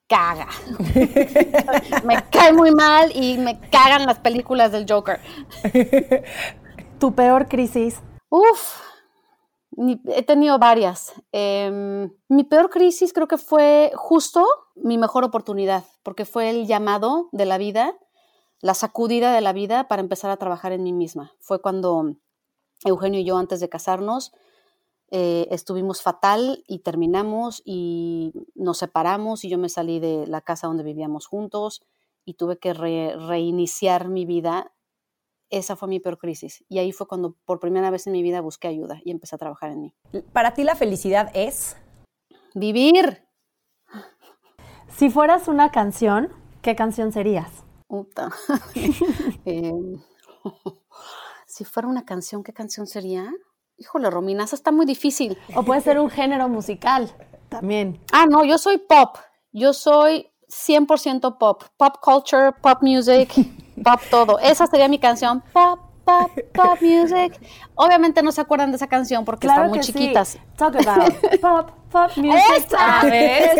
caga. 0.07 0.47
me 2.05 2.23
cae 2.31 2.53
muy 2.53 2.71
mal 2.71 3.11
y 3.13 3.37
me 3.37 3.59
cagan 3.69 4.05
las 4.05 4.19
películas 4.19 4.71
del 4.71 4.85
Joker. 4.89 5.19
¿Tu 6.99 7.13
peor 7.13 7.49
crisis? 7.49 7.99
Uf, 8.29 8.90
he 9.77 10.23
tenido 10.23 10.59
varias. 10.59 11.13
Em, 11.31 12.11
mi 12.27 12.43
peor 12.43 12.69
crisis 12.69 13.13
creo 13.13 13.27
que 13.27 13.37
fue 13.37 13.91
justo 13.95 14.45
mi 14.75 14.97
mejor 14.97 15.23
oportunidad, 15.23 15.85
porque 16.03 16.25
fue 16.25 16.49
el 16.49 16.67
llamado 16.67 17.29
de 17.31 17.45
la 17.45 17.57
vida, 17.57 17.97
la 18.61 18.73
sacudida 18.73 19.33
de 19.33 19.41
la 19.41 19.53
vida 19.53 19.87
para 19.87 20.01
empezar 20.01 20.31
a 20.31 20.37
trabajar 20.37 20.71
en 20.71 20.83
mí 20.83 20.93
misma. 20.93 21.33
Fue 21.39 21.61
cuando 21.61 22.15
Eugenio 22.83 23.19
y 23.19 23.23
yo, 23.23 23.37
antes 23.37 23.59
de 23.59 23.69
casarnos, 23.69 24.33
eh, 25.09 25.47
estuvimos 25.51 26.01
fatal 26.01 26.63
y 26.67 26.79
terminamos 26.79 27.61
y 27.65 28.31
nos 28.55 28.77
separamos 28.77 29.43
y 29.43 29.49
yo 29.49 29.57
me 29.57 29.67
salí 29.67 29.99
de 29.99 30.25
la 30.25 30.41
casa 30.41 30.67
donde 30.67 30.83
vivíamos 30.83 31.27
juntos 31.27 31.83
y 32.23 32.35
tuve 32.35 32.57
que 32.57 32.73
reiniciar 32.73 34.07
mi 34.07 34.25
vida 34.25 34.71
esa 35.51 35.75
fue 35.75 35.87
mi 35.87 35.99
peor 35.99 36.17
crisis. 36.17 36.63
Y 36.69 36.79
ahí 36.79 36.91
fue 36.91 37.07
cuando 37.07 37.35
por 37.45 37.59
primera 37.59 37.91
vez 37.91 38.07
en 38.07 38.13
mi 38.13 38.23
vida 38.23 38.41
busqué 38.41 38.67
ayuda 38.67 38.99
y 39.03 39.11
empecé 39.11 39.35
a 39.35 39.37
trabajar 39.37 39.71
en 39.71 39.81
mí. 39.81 39.93
¿Para 40.33 40.53
ti 40.53 40.63
la 40.63 40.75
felicidad 40.75 41.29
es? 41.33 41.77
Vivir. 42.55 43.27
Si 44.95 45.09
fueras 45.09 45.47
una 45.47 45.71
canción, 45.71 46.29
¿qué 46.61 46.75
canción 46.75 47.11
serías? 47.11 47.63
Em, 49.45 50.01
si 51.45 51.65
fuera 51.65 51.87
una 51.87 52.05
canción, 52.05 52.43
¿qué 52.43 52.53
canción 52.53 52.87
sería? 52.87 53.31
Híjole, 53.77 54.09
Romina, 54.09 54.45
eso 54.45 54.55
está 54.55 54.71
muy 54.71 54.85
difícil. 54.85 55.37
O 55.55 55.63
puede 55.63 55.81
ser 55.81 55.99
un 55.99 56.09
género 56.09 56.47
musical 56.47 57.11
también. 57.49 57.99
Ah, 58.13 58.25
no, 58.29 58.45
yo 58.45 58.57
soy 58.57 58.77
pop. 58.77 59.17
Yo 59.51 59.73
soy 59.73 60.31
100% 60.47 61.37
pop. 61.37 61.63
Pop 61.77 61.95
culture, 62.01 62.53
pop 62.53 62.81
music. 62.81 63.33
pop 63.83 64.01
todo. 64.09 64.39
Esa 64.39 64.67
sería 64.67 64.87
mi 64.87 64.99
canción, 64.99 65.41
pop, 65.53 65.79
pop, 66.05 66.31
pop 66.53 66.81
music. 66.81 67.39
Obviamente 67.75 68.21
no 68.23 68.31
se 68.31 68.41
acuerdan 68.41 68.71
de 68.71 68.77
esa 68.77 68.87
canción 68.87 69.25
porque 69.25 69.47
están 69.47 69.69
muy 69.69 69.79
chiquitas. 69.79 70.37
Talk 70.55 70.75
about 70.75 71.13
pop, 71.41 71.71
pop 71.91 72.11
music. 72.17 72.41
Esa, 72.57 73.01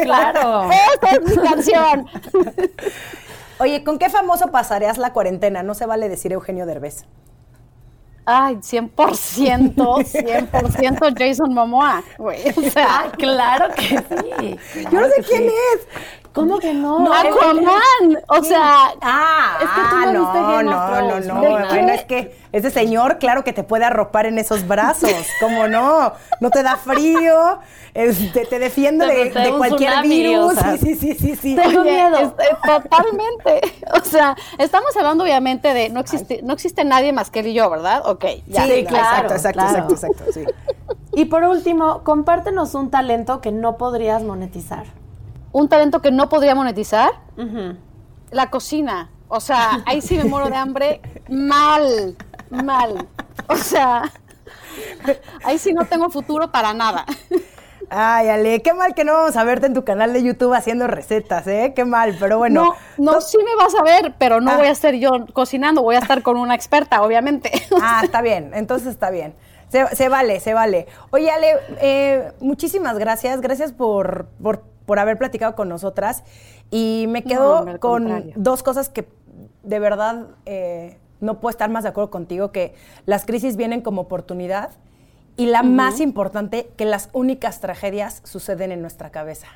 Claro. 0.04 0.70
Esa 0.72 1.16
es 1.16 1.22
mi 1.22 1.36
canción. 1.38 2.08
Oye, 3.60 3.84
¿con 3.84 4.00
qué 4.00 4.10
famoso 4.10 4.48
pasarías 4.48 4.98
la 4.98 5.14
cuarentena? 5.14 5.62
No 5.62 5.76
se 5.76 5.86
vale 5.86 6.10
decir 6.10 6.34
Eugenio 6.34 6.66
Derbez. 6.66 7.06
Ay, 8.26 8.56
100%, 8.56 9.74
100% 9.76 11.14
Jason 11.18 11.54
Momoa, 11.54 12.04
güey. 12.18 12.50
O 12.56 12.70
sea, 12.70 13.12
claro 13.18 13.68
que 13.76 13.98
sí. 13.98 14.60
Yo 14.92 15.02
no 15.02 15.08
sé 15.08 15.24
quién 15.28 15.46
es. 15.46 15.88
¿Cómo 16.34 16.60
que 16.60 16.74
no? 16.74 17.00
No, 17.00 17.14
Aquaman. 17.14 18.24
O 18.28 18.44
sea, 18.44 18.94
Ah, 19.02 19.58
Es 19.62 19.70
que 19.70 19.82
tú 19.90 19.96
no 19.98 20.14
no, 20.14 20.20
viste 20.22 20.40
Game 20.40 20.64
no, 20.64 20.78
of 20.78 20.92
Thrones, 20.98 21.28
no, 21.28 21.34
¿no? 21.36 21.42
no. 21.42 21.58
¿De 21.58 21.66
Bueno, 21.66 21.92
es 21.94 22.06
que 22.06 22.36
ese 22.54 22.70
señor, 22.70 23.18
claro 23.20 23.44
que 23.44 23.52
te 23.52 23.64
puede 23.64 23.84
arropar 23.86 24.26
en 24.26 24.38
esos 24.38 24.66
brazos. 24.68 25.12
¿Cómo 25.42 25.68
no? 25.68 26.14
No 26.40 26.50
te 26.50 26.64
da 26.64 26.78
frío, 26.78 27.60
este, 27.94 28.46
te 28.46 28.60
defiende 28.60 29.06
de, 29.08 29.52
cualquier 29.58 29.92
tsunami, 29.92 30.08
virus. 30.22 30.46
o 30.46 30.56
sea. 30.56 30.78
sí, 30.78 30.96
sí, 30.96 31.14
sí, 31.14 31.16
sí, 31.16 31.36
sí. 31.36 31.56
Tengo 31.56 31.82
Oye, 31.82 31.92
miedo. 31.92 32.18
este, 32.18 32.44
totalmente. 32.66 33.62
O 34.02 34.06
sea, 34.06 34.36
estamos 34.58 34.96
hablando 34.96 35.24
obviamente 35.24 35.74
de 35.74 35.90
no 35.90 36.00
existe, 36.00 36.42
no 36.44 36.54
existe 36.54 36.84
nadie 36.86 37.12
más 37.14 37.30
que 37.30 37.42
él 37.42 37.48
y 37.48 37.54
yo, 37.54 37.70
¿verdad? 37.70 38.02
Ok, 38.06 38.26
ya. 38.48 38.66
Sí, 38.66 38.86
claro, 38.86 39.28
exacto, 39.30 39.34
exacto, 39.34 39.60
claro. 39.60 39.90
exacto, 39.90 39.94
exacto, 39.94 40.32
sí. 40.34 40.46
Y 41.14 41.26
por 41.26 41.44
último, 41.44 42.04
compártenos 42.04 42.74
un 42.74 42.90
talento 42.90 43.42
que 43.42 43.52
no 43.52 43.78
podrías 43.78 44.24
monetizar. 44.24 44.86
Un 45.52 45.68
talento 45.70 46.02
que 46.02 46.12
no 46.12 46.30
podría 46.30 46.56
monetizar, 46.56 47.12
la 48.32 48.50
cocina. 48.50 49.10
O 49.28 49.40
sea, 49.40 49.82
ahí 49.86 50.02
sí 50.02 50.18
me 50.18 50.24
muero 50.26 50.50
de 50.50 50.56
hambre 50.56 51.02
mal, 51.30 52.16
mal. 52.50 53.08
O 53.48 53.56
sea, 53.56 54.04
ahí 55.44 55.58
sí 55.58 55.74
no 55.74 55.86
tengo 55.86 56.10
futuro 56.10 56.52
para 56.52 56.74
nada. 56.74 57.06
Ay, 57.90 58.30
Ale, 58.30 58.62
qué 58.62 58.74
mal 58.74 58.94
que 58.94 59.04
no 59.04 59.12
vamos 59.14 59.36
a 59.36 59.44
verte 59.44 59.66
en 59.66 59.74
tu 59.74 59.84
canal 59.84 60.14
de 60.14 60.24
YouTube 60.24 60.54
haciendo 60.54 60.88
recetas, 60.88 61.46
¿eh? 61.48 61.74
Qué 61.76 61.84
mal, 61.84 62.16
pero 62.20 62.38
bueno. 62.38 62.76
no, 62.98 63.14
no, 63.14 63.20
sí 63.22 63.38
me 63.38 63.54
vas 63.62 63.76
a 63.76 63.84
ver, 63.84 64.14
pero 64.18 64.40
no 64.40 64.52
Ah. 64.52 64.58
voy 64.58 64.68
a 64.68 64.72
estar 64.72 64.94
yo 64.96 65.12
cocinando, 65.34 65.82
voy 65.84 65.96
a 65.96 66.00
estar 66.00 66.22
con 66.24 66.38
una 66.38 66.56
experta, 66.56 67.02
obviamente. 67.02 67.52
Ah, 67.82 68.02
está 68.04 68.22
bien, 68.22 68.52
entonces 68.54 68.88
está 68.90 69.10
bien. 69.10 69.36
Se, 69.68 69.94
se 69.96 70.08
vale, 70.08 70.40
se 70.40 70.54
vale. 70.54 70.88
Oye, 71.12 71.32
Ale, 71.32 71.54
eh, 71.82 72.32
muchísimas 72.40 72.98
gracias. 72.98 73.42
Gracias 73.42 73.72
por, 73.74 74.28
por, 74.42 74.64
por 74.92 75.00
haber 75.00 75.18
platicado 75.18 75.56
con 75.56 75.70
nosotras. 75.70 76.26
Y 76.70 77.06
me 77.08 77.22
No, 77.22 77.26
quedo 77.30 77.58
al 77.60 77.80
con 77.80 78.04
contrario. 78.04 78.34
dos 78.36 78.62
cosas 78.62 78.90
que 78.90 79.08
de 79.64 79.80
verdad 79.80 80.28
eh, 80.46 81.00
no 81.22 81.40
puedo 81.40 81.52
estar 81.52 81.70
más 81.70 81.84
de 81.84 81.90
acuerdo 81.92 82.12
contigo, 82.12 82.52
que 82.52 82.76
las 83.06 83.26
crisis 83.26 83.56
vienen 83.56 83.80
como 83.80 84.02
oportunidad. 84.02 84.72
Y 85.38 85.46
la 85.46 85.64
más 85.64 86.02
importante, 86.02 86.74
que 86.76 86.84
las 86.84 87.08
únicas 87.14 87.62
tragedias 87.62 88.22
suceden 88.26 88.74
en 88.74 88.82
nuestra 88.82 89.12
cabeza. 89.12 89.48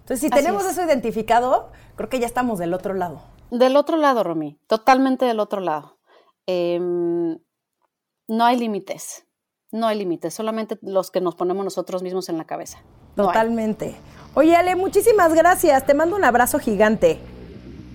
Entonces, 0.00 0.18
si 0.18 0.26
Así 0.26 0.42
tenemos 0.42 0.64
es. 0.64 0.72
eso 0.72 0.82
identificado, 0.82 1.70
creo 1.94 2.08
que 2.08 2.18
ya 2.18 2.26
estamos 2.26 2.58
del 2.58 2.74
otro 2.74 2.94
lado. 2.94 3.22
Del 3.52 3.76
otro 3.76 3.96
lado, 3.96 4.24
Romy, 4.24 4.58
totalmente 4.66 5.24
del 5.24 5.38
otro 5.38 5.60
lado. 5.60 5.98
Em, 6.46 7.38
no 8.26 8.44
hay 8.44 8.58
límites, 8.58 9.24
no 9.70 9.86
hay 9.86 9.98
límites, 9.98 10.34
solamente 10.34 10.80
los 10.82 11.12
que 11.12 11.20
nos 11.20 11.36
ponemos 11.36 11.64
nosotros 11.64 12.02
mismos 12.02 12.28
en 12.28 12.38
la 12.38 12.44
cabeza. 12.44 12.78
Totalmente. 13.16 13.94
Oye, 14.34 14.56
Ale, 14.56 14.74
muchísimas 14.74 15.32
gracias. 15.34 15.86
Te 15.86 15.94
mando 15.94 16.16
un 16.16 16.24
abrazo 16.24 16.58
gigante. 16.58 17.20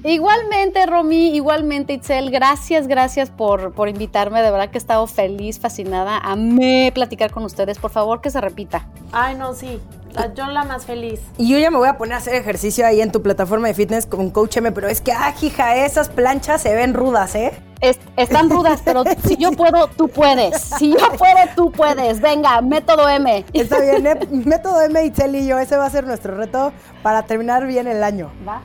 Igualmente, 0.04 0.86
Romy, 0.86 1.36
igualmente, 1.36 1.92
Itzel, 1.92 2.32
gracias, 2.32 2.88
gracias 2.88 3.30
por, 3.30 3.74
por 3.74 3.90
invitarme. 3.90 4.42
De 4.42 4.50
verdad 4.50 4.70
que 4.70 4.78
he 4.78 4.80
estado 4.80 5.06
feliz, 5.08 5.60
fascinada. 5.60 6.18
Amé 6.18 6.92
platicar 6.94 7.32
con 7.32 7.44
ustedes. 7.44 7.78
Por 7.80 7.92
favor, 7.92 8.22
que 8.22 8.30
se 8.30 8.40
repita. 8.40 8.88
Ay, 9.12 9.36
no, 9.36 9.54
sí. 9.54 9.82
La- 10.14 10.34
yo 10.34 10.46
la 10.48 10.64
más 10.64 10.86
feliz. 10.86 11.20
Y 11.38 11.50
yo 11.50 11.58
ya 11.58 11.70
me 11.72 11.78
voy 11.78 11.88
a 11.88 11.98
poner 11.98 12.14
a 12.16 12.18
hacer 12.18 12.36
ejercicio 12.36 12.86
ahí 12.86 13.02
en 13.02 13.12
tu 13.12 13.22
plataforma 13.22 13.68
de 13.68 13.74
fitness 13.74 14.06
con 14.06 14.30
Coach 14.32 14.58
M, 14.58 14.72
pero 14.72 14.88
es 14.88 15.02
que, 15.02 15.12
ah, 15.12 15.34
hija, 15.42 15.76
esas 15.86 16.10
planchas 16.10 16.62
se 16.62 16.74
ven 16.76 16.94
rudas, 16.94 17.36
¿eh? 17.36 17.52
Es- 17.82 18.00
están 18.18 18.50
rudas, 18.50 18.82
pero 18.84 19.04
si 19.26 19.38
yo 19.38 19.52
puedo, 19.52 19.88
tú 19.88 20.08
puedes. 20.10 20.60
Si 20.62 20.92
yo 20.92 21.12
puedo, 21.18 21.38
tú 21.56 21.72
puedes. 21.72 22.20
Venga, 22.22 22.60
método 22.62 23.08
M. 23.08 23.46
Está 23.54 23.80
bien, 23.80 24.06
¿eh? 24.08 24.20
Método 24.32 24.82
M, 24.82 25.06
Itzel 25.06 25.36
y 25.36 25.48
yo, 25.48 25.58
ese 25.60 25.78
va 25.78 25.86
a 25.86 25.90
ser 25.90 26.06
nuestro 26.06 26.36
reto 26.36 26.74
para 27.04 27.24
terminar 27.24 27.66
bien 27.68 27.88
el 27.88 28.04
año. 28.04 28.32
Va. 28.48 28.62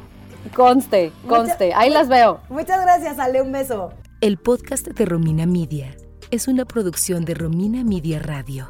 Conste, 0.54 1.10
conste. 1.28 1.72
Ahí 1.74 1.88
las 1.90 2.08
veo. 2.08 2.40
Muchas 2.50 2.80
gracias, 2.82 3.18
Ale, 3.18 3.40
un 3.40 3.52
beso. 3.52 3.92
El 4.20 4.36
podcast 4.38 4.86
de 4.86 5.04
Romina 5.06 5.46
Media 5.46 5.94
es 6.30 6.48
una 6.48 6.64
producción 6.64 7.24
de 7.24 7.34
Romina 7.34 7.82
Media 7.84 8.18
Radio. 8.18 8.68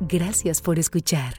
Gracias 0.00 0.60
por 0.60 0.78
escuchar. 0.78 1.34